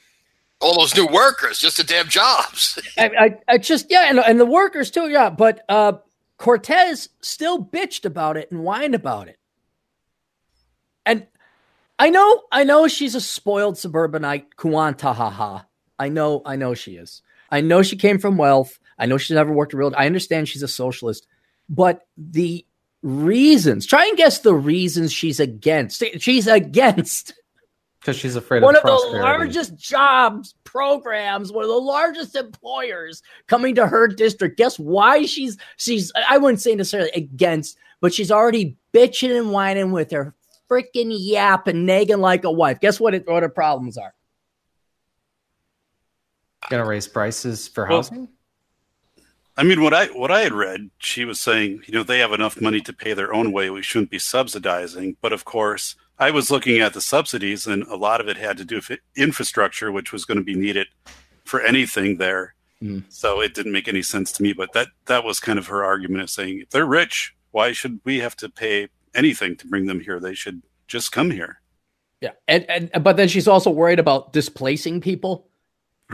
[0.61, 2.81] All those new workers, just the damn jobs.
[2.99, 5.31] I, I, I, just yeah, and, and the workers too, yeah.
[5.31, 5.95] But uh,
[6.39, 9.39] Cortez still bitched about it and whined about it.
[11.05, 11.27] And
[11.99, 15.67] I know, I know she's a spoiled suburbanite, Kuantahaha.
[15.99, 17.23] I know, I know she is.
[17.51, 18.79] I know she came from wealth.
[18.99, 19.93] I know she's never worked a real.
[19.97, 21.27] I understand she's a socialist,
[21.69, 22.67] but the
[23.05, 23.87] reasons.
[23.87, 26.03] Try and guess the reasons she's against.
[26.19, 27.35] She's against
[28.01, 32.35] because she's afraid of one of, of the largest jobs programs, one of the largest
[32.35, 34.59] employers coming to her district.
[34.59, 39.93] Guess why she's she's I wouldn't say necessarily against, but she's already bitching and whining
[39.93, 40.35] with her
[40.69, 42.81] freaking yap and nagging like a wife.
[42.81, 43.15] Guess what?
[43.15, 44.15] It, what her problems are.
[46.71, 48.29] Gonna raise prices for housing.
[49.57, 52.33] I mean, what I what I had read, she was saying, you know, they have
[52.33, 53.71] enough money to pay their own way.
[53.71, 55.17] We shouldn't be subsidizing.
[55.21, 58.57] But of course, I was looking at the subsidies, and a lot of it had
[58.59, 60.89] to do with infrastructure, which was going to be needed
[61.45, 62.55] for anything there.
[62.83, 63.05] Mm.
[63.09, 64.53] So it didn't make any sense to me.
[64.53, 68.01] But that that was kind of her argument of saying, if they're rich, why should
[68.05, 70.19] we have to pay anything to bring them here?
[70.19, 71.61] They should just come here.
[72.21, 75.47] Yeah, and, and but then she's also worried about displacing people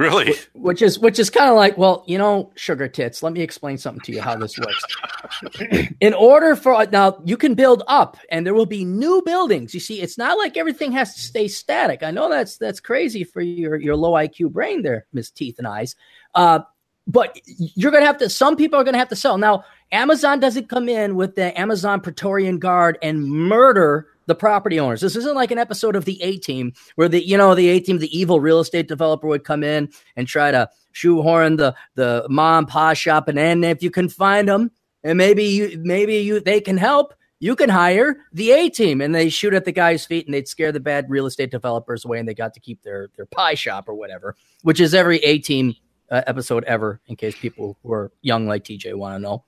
[0.00, 0.34] Really?
[0.54, 3.22] Which is which is kind of like, well, you know, sugar tits.
[3.22, 5.92] Let me explain something to you how this works.
[6.00, 9.74] In order for now, you can build up, and there will be new buildings.
[9.74, 12.02] You see, it's not like everything has to stay static.
[12.02, 15.68] I know that's that's crazy for your your low IQ brain, there, Miss Teeth and
[15.68, 15.94] Eyes.
[16.34, 16.60] Uh,
[17.06, 18.30] but you're gonna have to.
[18.30, 19.66] Some people are gonna have to sell now.
[19.92, 25.00] Amazon doesn't come in with the Amazon Praetorian Guard and murder the property owners.
[25.00, 27.80] This isn't like an episode of the A Team where the you know the A
[27.80, 32.26] Team, the evil real estate developer would come in and try to shoehorn the the
[32.28, 34.70] mom pa shop, and then if you can find them,
[35.02, 37.14] and maybe you maybe you they can help.
[37.42, 40.46] You can hire the A team, and they shoot at the guy's feet, and they'd
[40.46, 43.54] scare the bad real estate developers away, and they got to keep their their pie
[43.54, 45.74] shop or whatever, which is every A team
[46.10, 47.00] uh, episode ever.
[47.06, 49.44] In case people who are young like TJ want to know,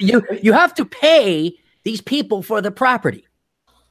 [0.00, 3.24] you you have to pay these people for the property.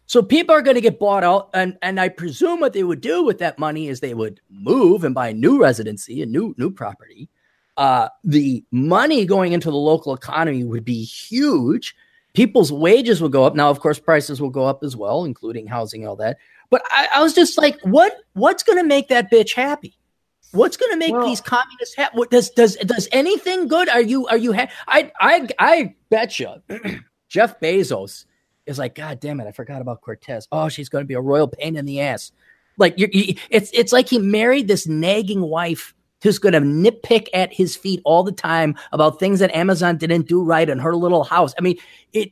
[0.07, 3.01] So people are going to get bought out, and and I presume what they would
[3.01, 6.53] do with that money is they would move and buy a new residency and new
[6.57, 7.29] new property.
[7.77, 11.95] Uh, the money going into the local economy would be huge.
[12.33, 13.55] People's wages will go up.
[13.55, 16.37] Now, of course, prices will go up as well, including housing, and all that.
[16.69, 19.97] But I, I was just like, what what's going to make that bitch happy?
[20.51, 22.17] What's going to make well, these communists happy?
[22.17, 23.89] What does does does anything good?
[23.89, 24.53] Are you are you?
[24.53, 26.49] Ha- I I I bet you,
[27.27, 28.25] Jeff Bezos
[28.65, 30.47] is like, God damn it, I forgot about Cortez.
[30.51, 32.31] Oh, she's going to be a royal pain in the ass.
[32.77, 37.27] Like you, you, it's it's like he married this nagging wife who's going to nitpick
[37.33, 40.95] at his feet all the time about things that Amazon didn't do right in her
[40.95, 41.53] little house.
[41.57, 41.77] I mean,
[42.13, 42.31] it.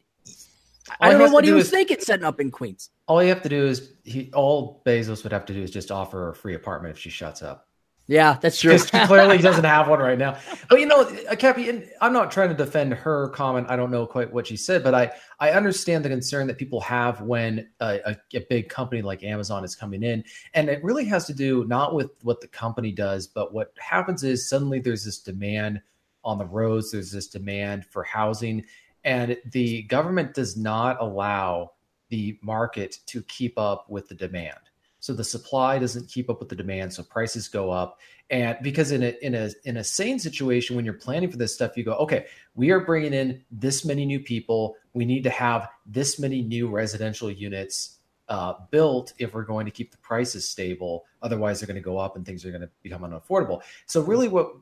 [0.99, 2.89] All I don't know what he was is, thinking setting up in Queens.
[3.07, 4.31] All you have to do is he.
[4.33, 7.09] All Bezos would have to do is just offer her a free apartment if she
[7.09, 7.69] shuts up.
[8.07, 8.77] Yeah, that's true.
[8.77, 10.37] clearly, he doesn't have one right now.
[10.69, 11.05] But you know,
[11.37, 13.67] Cappy, I'm not trying to defend her comment.
[13.69, 16.81] I don't know quite what she said, but I I understand the concern that people
[16.81, 20.23] have when a, a, a, big company like Amazon is coming in,
[20.53, 24.23] and it really has to do not with what the company does, but what happens
[24.23, 25.81] is suddenly there's this demand
[26.25, 26.91] on the roads.
[26.91, 28.65] There's this demand for housing,
[29.05, 31.71] and the government does not allow
[32.09, 34.59] the market to keep up with the demand.
[35.03, 37.99] So the supply doesn't keep up with the demand, so prices go up.
[38.29, 41.53] And because in a in a in a sane situation, when you're planning for this
[41.53, 44.77] stuff, you go, okay, we are bringing in this many new people.
[44.93, 47.99] We need to have this many new residential units
[48.29, 51.03] uh, built if we're going to keep the prices stable.
[51.21, 53.61] Otherwise, they're going to go up and things are going to become unaffordable.
[53.87, 54.53] So really, what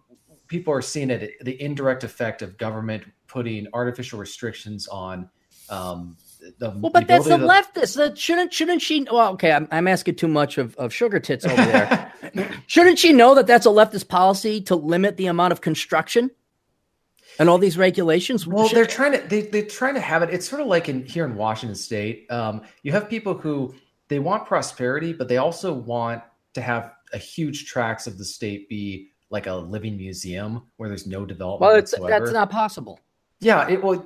[0.47, 5.29] people are seeing it the indirect effect of government putting artificial restrictions on
[5.69, 6.17] um,
[6.57, 7.95] the well, but that's the of, leftist.
[7.97, 9.05] That shouldn't shouldn't she?
[9.11, 12.13] Well, okay, I'm, I'm asking too much of, of sugar tits over there.
[12.67, 16.31] shouldn't she know that that's a leftist policy to limit the amount of construction
[17.39, 18.47] and all these regulations?
[18.47, 20.31] Well, Should, they're trying to they they're trying to have it.
[20.31, 22.29] It's sort of like in here in Washington State.
[22.31, 23.75] Um, you have people who
[24.07, 26.23] they want prosperity, but they also want
[26.53, 31.07] to have a huge tracts of the state be like a living museum where there's
[31.07, 31.61] no development.
[31.61, 32.25] Well, it's whatsoever.
[32.25, 32.99] that's not possible.
[33.39, 34.05] Yeah, it well,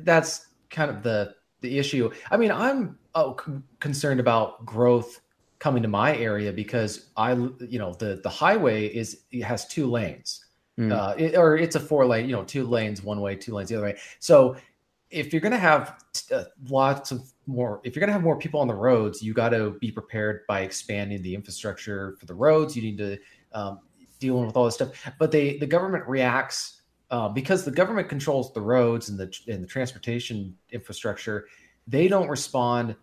[0.00, 2.10] that's kind of the the issue.
[2.30, 5.20] I mean, I'm oh, c- concerned about growth
[5.58, 9.90] coming to my area because I, you know, the the highway is it has two
[9.90, 10.44] lanes,
[10.78, 10.92] mm.
[10.92, 13.70] uh, it, or it's a four lane, you know, two lanes one way, two lanes
[13.70, 13.98] the other way.
[14.18, 14.56] So
[15.10, 16.02] if you're going to have
[16.32, 19.34] uh, lots of more, if you're going to have more people on the roads, you
[19.34, 22.74] got to be prepared by expanding the infrastructure for the roads.
[22.74, 23.18] You need to
[23.52, 23.80] um,
[24.18, 26.81] dealing with all this stuff, but they the government reacts
[27.12, 31.46] uh, because the government controls the roads and the and the transportation infrastructure,
[31.86, 32.96] they don't respond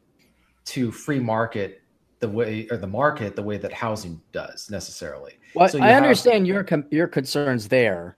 [0.65, 1.83] to free market
[2.19, 5.33] the way or the market the way that housing does necessarily.
[5.53, 8.17] Well, so I have, understand your your concerns there,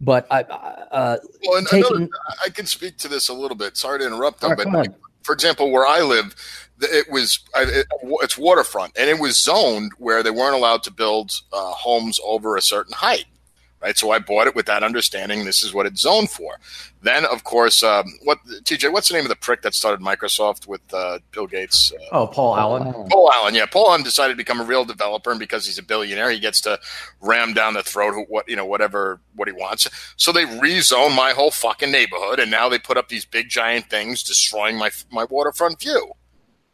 [0.00, 1.96] but I uh, well, taking...
[1.96, 2.08] another,
[2.42, 3.76] I can speak to this a little bit.
[3.76, 6.34] Sorry to interrupt, though, right, but for example, where I live,
[6.80, 7.86] it was it,
[8.22, 12.56] it's waterfront, and it was zoned where they weren't allowed to build uh, homes over
[12.56, 13.26] a certain height
[13.80, 13.96] right?
[13.96, 15.44] So I bought it with that understanding.
[15.44, 16.58] This is what it's zoned for.
[17.02, 18.92] Then, of course, um, what TJ?
[18.92, 21.92] What's the name of the prick that started Microsoft with uh, Bill Gates?
[21.92, 23.08] Uh, oh, Paul Allen.
[23.08, 23.54] Paul Allen.
[23.54, 26.40] Yeah, Paul Allen decided to become a real developer, and because he's a billionaire, he
[26.40, 26.78] gets to
[27.20, 29.88] ram down the throat of what you know, whatever what he wants.
[30.16, 33.88] So they rezone my whole fucking neighborhood, and now they put up these big giant
[33.88, 36.12] things destroying my my waterfront view.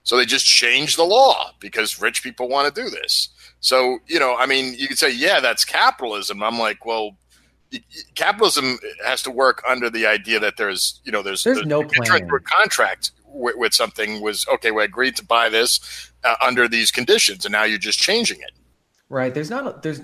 [0.05, 3.29] So they just changed the law because rich people want to do this.
[3.63, 6.43] So, you know, I mean, you could say, yeah, that's capitalism.
[6.43, 7.17] I'm like, well,
[8.17, 11.85] capitalism has to work under the idea that there's, you know, there's, there's the, no
[11.85, 12.29] plan.
[12.45, 17.45] contract with, with, something was, okay, we agreed to buy this uh, under these conditions,
[17.45, 18.51] and now you're just changing it.
[19.09, 19.33] Right.
[19.33, 20.01] There's not, there's,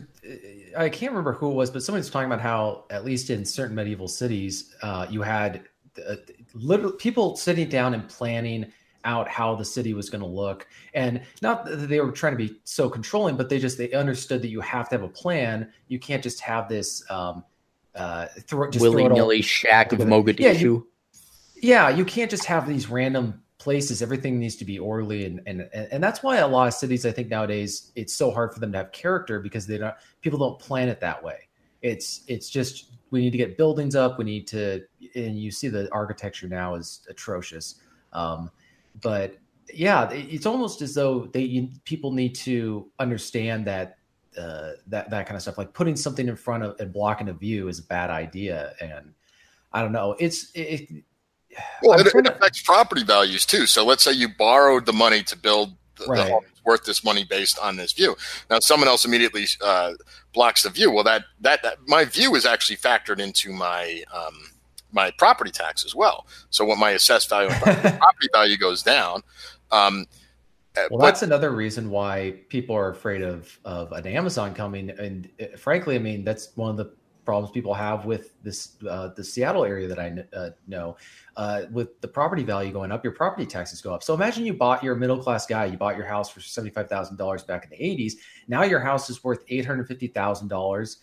[0.76, 3.74] I can't remember who it was, but somebody's talking about how, at least in certain
[3.74, 5.62] medieval cities, uh, you had
[6.08, 6.14] uh,
[6.54, 8.70] literally people sitting down and planning
[9.04, 10.66] out how the city was going to look.
[10.94, 14.42] And not that they were trying to be so controlling but they just they understood
[14.42, 15.72] that you have to have a plan.
[15.88, 17.44] You can't just have this um
[17.94, 20.40] uh throw, just willy-nilly shack of mogadishu.
[20.40, 20.86] Yeah you,
[21.56, 24.02] yeah you can't just have these random places.
[24.02, 27.10] Everything needs to be orderly and, and and that's why a lot of cities i
[27.10, 30.58] think nowadays it's so hard for them to have character because they don't people don't
[30.58, 31.48] plan it that way.
[31.82, 34.18] It's it's just we need to get buildings up.
[34.18, 34.82] We need to
[35.14, 37.76] and you see the architecture now is atrocious.
[38.12, 38.50] Um
[39.00, 39.36] but
[39.72, 43.98] yeah, it's almost as though they you, people need to understand that
[44.38, 47.32] uh, that that kind of stuff, like putting something in front of and blocking a
[47.32, 48.74] view, is a bad idea.
[48.80, 49.12] And
[49.72, 50.88] I don't know, it's it.
[51.82, 53.66] well, it, it affects property values too.
[53.66, 56.24] So let's say you borrowed the money to build the, right.
[56.24, 58.16] the home worth this money based on this view.
[58.50, 59.94] Now, someone else immediately uh,
[60.34, 60.92] blocks the view.
[60.92, 64.50] Well, that, that, that my view is actually factored into my um,
[64.92, 66.26] my property tax as well.
[66.50, 69.22] So when my assessed value property value goes down.
[69.70, 70.06] Um,
[70.76, 74.90] uh, well, but, that's another reason why people are afraid of of an Amazon coming.
[74.90, 76.92] And uh, frankly, I mean, that's one of the
[77.24, 80.96] problems people have with this uh, the Seattle area that I uh, know.
[81.36, 84.02] Uh, with the property value going up, your property taxes go up.
[84.02, 86.88] So imagine you bought your middle class guy, you bought your house for seventy five
[86.88, 88.16] thousand dollars back in the eighties.
[88.46, 90.98] Now your house is worth eight hundred fifty thousand uh, dollars.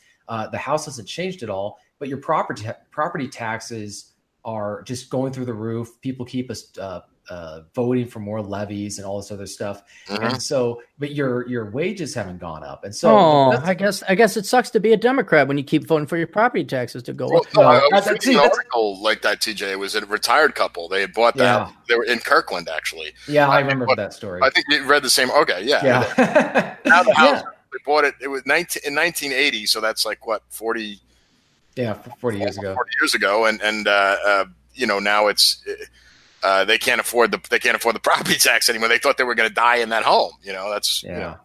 [0.51, 4.13] The house hasn't changed at all, but your property property taxes
[4.43, 5.89] are just going through the roof.
[6.01, 9.81] People keep us uh, uh, voting for more levies and all this other stuff.
[10.07, 10.23] Mm-hmm.
[10.23, 14.15] And so, but your your wages haven't gone up, and so oh, I guess I
[14.15, 17.03] guess it sucks to be a Democrat when you keep voting for your property taxes
[17.03, 17.53] to go well, up.
[17.55, 19.41] No, no, I was reading an article like that.
[19.41, 20.87] TJ it was a retired couple.
[20.87, 21.67] They had bought that.
[21.67, 21.71] Yeah.
[21.89, 23.13] They were in Kirkland, actually.
[23.27, 24.41] Yeah, I, I remember bought, that story.
[24.43, 25.31] I think you read the same.
[25.31, 25.83] Okay, yeah.
[25.83, 26.75] Yeah.
[26.85, 27.41] now the house, yeah.
[27.41, 28.13] they bought it.
[28.21, 30.99] It was 19, in 1980, so that's like what 40.
[31.75, 32.73] Yeah, 40 years ago.
[32.73, 35.63] 40 years ago, and and uh, uh, you know now it's.
[36.43, 38.87] Uh, they can't afford the they can't afford the property tax anymore.
[38.87, 40.31] They thought they were going to die in that home.
[40.43, 41.11] You know, that's yeah.
[41.11, 41.37] You know.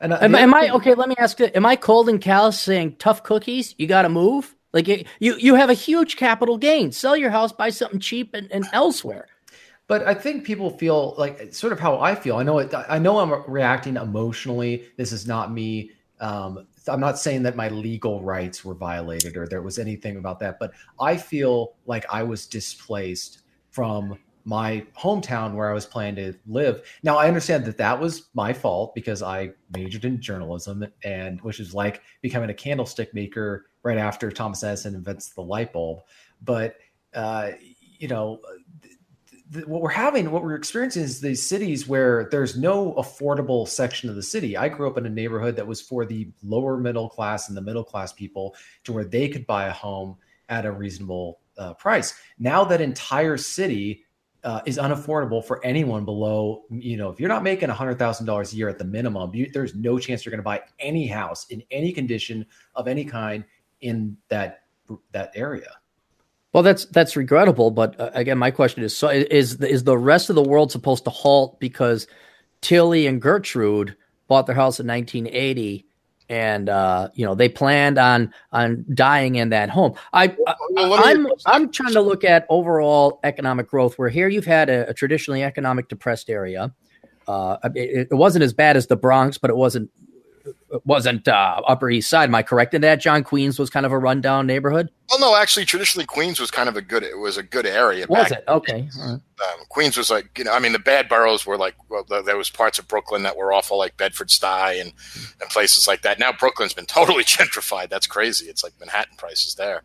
[0.00, 0.94] And uh, am, am I okay?
[0.94, 3.74] Let me ask you: Am I cold and callous saying tough cookies?
[3.78, 4.54] You got to move.
[4.74, 6.90] Like you, you have a huge capital gain.
[6.90, 9.28] Sell your house, buy something cheap and, and elsewhere.
[9.86, 12.36] But I think people feel like sort of how I feel.
[12.36, 12.74] I know it.
[12.74, 14.84] I know I'm reacting emotionally.
[14.96, 15.92] This is not me.
[16.20, 20.40] Um, I'm not saying that my legal rights were violated or there was anything about
[20.40, 26.32] that, but I feel like I was displaced from my hometown where I was planning
[26.32, 26.86] to live.
[27.02, 31.60] Now I understand that that was my fault because I majored in journalism and which
[31.60, 36.00] is like becoming a candlestick maker right after Thomas Edison invents the light bulb.
[36.42, 36.76] But
[37.14, 37.52] uh,
[37.98, 38.40] you know,
[39.66, 44.16] what we're having, what we're experiencing is these cities where there's no affordable section of
[44.16, 44.56] the city.
[44.56, 47.62] I grew up in a neighborhood that was for the lower middle class and the
[47.62, 48.54] middle class people
[48.84, 50.16] to where they could buy a home
[50.48, 52.14] at a reasonable uh, price.
[52.38, 54.04] Now that entire city
[54.42, 58.68] uh, is unaffordable for anyone below, you know, if you're not making $100,000 a year
[58.68, 61.92] at the minimum, you, there's no chance you're going to buy any house in any
[61.92, 62.44] condition
[62.74, 63.44] of any kind
[63.80, 64.60] in that
[65.12, 65.70] that area.
[66.54, 70.30] Well, that's that's regrettable, but uh, again, my question is: so is is the rest
[70.30, 72.06] of the world supposed to halt because
[72.60, 73.96] Tilly and Gertrude
[74.28, 75.84] bought their house in 1980
[76.28, 79.94] and uh, you know they planned on on dying in that home.
[80.12, 83.98] I, I am I'm, I'm trying to look at overall economic growth.
[83.98, 86.72] Where here you've had a, a traditionally economic depressed area.
[87.26, 89.90] Uh, it, it, wasn't as bad as the Bronx, but it wasn't
[90.84, 92.28] wasn't uh, Upper East Side.
[92.28, 93.00] Am I correct in that?
[93.00, 94.90] John Queens was kind of a rundown neighborhood.
[95.10, 97.02] Well, no, actually, traditionally Queens was kind of a good.
[97.02, 98.06] It was a good area.
[98.08, 98.88] Was it okay?
[99.00, 99.20] Um,
[99.68, 102.50] Queens was like you know, I mean, the bad boroughs were like well, there was
[102.50, 104.92] parts of Brooklyn that were awful, like Bedford Stuy and
[105.40, 106.18] and places like that.
[106.18, 107.88] Now Brooklyn's been totally gentrified.
[107.88, 108.46] That's crazy.
[108.46, 109.82] It's like Manhattan prices there.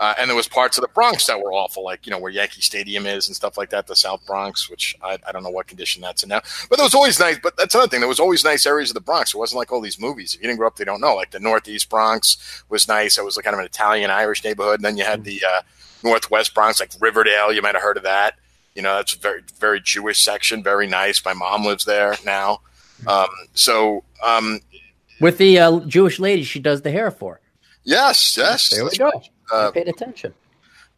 [0.00, 2.32] Uh, and there was parts of the Bronx that were awful, like you know where
[2.32, 5.50] Yankee Stadium is and stuff like that, the South Bronx, which I, I don't know
[5.50, 6.40] what condition that's in now.
[6.70, 7.38] But there was always nice.
[7.38, 8.00] But that's another thing.
[8.00, 9.34] There was always nice areas of the Bronx.
[9.34, 10.34] It wasn't like all these movies.
[10.34, 11.14] If you didn't grow up, they don't know.
[11.14, 13.18] Like the Northeast Bronx was nice.
[13.18, 14.76] It was like kind of an Italian Irish neighborhood.
[14.76, 15.60] And then you had the uh,
[16.02, 17.52] Northwest Bronx, like Riverdale.
[17.52, 18.36] You might have heard of that.
[18.74, 20.62] You know, that's a very very Jewish section.
[20.62, 21.22] Very nice.
[21.22, 22.62] My mom lives there now.
[23.06, 24.60] Um, so um,
[25.20, 27.40] with the uh, Jewish lady, she does the hair for.
[27.84, 28.70] Yes, yes.
[28.70, 29.10] There we go.
[29.50, 30.34] Uh, paid attention.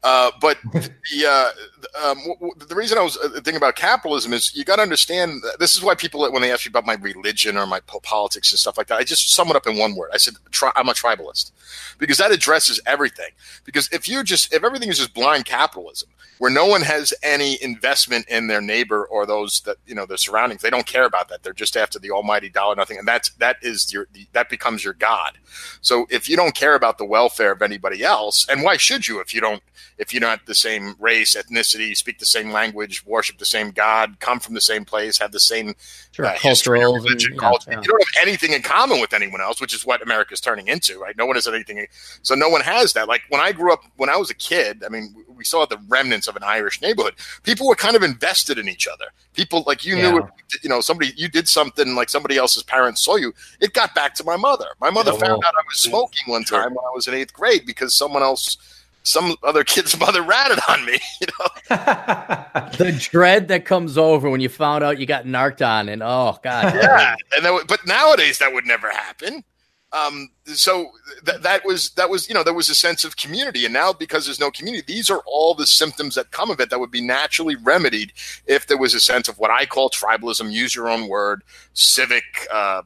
[0.02, 2.18] Uh, but the uh, um,
[2.66, 5.42] the reason I was uh, thinking about capitalism is you got to understand.
[5.60, 8.58] This is why people, when they ask you about my religion or my politics and
[8.58, 10.10] stuff like that, I just sum it up in one word.
[10.12, 10.34] I said,
[10.74, 11.52] "I'm a tribalist,"
[11.98, 13.30] because that addresses everything.
[13.64, 16.08] Because if you just if everything is just blind capitalism,
[16.42, 20.16] where no one has any investment in their neighbor or those that you know their
[20.16, 20.60] surroundings.
[20.60, 21.44] They don't care about that.
[21.44, 24.94] They're just after the almighty dollar, nothing, and that's that is your that becomes your
[24.94, 25.38] god.
[25.82, 29.20] So if you don't care about the welfare of anybody else, and why should you
[29.20, 29.62] if you don't
[29.98, 34.18] if you're not the same race, ethnicity, speak the same language, worship the same God,
[34.20, 35.74] come from the same place, have the same
[36.12, 37.70] sure, uh, cultural religion, culture.
[37.70, 37.80] Yeah.
[37.80, 40.98] You don't have anything in common with anyone else, which is what America's turning into,
[40.98, 41.16] right?
[41.16, 41.86] No one has anything.
[42.22, 43.08] So no one has that.
[43.08, 45.78] Like when I grew up, when I was a kid, I mean, we saw the
[45.88, 47.14] remnants of an Irish neighborhood.
[47.42, 49.06] People were kind of invested in each other.
[49.34, 50.10] People like you yeah.
[50.10, 50.28] knew,
[50.62, 53.32] you know, somebody you did something like somebody else's parents saw you.
[53.60, 54.66] It got back to my mother.
[54.80, 57.32] My mother yeah, found out I was smoking one time when I was in eighth
[57.32, 58.56] grade because someone else
[59.02, 60.98] some other kid's mother ratted on me.
[61.20, 61.46] You know,
[62.78, 66.38] the dread that comes over when you found out you got narked on, and oh
[66.42, 67.14] god, yeah.
[67.36, 69.44] And that, but nowadays that would never happen.
[69.92, 70.90] Um, so
[71.26, 73.92] th- that was that was you know there was a sense of community, and now
[73.92, 76.90] because there's no community, these are all the symptoms that come of it that would
[76.90, 78.12] be naturally remedied
[78.46, 80.50] if there was a sense of what I call tribalism.
[80.50, 81.42] Use your own word,
[81.74, 82.24] civic.
[82.50, 82.82] Uh,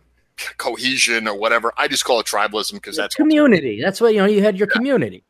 [0.59, 1.73] cohesion or whatever.
[1.79, 3.81] I just call it tribalism because that's community.
[3.81, 4.27] That's what you know.
[4.27, 4.75] You had your yeah.
[4.75, 5.25] community.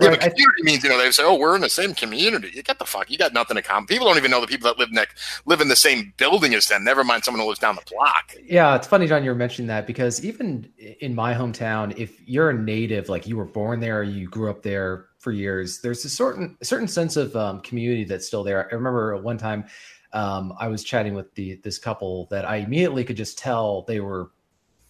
[0.00, 2.62] Yeah, but community means you know they say, "Oh, we're in the same community." You
[2.62, 3.10] get the fuck.
[3.10, 3.86] You got nothing in common.
[3.86, 6.66] People don't even know the people that live next live in the same building as
[6.68, 6.84] them.
[6.84, 8.34] Never mind someone who lives down the block.
[8.44, 9.24] Yeah, it's funny, John.
[9.24, 10.70] You're mentioning that because even
[11.00, 14.62] in my hometown, if you're a native, like you were born there, you grew up
[14.62, 18.68] there for years, there's a certain a certain sense of um, community that's still there.
[18.70, 19.66] I remember one time
[20.12, 24.00] um, I was chatting with the this couple that I immediately could just tell they
[24.00, 24.30] were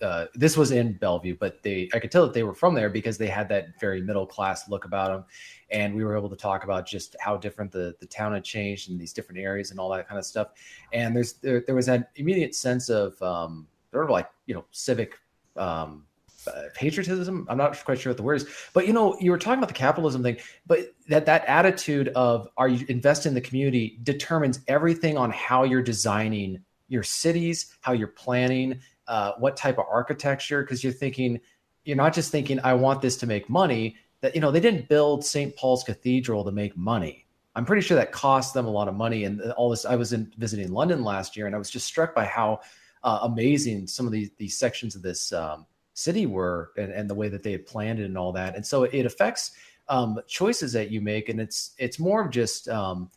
[0.03, 2.89] uh, this was in Bellevue, but they I could tell that they were from there
[2.89, 5.25] because they had that very middle class look about them,
[5.71, 8.91] and we were able to talk about just how different the the town had changed
[8.91, 10.49] in these different areas and all that kind of stuff.
[10.93, 14.65] And there's there, there was an immediate sense of um, sort of like you know
[14.71, 15.19] civic
[15.57, 16.07] um,
[16.47, 17.47] uh, patriotism.
[17.51, 19.69] I'm not quite sure what the word is, but you know, you were talking about
[19.69, 24.61] the capitalism thing, but that that attitude of are you invest in the community determines
[24.67, 30.63] everything on how you're designing your cities, how you're planning, uh, what type of architecture
[30.63, 31.41] because you're thinking
[31.85, 34.89] you're not just thinking i want this to make money that you know they didn't
[34.89, 37.27] build st paul's cathedral to make money.
[37.57, 40.13] I'm pretty sure that cost them a lot of money and all this i was
[40.13, 42.61] in visiting london last year and i was just struck by how
[43.03, 47.15] uh, amazing some of these these sections of this um, city were and, and the
[47.15, 48.57] way that they had planned it and all that.
[48.57, 49.53] And so it affects
[49.89, 53.11] um, choices that you make and it's it's more of just um,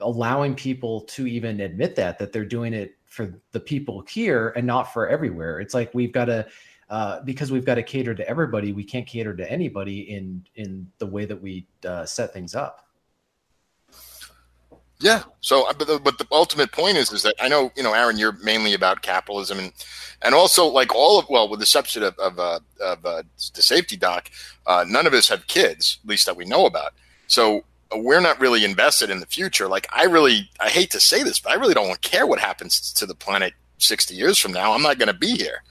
[0.00, 4.66] allowing people to even admit that that they're doing it for the people here and
[4.66, 5.60] not for everywhere.
[5.60, 6.46] It's like we've got to
[6.90, 8.72] uh, because we've got to cater to everybody.
[8.72, 12.84] We can't cater to anybody in in the way that we uh, set things up.
[15.00, 15.22] Yeah.
[15.40, 17.92] So, uh, but the, but the ultimate point is, is that I know, you know,
[17.92, 19.72] Aaron, you're mainly about capitalism and,
[20.22, 23.22] and also like all of, well, with the exception of, of, uh, of uh,
[23.54, 24.28] the safety doc,
[24.66, 26.94] uh, none of us have kids, at least that we know about.
[27.28, 27.64] So
[27.94, 29.68] we're not really invested in the future.
[29.68, 32.92] Like I really, I hate to say this, but I really don't care what happens
[32.94, 34.72] to the planet 60 years from now.
[34.72, 35.62] I'm not going to be here.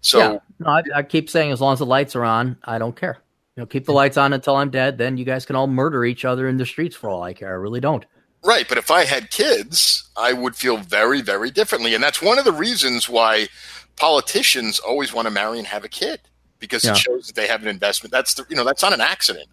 [0.00, 0.38] So yeah.
[0.60, 3.18] no, I, I, keep saying as long as the lights are on, I don't care.
[3.56, 4.96] You know, keep the lights on until I'm dead.
[4.96, 7.48] Then you guys can all murder each other in the streets for all I care.
[7.48, 8.06] I really don't.
[8.44, 12.38] Right, but if I had kids, I would feel very, very differently, and that's one
[12.38, 13.48] of the reasons why
[13.96, 16.20] politicians always want to marry and have a kid
[16.60, 16.92] because yeah.
[16.92, 18.12] it shows that they have an investment.
[18.12, 19.48] That's the you know that's not an accident.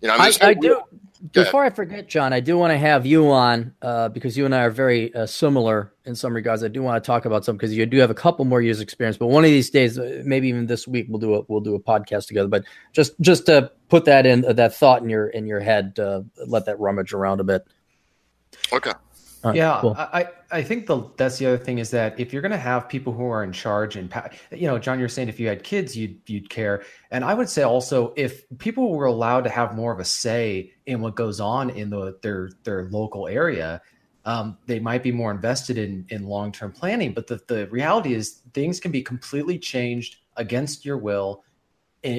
[0.00, 0.80] You know, I, I do.
[1.32, 4.54] Before I forget, John, I do want to have you on uh, because you and
[4.54, 6.64] I are very uh, similar in some regards.
[6.64, 8.80] I do want to talk about some because you do have a couple more years
[8.80, 9.18] experience.
[9.18, 11.74] But one of these days, uh, maybe even this week, we'll do a we'll do
[11.74, 12.48] a podcast together.
[12.48, 12.64] But
[12.94, 16.22] just just to put that in uh, that thought in your in your head, uh,
[16.46, 17.66] let that rummage around a bit.
[18.72, 18.92] Okay.
[19.42, 19.94] Right, yeah, cool.
[19.96, 22.90] I I think the that's the other thing is that if you're going to have
[22.90, 24.12] people who are in charge and
[24.50, 27.48] you know, John, you're saying if you had kids, you'd you'd care, and I would
[27.48, 31.40] say also if people were allowed to have more of a say in what goes
[31.40, 33.80] on in the their their local area,
[34.26, 37.14] um, they might be more invested in in long term planning.
[37.14, 41.44] But the the reality is things can be completely changed against your will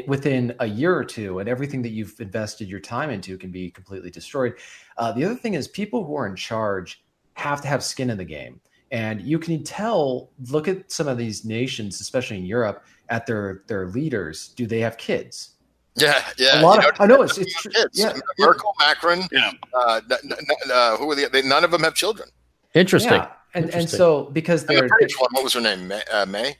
[0.07, 3.69] within a year or two, and everything that you've invested your time into can be
[3.69, 4.56] completely destroyed.
[4.98, 8.17] Uh, the other thing is people who are in charge have to have skin in
[8.17, 8.59] the game.
[8.91, 13.63] And you can tell, look at some of these nations, especially in Europe, at their
[13.67, 14.49] their leaders.
[14.49, 15.51] Do they have kids?
[15.95, 16.61] Yeah, yeah.
[16.61, 17.71] A lot of, I know it's, it's true.
[17.93, 19.23] Yeah, Merkel, Macron.
[19.31, 19.51] Yeah.
[19.73, 21.29] Uh, n- n- uh, who are the?
[21.31, 22.29] They, none of them have children.
[22.73, 23.13] Interesting.
[23.13, 23.27] Yeah.
[23.53, 23.81] And Interesting.
[23.81, 25.87] and so because they're, they're what was her name?
[25.87, 26.01] May.
[26.11, 26.55] Uh, May?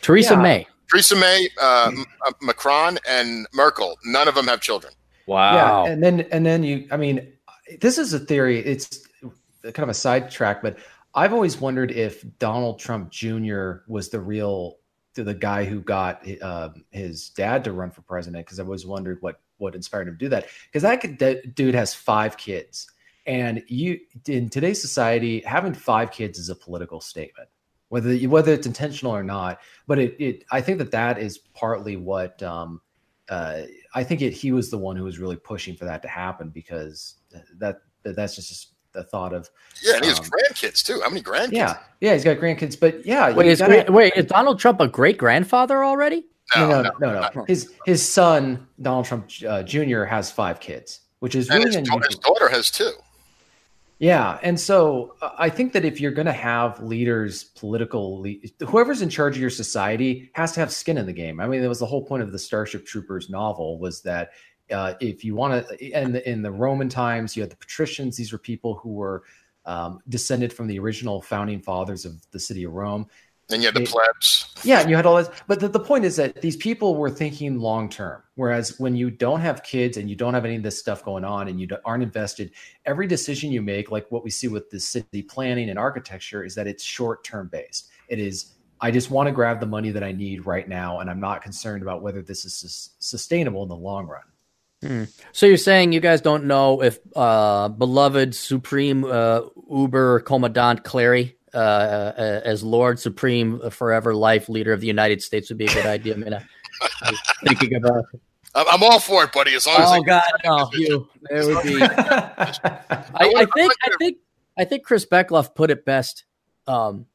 [0.00, 0.40] Theresa yeah.
[0.40, 0.66] May.
[0.90, 1.92] Theresa May, uh,
[2.26, 3.98] uh, Macron, and Merkel.
[4.04, 4.92] None of them have children.
[5.26, 5.84] Wow.
[5.84, 6.88] Yeah, and then and then you.
[6.90, 7.32] I mean,
[7.80, 8.58] this is a theory.
[8.60, 9.06] It's
[9.62, 10.78] kind of a sidetrack, but
[11.14, 13.78] I've always wondered if Donald Trump Jr.
[13.86, 14.78] was the real
[15.14, 19.18] the guy who got uh, his dad to run for president because I always wondered
[19.20, 22.90] what what inspired him to do that because that dude has five kids
[23.26, 27.48] and you in today's society having five kids is a political statement
[27.90, 31.96] whether whether it's intentional or not but it, it I think that that is partly
[31.96, 32.80] what um,
[33.28, 33.62] uh,
[33.94, 36.48] I think it, he was the one who was really pushing for that to happen
[36.48, 37.16] because
[37.58, 39.50] that, that that's just the thought of
[39.82, 41.00] yeah, and he has um, grandkids too.
[41.02, 41.52] How many grandkids?
[41.52, 42.78] Yeah, yeah, he's got grandkids.
[42.78, 46.24] But yeah, wait, is, gotta, wait, is Donald Trump a great grandfather already?
[46.56, 47.12] No, no, no, no.
[47.12, 47.44] no, no.
[47.44, 50.04] His his son Donald Trump uh, Jr.
[50.04, 52.92] has five kids, which is and really his, his daughter has two.
[54.02, 58.66] Yeah, and so uh, I think that if you're going to have leaders, political, le-
[58.66, 61.38] whoever's in charge of your society has to have skin in the game.
[61.38, 64.30] I mean, that was the whole point of the Starship Troopers novel was that
[64.72, 68.16] uh, if you want to, and in the Roman times, you had the patricians.
[68.16, 69.24] These were people who were
[69.64, 73.06] um, descended from the original founding fathers of the city of Rome.
[73.50, 74.46] And you had the plebs.
[74.64, 75.28] Yeah, and you had all this.
[75.46, 78.22] But the, the point is that these people were thinking long term.
[78.34, 81.24] Whereas when you don't have kids and you don't have any of this stuff going
[81.24, 82.52] on and you aren't invested,
[82.86, 86.54] every decision you make, like what we see with the city planning and architecture, is
[86.54, 87.90] that it's short term based.
[88.08, 91.00] It is, I just want to grab the money that I need right now.
[91.00, 94.22] And I'm not concerned about whether this is sustainable in the long run.
[94.82, 95.04] Hmm.
[95.30, 101.34] So you're saying you guys don't know if uh, beloved Supreme uh, Uber Commandant Clarey
[101.54, 105.66] uh, uh, as Lord Supreme uh, Forever Life Leader of the United States would be
[105.66, 106.14] a good idea.
[106.14, 106.44] I mean, I,
[107.02, 107.14] I
[107.44, 108.04] thinking about.
[108.54, 109.54] I'm all for it, buddy.
[109.54, 111.08] As long as oh God, no, you.
[111.30, 111.80] It would be.
[111.82, 113.72] I, I, think.
[113.82, 114.18] I think.
[114.58, 116.24] I think Chris Beckloff put it best.
[116.66, 117.06] Um,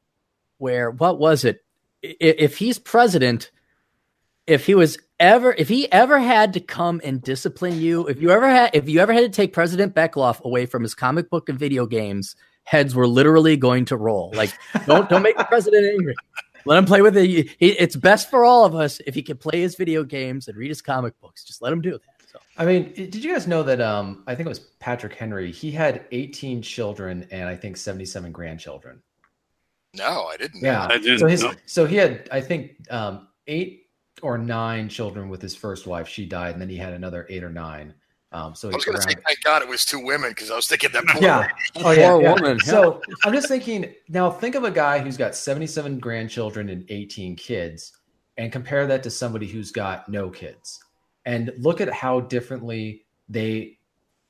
[0.58, 1.64] where what was it?
[2.02, 3.52] If he's president,
[4.48, 8.32] if he was ever if he ever had to come and discipline you, if you
[8.32, 11.50] ever had if you ever had to take President Beckloff away from his comic book
[11.50, 14.32] and video games, heads were literally going to roll.
[14.36, 14.52] Like
[14.86, 16.16] don't don't make the president angry.
[16.66, 17.28] Let him play with it.
[17.28, 20.58] He, it's best for all of us if he can play his video games and
[20.58, 21.46] read his comic books.
[21.46, 22.02] Just let him do that.
[22.30, 22.40] So.
[22.58, 23.80] I mean, did you guys know that?
[23.80, 25.50] Um, I think it was Patrick Henry.
[25.50, 29.02] He had 18 children and I think 77 grandchildren.
[29.94, 30.62] No, I didn't.
[30.62, 31.54] Yeah, I didn't so his, know.
[31.66, 33.87] so he had, I think, um, eight
[34.22, 36.08] or nine children with his first wife.
[36.08, 37.94] She died, and then he had another eight or nine.
[38.32, 40.56] Um, so I was going to say, thank God it was two women because I
[40.56, 41.06] was thinking that.
[41.06, 41.40] poor yeah.
[41.40, 41.54] lady.
[41.86, 42.10] Oh yeah.
[42.10, 42.34] Poor yeah.
[42.34, 44.30] woman, So I'm just thinking now.
[44.30, 47.94] Think of a guy who's got 77 grandchildren and 18 kids,
[48.38, 50.80] and compare that to somebody who's got no kids,
[51.26, 53.78] and look at how differently they,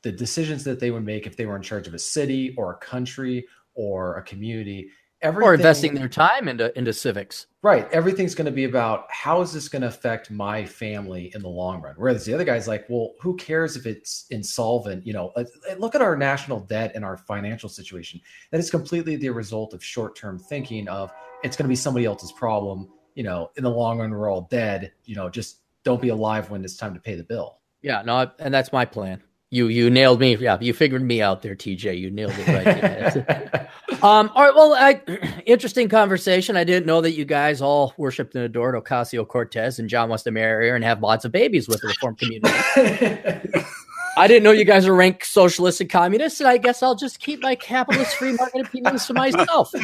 [0.04, 2.74] the decisions that they would make if they were in charge of a city or
[2.74, 4.90] a country or a community.
[5.22, 7.48] Everything, Or investing their time into into civics.
[7.64, 7.92] Right.
[7.92, 11.50] Everything's going to be about how is this going to affect my family in the
[11.50, 11.96] long run.
[11.98, 15.08] Whereas the other guy's like, well, who cares if it's insolvent?
[15.08, 15.44] You know, uh,
[15.80, 18.22] look at our national debt and our financial situation.
[18.52, 21.12] That is completely the result of short term thinking of
[21.44, 22.88] it's going to be somebody else's problem.
[23.16, 24.94] You know, in the long run, we're all dead.
[25.06, 27.58] You know, just don't be alive when it's time to pay the bill.
[27.82, 29.24] Yeah, no, and that's my plan.
[29.50, 30.36] You you nailed me.
[30.36, 32.00] Yeah, you figured me out there, TJ.
[32.00, 33.68] You nailed it right.
[34.04, 34.54] um, all right.
[34.56, 35.02] Well, I,
[35.46, 36.56] interesting conversation.
[36.58, 40.24] I didn't know that you guys all worshipped and adored Ocasio Cortez, and John wants
[40.26, 42.54] to marry her and have lots of babies with the reform community.
[44.18, 47.20] I didn't know you guys are ranked socialists and communists, and I guess I'll just
[47.20, 49.72] keep my capitalist free market opinions to myself.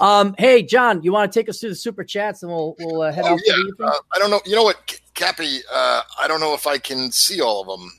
[0.00, 3.02] Um, hey, John, you want to take us through the super chats, and we'll we'll
[3.02, 3.52] uh, head Oh, out yeah.
[3.76, 3.84] for the.
[3.84, 4.40] Uh, I don't know.
[4.46, 5.58] You know what, Cappy?
[5.70, 7.92] Uh, I don't know if I can see all of them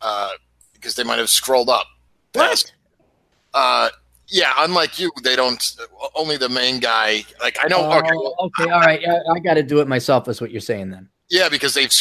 [0.00, 0.30] uh,
[0.72, 1.86] because they might have scrolled up.
[2.32, 2.72] What?
[4.24, 5.76] Uh, yeah, unlike you, they don't.
[6.14, 7.24] Only the main guy.
[7.42, 7.80] Like I know.
[7.80, 9.00] Oh, okay, well, okay, all right.
[9.06, 10.28] I, I got to do it myself.
[10.28, 11.08] Is what you're saying then?
[11.30, 11.92] yeah, because they've.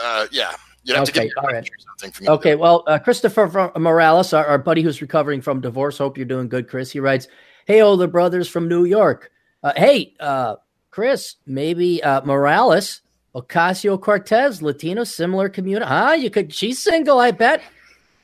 [0.00, 0.52] Uh, yeah,
[0.84, 1.70] you'd have Okay, me a all right.
[1.98, 2.28] something.
[2.28, 5.98] Okay, well, uh, Christopher Morales, our, our buddy who's recovering from divorce.
[5.98, 6.90] Hope you're doing good, Chris.
[6.90, 7.26] He writes,
[7.66, 9.30] "Hey, older brothers from New York.
[9.62, 10.56] Uh, hey, uh,
[10.90, 13.00] Chris, maybe uh, Morales,
[13.34, 15.86] Ocasio Cortez, Latino, similar community.
[15.86, 16.16] Huh?
[16.18, 16.52] You could.
[16.52, 17.62] She's single, I bet.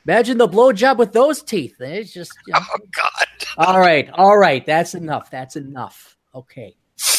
[0.06, 1.76] Imagine the blowjob with those teeth.
[1.81, 2.32] It's just.
[2.47, 2.60] you know.
[2.62, 3.26] Oh God.
[3.68, 4.64] all right, all right.
[4.64, 5.31] That's enough.
[5.31, 6.16] That's enough.
[6.35, 6.76] Okay.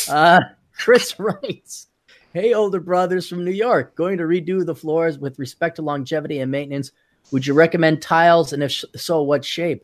[0.09, 0.41] Uh,
[0.77, 1.87] Chris writes,
[2.33, 6.39] "Hey, older brothers from New York, going to redo the floors with respect to longevity
[6.39, 6.91] and maintenance.
[7.31, 9.83] Would you recommend tiles, and if sh- so, what shape?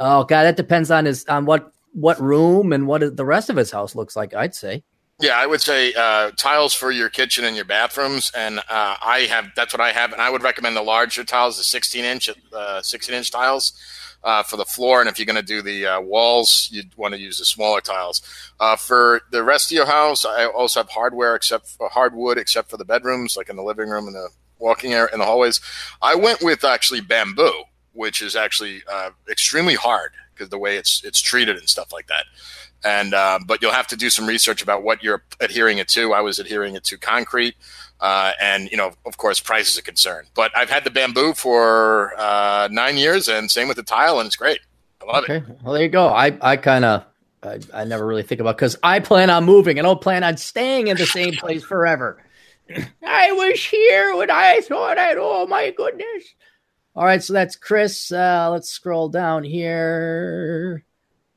[0.00, 3.56] Oh God, that depends on his on what what room and what the rest of
[3.56, 4.34] his house looks like.
[4.34, 4.82] I'd say.
[5.18, 9.26] Yeah, I would say uh, tiles for your kitchen and your bathrooms, and uh, I
[9.30, 12.28] have that's what I have, and I would recommend the larger tiles, the 16 inch,
[12.52, 13.72] uh, 16 inch tiles
[14.22, 17.14] uh, for the floor, and if you're going to do the uh, walls, you'd want
[17.14, 18.20] to use the smaller tiles.
[18.60, 22.68] Uh, for the rest of your house, I also have hardware except for hardwood, except
[22.68, 24.28] for the bedrooms, like in the living room and the
[24.58, 25.62] walking area and the hallways.
[26.02, 27.62] I went with actually bamboo,
[27.94, 28.82] which is actually
[29.30, 32.26] extremely hard because the way it's it's treated and stuff like that
[32.84, 36.12] and uh, but you'll have to do some research about what you're adhering it to.
[36.12, 37.54] I was adhering it to concrete,
[38.00, 40.26] uh, and you know, of course, price is a concern.
[40.34, 44.26] But I've had the bamboo for uh, nine years, and same with the tile, and
[44.26, 44.60] it's great.
[45.02, 45.44] I love it.
[45.62, 46.08] Well there you go.
[46.08, 47.04] I I kind of.
[47.42, 49.78] I, I never really think about because I plan on moving.
[49.78, 52.22] I don't plan on staying in the same place forever.
[53.06, 55.18] I was here when I thought I'd.
[55.18, 56.24] Oh my goodness!
[56.96, 58.10] All right, so that's Chris.
[58.10, 60.82] Uh, let's scroll down here.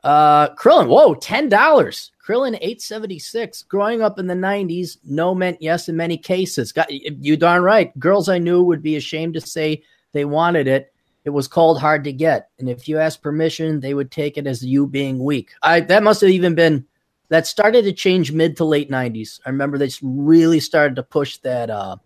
[0.04, 2.12] Uh, Krillin, whoa, ten dollars.
[2.26, 3.64] Krillin eight seventy six.
[3.64, 6.72] Growing up in the nineties, no meant yes in many cases.
[6.72, 7.98] Got you darn right.
[8.00, 10.94] Girls I knew would be ashamed to say they wanted it.
[11.26, 14.48] It was called hard to get, and if you asked permission, they would take it
[14.48, 15.52] as you being weak.
[15.62, 16.86] I that must have even been
[17.28, 19.42] that started to change mid to late nineties.
[19.46, 21.98] I remember they really started to push that uh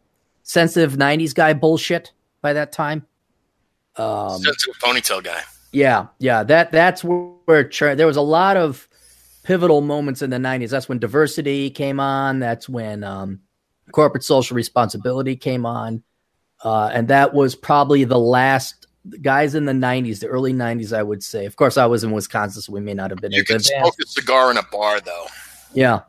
[0.42, 2.12] sensitive '90s guy bullshit
[2.42, 3.06] by that time.
[3.98, 5.42] Um, sensitive ponytail guy.
[5.74, 6.44] Yeah, yeah.
[6.44, 8.88] That that's where there was a lot of
[9.44, 10.70] pivotal moments in the '90s.
[10.70, 12.40] That's when diversity came on.
[12.40, 13.40] That's when um,
[13.92, 16.04] corporate social responsibility came on,
[16.64, 18.86] uh, and that was probably the last
[19.22, 20.96] guys in the '90s, the early '90s.
[20.96, 21.46] I would say.
[21.48, 23.32] Of course, I was in Wisconsin, so we may not have been.
[23.32, 25.26] You could smoke a cigar in a bar, though.
[25.74, 26.02] Yeah,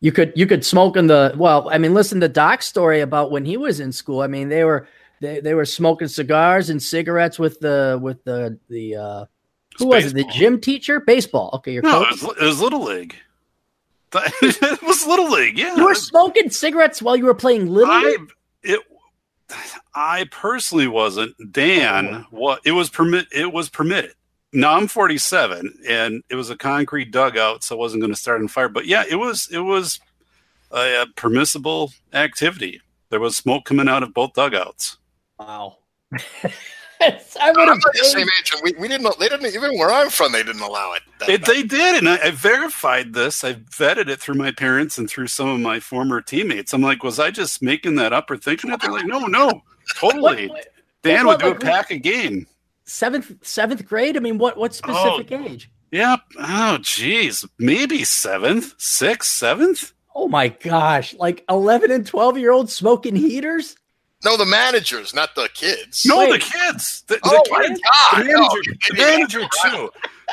[0.00, 1.68] you could you could smoke in the well.
[1.70, 4.20] I mean, listen to Doc's story about when he was in school.
[4.20, 4.88] I mean, they were
[5.22, 9.24] they, they were smoking cigars and cigarettes with the with the the uh,
[9.78, 10.14] who was it?
[10.14, 11.00] The gym teacher?
[11.00, 11.50] Baseball.
[11.54, 12.14] Okay, your no, coach.
[12.14, 13.16] It was, it was Little League.
[14.14, 15.56] it was Little League.
[15.56, 18.32] Yeah, you were smoking cigarettes while you were playing Little I, League.
[18.62, 18.80] It.
[19.94, 21.34] I personally wasn't.
[21.52, 23.26] Dan, what it was permit.
[23.32, 24.14] It was permitted.
[24.52, 28.42] Now I'm 47, and it was a concrete dugout, so I wasn't going to start
[28.42, 28.68] on fire.
[28.68, 29.48] But yeah, it was.
[29.50, 30.00] It was
[30.72, 32.82] a, a permissible activity.
[33.08, 34.98] There was smoke coming out of both dugouts.
[35.38, 35.78] Wow.
[37.40, 39.18] I would have the same age, and we, we didn't.
[39.18, 40.32] They didn't even where I'm from.
[40.32, 41.02] They didn't allow it.
[41.28, 43.42] it they did, and I, I, verified this.
[43.42, 46.72] I vetted it through my parents and through some of my former teammates.
[46.72, 48.80] I'm like, was I just making that up or thinking it?
[48.80, 49.62] They're like, no, no,
[49.96, 50.48] totally.
[50.48, 50.68] What,
[51.02, 52.46] Dan what, would do like, a pack a game.
[52.84, 54.16] Seventh, seventh grade.
[54.16, 54.92] I mean, what what oh.
[54.92, 55.70] specific oh, age?
[55.90, 56.16] Yeah.
[56.38, 59.92] Oh, geez, maybe seventh, sixth, seventh.
[60.14, 61.14] Oh my gosh!
[61.14, 63.76] Like eleven and twelve year olds smoking heaters.
[64.24, 66.06] No, the managers, not the kids.
[66.06, 66.32] No, Wait.
[66.32, 67.02] the kids.
[67.08, 68.18] The, oh the my kids, god!
[68.18, 69.90] The manager, the manager too.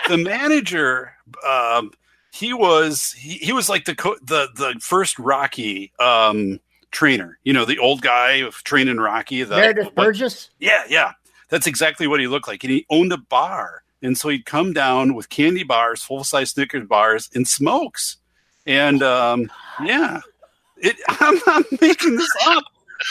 [0.07, 1.13] The manager,
[1.47, 1.91] um,
[2.31, 6.59] he was he, he was like the co- the the first Rocky um,
[6.91, 7.39] trainer.
[7.43, 9.43] You know, the old guy of training Rocky.
[9.43, 10.51] The, Meredith Burgess.
[10.59, 11.13] Yeah, yeah,
[11.49, 13.83] that's exactly what he looked like, and he owned a bar.
[14.01, 18.17] And so he'd come down with candy bars, full size Snickers bars, and smokes.
[18.65, 19.51] And um,
[19.83, 20.21] yeah,
[20.77, 22.63] it, I'm not making this up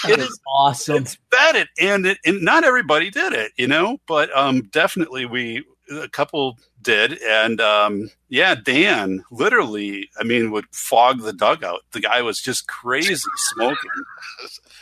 [0.08, 0.96] it is awesome.
[0.96, 5.64] It's vetted, and it, and not everybody did it, you know, but um, definitely we
[5.90, 11.80] a couple did, and um, yeah, Dan literally, I mean, would fog the dugout.
[11.92, 13.14] The guy was just crazy
[13.54, 13.90] smoking,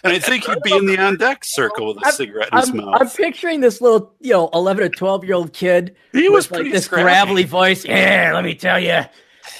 [0.04, 2.58] and I think he'd be in the on deck circle with a I'm, cigarette in
[2.58, 2.96] his I'm, mouth.
[3.00, 5.96] I'm picturing this little, you know, eleven or twelve year old kid.
[6.12, 7.04] He was like this scrappy.
[7.04, 7.84] gravelly voice.
[7.84, 9.02] Yeah, let me tell you,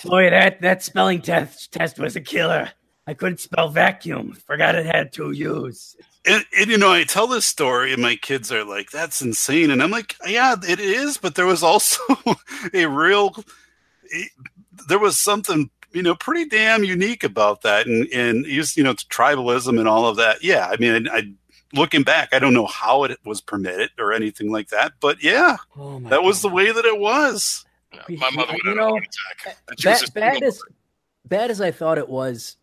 [0.05, 2.71] boy, that that spelling test test was a killer.
[3.07, 4.33] I couldn't spell vacuum.
[4.33, 5.97] Forgot it had two U's.
[6.25, 9.71] And, and, you know, I tell this story, and my kids are like, "That's insane,"
[9.71, 12.01] and I'm like, "Yeah, it is." But there was also
[12.75, 13.37] a real,
[14.89, 19.05] there was something you know pretty damn unique about that, and and you know, it's
[19.05, 20.43] tribalism and all of that.
[20.43, 21.33] Yeah, I mean, I, I
[21.73, 25.59] looking back, I don't know how it was permitted or anything like that, but yeah,
[25.79, 26.25] oh that God.
[26.25, 27.65] was the way that it was.
[27.93, 29.01] Yeah, my mother would have know,
[29.83, 30.61] bad, bad as
[31.25, 32.57] bad as I thought it was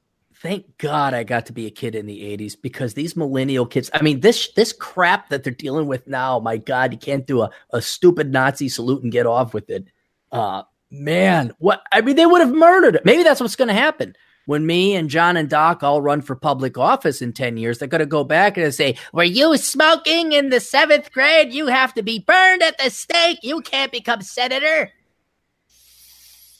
[0.43, 3.89] thank God I got to be a kid in the 80s because these millennial kids,
[3.93, 7.41] I mean, this this crap that they're dealing with now, my God, you can't do
[7.41, 9.87] a, a stupid Nazi salute and get off with it.
[10.31, 13.05] Uh man, what I mean, they would have murdered it.
[13.05, 14.15] Maybe that's what's gonna happen.
[14.45, 17.87] When me and John and Doc all run for public office in 10 years, they're
[17.87, 21.53] gonna go back and say, Were you smoking in the seventh grade?
[21.53, 23.39] You have to be burned at the stake.
[23.43, 24.91] You can't become senator.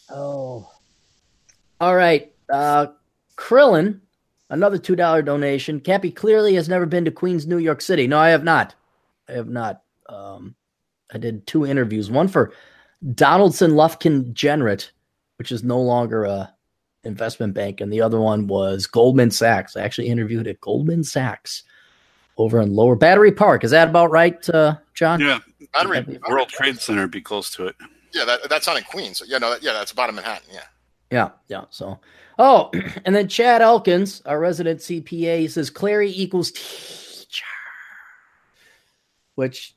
[0.10, 0.72] Oh.
[1.82, 2.32] All right.
[2.48, 2.88] Uh
[3.38, 4.00] Krillin,
[4.50, 5.80] another $2 donation.
[5.80, 8.08] Cappy clearly has never been to Queens, New York City.
[8.08, 8.76] No, I have not.
[9.28, 9.82] I have not.
[10.10, 10.56] Um,
[11.14, 12.54] I did two interviews, one for
[13.14, 14.92] Donaldson Lufkin Jenrette,
[15.38, 16.54] which is no longer a
[17.04, 19.76] investment bank, and the other one was Goldman Sachs.
[19.76, 21.64] I actually interviewed at Goldman Sachs
[22.38, 23.64] over in Lower Battery Park.
[23.64, 25.20] Is that about right, uh, John?
[25.20, 25.40] Yeah,
[25.74, 27.76] Battery, World Trade Center would be close to it.
[28.14, 29.22] Yeah, that, that's not in Queens.
[29.26, 30.48] Yeah, no, yeah, that's bottom Manhattan.
[30.52, 30.64] Yeah.
[31.12, 31.66] Yeah, yeah.
[31.70, 32.00] So
[32.38, 32.72] Oh,
[33.06, 37.46] and then Chad Elkins, our resident CPA, says Clarey equals teacher,
[39.36, 39.76] which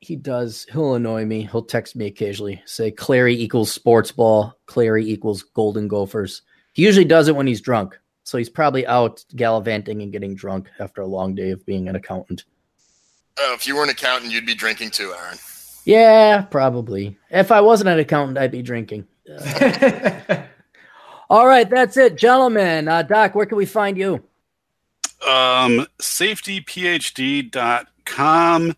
[0.00, 0.66] he does.
[0.72, 1.48] He'll annoy me.
[1.50, 6.42] He'll text me occasionally, say Clarey equals sports ball, Clarey equals Golden Gophers.
[6.74, 7.98] He usually does it when he's drunk.
[8.24, 11.96] So he's probably out gallivanting and getting drunk after a long day of being an
[11.96, 12.44] accountant.
[13.38, 15.38] Oh, if you were an accountant, you'd be drinking too, Aaron.
[15.84, 17.16] Yeah, probably.
[17.30, 19.06] If I wasn't an accountant, I'd be drinking.
[19.26, 20.42] Uh,
[21.30, 22.88] All right, that's it, gentlemen.
[22.88, 24.24] Uh, Doc, where can we find you?
[25.26, 28.76] Um, safetyphd.com.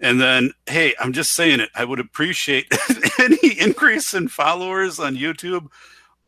[0.00, 1.68] And then, hey, I'm just saying it.
[1.76, 2.66] I would appreciate
[3.20, 5.68] any increase in followers on YouTube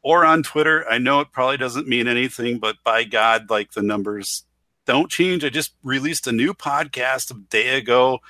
[0.02, 0.88] or on Twitter.
[0.88, 4.44] I know it probably doesn't mean anything, but by God, like the numbers
[4.86, 5.44] don't change.
[5.44, 8.20] I just released a new podcast a day ago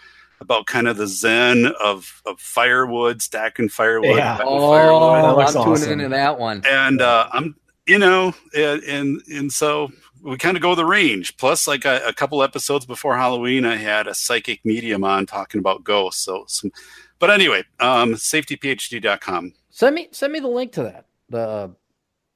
[0.44, 4.16] about kind of the zen of, of firewood, stacking firewood.
[4.16, 4.38] Yeah.
[4.42, 5.02] Oh, firewood.
[5.02, 5.74] I'm awesome.
[5.74, 6.62] tuning into that one.
[6.68, 7.56] And uh, I'm,
[7.86, 9.90] you know, and, and and so
[10.22, 11.36] we kind of go the range.
[11.36, 15.58] Plus, like a, a, couple episodes before Halloween, I had a psychic medium on talking
[15.58, 16.24] about ghosts.
[16.24, 16.72] So some,
[17.18, 19.52] but anyway, um, safetyphd.com.
[19.70, 21.06] Send me send me the link to that.
[21.28, 21.74] The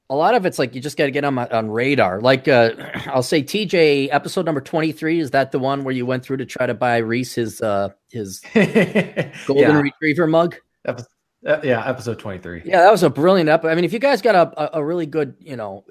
[0.09, 2.19] a lot of it's like you just got to get on my, on radar.
[2.19, 2.71] Like uh,
[3.07, 6.37] I'll say TJ episode number twenty three is that the one where you went through
[6.37, 9.79] to try to buy Reese his uh his golden yeah.
[9.79, 10.55] retriever mug.
[11.47, 12.63] Uh, yeah, episode 23.
[12.65, 13.71] Yeah, that was a brilliant episode.
[13.71, 15.85] I mean, if you guys got a, a, a, really good, you know,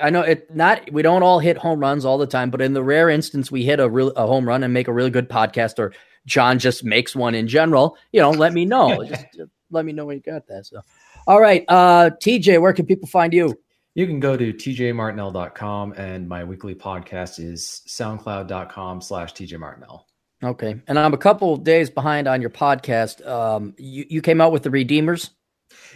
[0.00, 2.72] I know it not we don't all hit home runs all the time, but in
[2.72, 5.28] the rare instance we hit a real a home run and make a really good
[5.28, 5.92] podcast or
[6.24, 9.04] John just makes one in general, you know, let me know.
[9.08, 10.64] just, just let me know when you got that.
[10.64, 10.80] So
[11.26, 13.54] all right, uh TJ, where can people find you?
[13.94, 20.02] You can go to tjmartinell.com and my weekly podcast is soundcloud.com slash tjmartinell.
[20.42, 23.24] Okay, and I'm a couple days behind on your podcast.
[23.26, 25.30] Um, you you came out with the Redeemers.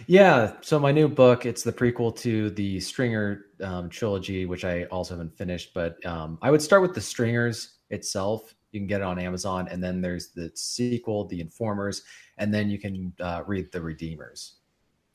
[0.07, 4.85] Yeah, so my new book it's the prequel to the Stringer um, trilogy, which I
[4.85, 5.73] also haven't finished.
[5.73, 8.55] But um, I would start with the Stringers itself.
[8.71, 12.03] You can get it on Amazon, and then there's the sequel, The Informers,
[12.37, 14.58] and then you can uh, read the Redeemers.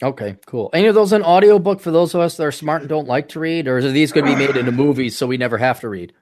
[0.05, 0.69] Okay, cool.
[0.75, 3.31] Any of those an audiobook for those of us that are smart and don't like
[3.31, 5.81] to read, or are these going to be made into movies so we never have
[5.81, 6.13] to read?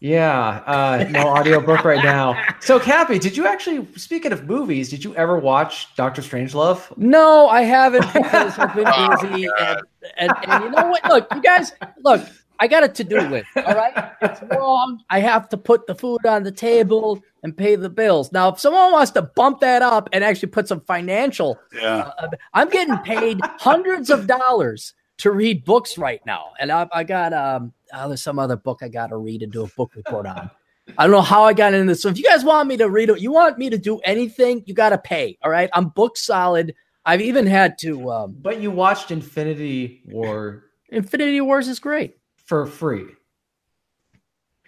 [0.00, 2.36] Yeah, uh, no audiobook right now.
[2.60, 6.94] So, Cappy, did you actually, speaking of movies, did you ever watch Doctor Strangelove?
[6.98, 9.80] No, I haven't because I've been oh, and,
[10.18, 11.04] and, and you know what?
[11.08, 11.72] Look, you guys,
[12.02, 12.20] look,
[12.58, 13.48] I got a to do list.
[13.56, 14.12] All right.
[14.22, 15.02] It's wrong.
[15.10, 18.32] I have to put the food on the table and pay the bills.
[18.32, 22.28] Now, if someone wants to bump that up and actually put some financial, yeah, uh,
[22.54, 26.52] I'm getting paid hundreds of dollars to read books right now.
[26.58, 29.52] And I, I got um oh, there's some other book I got to read and
[29.52, 30.50] do a book report on.
[30.98, 32.02] I don't know how I got into this.
[32.02, 34.62] So if you guys want me to read it, you want me to do anything,
[34.66, 35.36] you got to pay.
[35.42, 36.74] All right, I'm book solid.
[37.04, 38.10] I've even had to.
[38.10, 40.64] Um, but you watched Infinity War.
[40.90, 42.16] Infinity Wars is great
[42.46, 43.06] for free.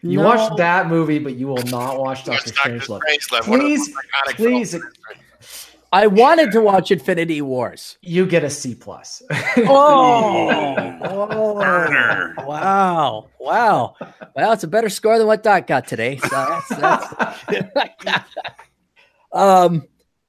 [0.03, 0.27] You no.
[0.27, 3.01] watched that movie, but you will not watch Doctor Strangelove.
[3.43, 3.93] Please,
[4.37, 4.77] please,
[5.93, 7.97] I wanted to watch Infinity Wars.
[8.03, 9.23] You get a C plus.
[9.31, 11.55] oh, oh
[12.45, 13.97] wow, wow.
[14.37, 16.19] Well, it's a better score than what Doc got today.
[16.19, 16.69] So that's,
[18.05, 18.35] that's
[19.33, 19.85] um,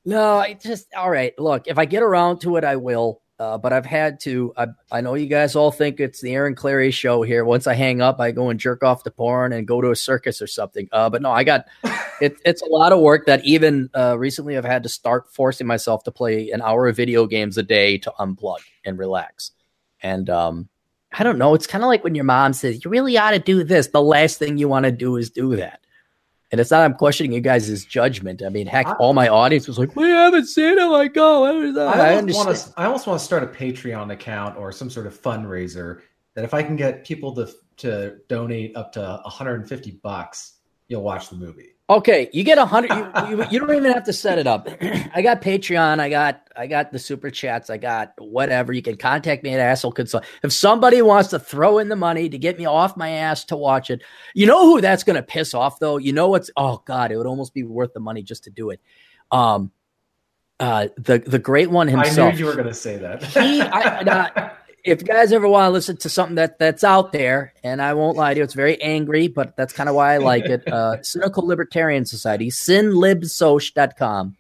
[0.06, 1.38] no, I just all right.
[1.38, 3.22] Look, if I get around to it, I will.
[3.40, 4.54] Uh, but I've had to.
[4.58, 7.46] I, I know you guys all think it's the Aaron Clarey show here.
[7.46, 9.96] Once I hang up, I go and jerk off the porn and go to a
[9.96, 10.90] circus or something.
[10.92, 11.66] Uh, but no, I got
[12.22, 15.68] it, it's a lot of work that even uh, recently I've had to start forcing
[15.68, 19.52] myself to play an hour of video games a day to unplug and relax.
[20.04, 20.68] And um,
[21.14, 21.54] I don't know.
[21.54, 23.88] It's kind of like when your mom says you really ought to do this.
[23.88, 25.80] The last thing you want to do is do that.
[26.52, 28.42] And it's not I'm questioning you guys' judgment.
[28.44, 31.42] I mean, heck, I, all my audience was like, "We haven't seen it." Like, oh,
[31.42, 31.96] what is that?
[31.96, 32.74] I, I almost want to.
[32.78, 36.02] I almost want to start a Patreon account or some sort of fundraiser
[36.34, 41.30] that if I can get people to to donate up to 150 bucks, you'll watch
[41.30, 41.76] the movie.
[41.90, 42.92] Okay, you get a hundred.
[42.92, 44.70] You, you, you, don't even have to set it up.
[45.14, 46.00] I got Patreon.
[46.00, 47.72] I got I got the super chats.
[47.72, 48.74] I got whatever.
[48.74, 50.24] You can contact me at Asshole Consult.
[50.44, 53.56] If somebody wants to throw in the money to get me off my ass to
[53.56, 54.04] watch it,
[54.36, 55.98] you know who that's going to piss off though.
[55.98, 56.52] You know what's?
[56.56, 58.80] Oh God, it would almost be worth the money just to do it.
[59.32, 59.72] Um,
[60.60, 62.20] uh, the the great one himself.
[62.20, 63.24] I knew you were going to say that.
[63.24, 64.52] he, I,
[64.84, 67.94] if you guys ever want to listen to something that that's out there, and I
[67.94, 70.64] won't lie to you, it's very angry, but that's kind of why I like it.
[70.70, 74.38] Uh, Cynical Libertarian Society, sinlibsoc.com.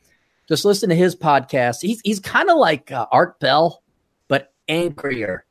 [0.47, 1.77] Just listen to his podcast.
[1.81, 3.81] He's he's kind of like uh, Art Bell,
[4.27, 5.45] but angrier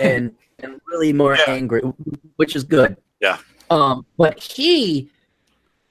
[0.00, 1.44] and and really more yeah.
[1.46, 1.82] angry,
[2.36, 2.96] which is good.
[3.20, 3.38] Yeah.
[3.70, 5.10] Um, but he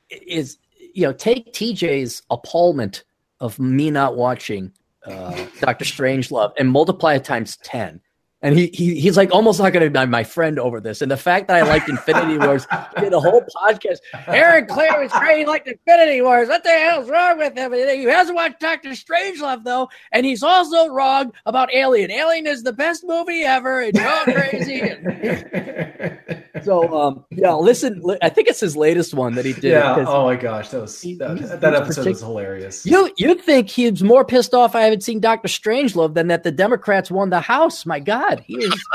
[0.10, 0.58] is,
[0.94, 3.04] you know, take TJ's appallment
[3.40, 4.74] of me not watching
[5.06, 8.02] uh, Doctor Strangelove and multiply it times ten
[8.46, 11.02] and he, he he's like almost not going to be my friend over this.
[11.02, 12.68] And the fact that I liked Infinity Wars,
[13.00, 13.98] did a whole podcast.
[14.28, 15.40] Aaron Clarey is great.
[15.40, 16.48] He liked Infinity Wars.
[16.48, 17.74] What the hell's wrong with him?
[17.74, 22.12] He hasn't watched Doctor Strangelove though, and he's also wrong about Alien.
[22.12, 24.82] Alien is the best movie ever, and you're crazy.
[26.66, 28.04] so um, yeah, listen.
[28.22, 29.72] I think it's his latest one that he did.
[29.72, 30.04] Yeah.
[30.08, 32.86] Oh my gosh, that was that, that episode was hilarious.
[32.86, 36.52] You you'd think he's more pissed off I haven't seen Doctor Strangelove than that the
[36.52, 37.86] Democrats won the House.
[37.86, 38.88] My God god, he is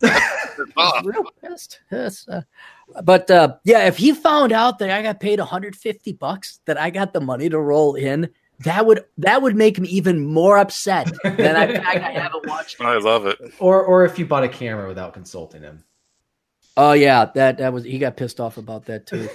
[1.04, 1.80] real pissed.
[1.90, 2.26] Yes.
[2.28, 2.42] Uh,
[3.02, 6.90] but uh, yeah, if he found out that I got paid 150 bucks, that I
[6.90, 8.30] got the money to roll in,
[8.60, 12.80] that would that would make me even more upset than I, I haven't watched.
[12.80, 13.38] I love it.
[13.60, 15.84] Or or if you bought a camera without consulting him.
[16.78, 19.28] Oh yeah, that that was he got pissed off about that too.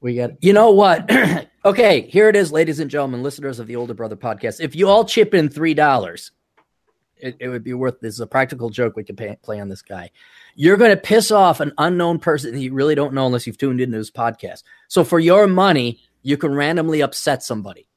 [0.00, 1.10] We got you know what?
[1.64, 4.60] okay, here it is, ladies and gentlemen, listeners of the Older Brother podcast.
[4.60, 6.30] If you all chip in three dollars,
[7.16, 9.68] it, it would be worth this is a practical joke we could pay, play on
[9.68, 10.12] this guy.
[10.54, 13.58] You're going to piss off an unknown person that you really don't know unless you've
[13.58, 14.62] tuned into his podcast.
[14.86, 17.88] So for your money, you can randomly upset somebody.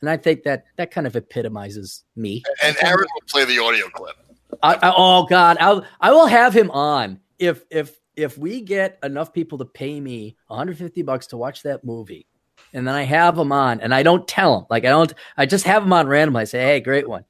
[0.00, 2.42] And I think that that kind of epitomizes me.
[2.64, 4.16] And Aaron will play the audio clip.
[4.60, 8.98] I, I, oh God, I'll, I will have him on if if if we get
[9.02, 12.26] enough people to pay me 150 bucks to watch that movie,
[12.74, 15.46] and then I have them on, and I don't tell them, like I don't, I
[15.46, 16.42] just have them on randomly.
[16.42, 17.24] I say, hey, great one.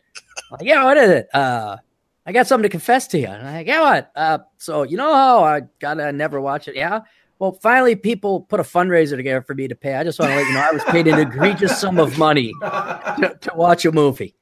[0.50, 1.28] Like, yeah, what is it?
[1.34, 1.76] Uh,
[2.24, 3.26] I got something to confess to you.
[3.26, 4.10] And I'm like, yeah, what?
[4.16, 6.74] Uh, so you know how I gotta never watch it?
[6.74, 7.00] Yeah.
[7.38, 9.94] Well, finally, people put a fundraiser together for me to pay.
[9.94, 12.52] I just want to let you know I was paid an egregious sum of money
[12.62, 14.34] to, to watch a movie.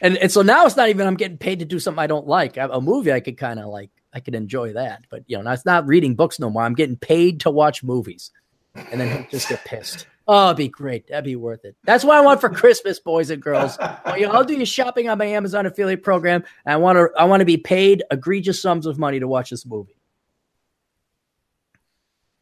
[0.00, 2.26] And, and so now it's not even I'm getting paid to do something I don't
[2.26, 2.56] like.
[2.56, 5.64] A movie I could kind of like I could enjoy that, but you know, it's
[5.64, 6.64] not reading books no more.
[6.64, 8.32] I'm getting paid to watch movies,
[8.74, 10.08] and then just get pissed.
[10.26, 11.06] Oh, it'd be great.
[11.06, 11.76] That'd be worth it.
[11.84, 13.78] That's what I want for Christmas, boys and girls.
[13.78, 16.42] Well, you know, I'll do your shopping on my Amazon affiliate program.
[16.66, 19.50] And I want to I want to be paid egregious sums of money to watch
[19.50, 19.96] this movie.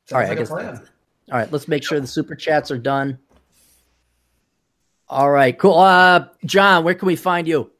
[0.06, 0.50] Sounds all right, like I guess.
[0.50, 3.18] All right, let's make sure the super chats are done.
[5.08, 5.78] All right, cool.
[5.78, 7.70] Uh, John, where can we find you?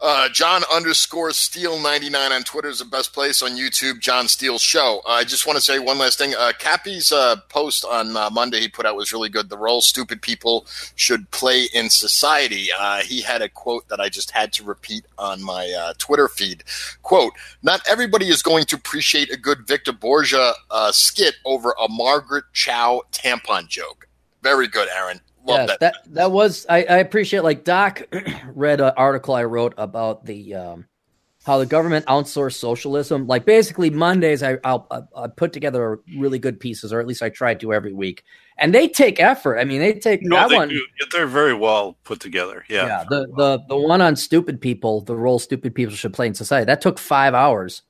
[0.00, 3.42] Uh, John underscore Steel ninety nine on Twitter is the best place.
[3.42, 5.00] On YouTube, John Steel Show.
[5.06, 6.34] I just want to say one last thing.
[6.34, 9.48] Uh, Cappy's uh, post on uh, Monday he put out was really good.
[9.48, 10.66] The role stupid people
[10.96, 12.68] should play in society.
[12.78, 16.28] Uh, he had a quote that I just had to repeat on my uh, Twitter
[16.28, 16.64] feed.
[17.02, 21.88] Quote: Not everybody is going to appreciate a good Victor Borge uh, skit over a
[21.88, 24.08] Margaret Cho tampon joke.
[24.42, 25.20] Very good, Aaron.
[25.46, 25.80] Love Yes, that.
[25.80, 28.02] that that was I, I appreciate like Doc
[28.54, 30.86] read an article I wrote about the um,
[31.44, 33.26] how the government outsourced socialism.
[33.26, 37.28] Like basically Mondays I I'll, I, put together really good pieces, or at least I
[37.28, 38.24] try to every week,
[38.56, 39.58] and they take effort.
[39.58, 40.68] I mean, they take No, that they one.
[40.70, 40.80] do.
[41.12, 42.64] They're very well put together.
[42.70, 42.86] Yeah.
[42.86, 46.34] Yeah, the the the one on stupid people, the role stupid people should play in
[46.34, 46.64] society.
[46.64, 47.82] That took five hours,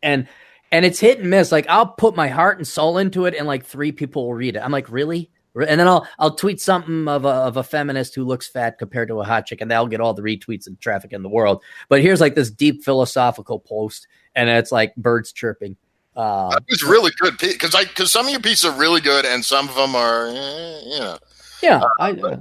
[0.00, 0.28] and
[0.70, 1.50] and it's hit and miss.
[1.50, 4.54] Like I'll put my heart and soul into it, and like three people will read
[4.54, 4.60] it.
[4.60, 5.32] I'm like, really?
[5.54, 9.08] And then I'll I'll tweet something of a of a feminist who looks fat compared
[9.08, 11.62] to a hot chick, and they'll get all the retweets and traffic in the world.
[11.88, 15.76] But here's like this deep philosophical post, and it's like birds chirping.
[16.16, 19.24] Uh, That was really good because I because some of your pieces are really good
[19.24, 21.18] and some of them are eh, you know
[21.64, 22.36] yeah, I, uh,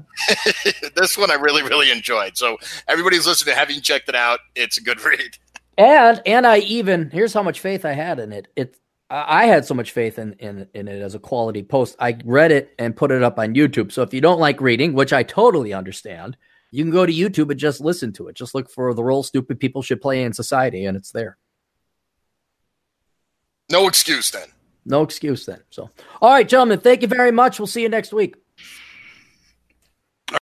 [0.95, 2.38] this one I really really enjoyed.
[2.38, 2.57] So
[2.88, 5.38] everybody's listening, having checked it out, it's a good read.
[5.77, 8.48] And and I even here's how much faith I had in it.
[8.56, 11.95] It I I had so much faith in, in in it as a quality post.
[11.99, 13.91] I read it and put it up on YouTube.
[13.91, 16.35] So if you don't like reading, which I totally understand,
[16.71, 18.35] you can go to YouTube and just listen to it.
[18.35, 21.38] Just look for the role stupid people should play in society, and it's there.
[23.71, 24.47] No excuse then.
[24.85, 25.61] No excuse then.
[25.69, 25.89] So
[26.21, 27.59] all right, gentlemen, thank you very much.
[27.59, 28.35] We'll see you next week.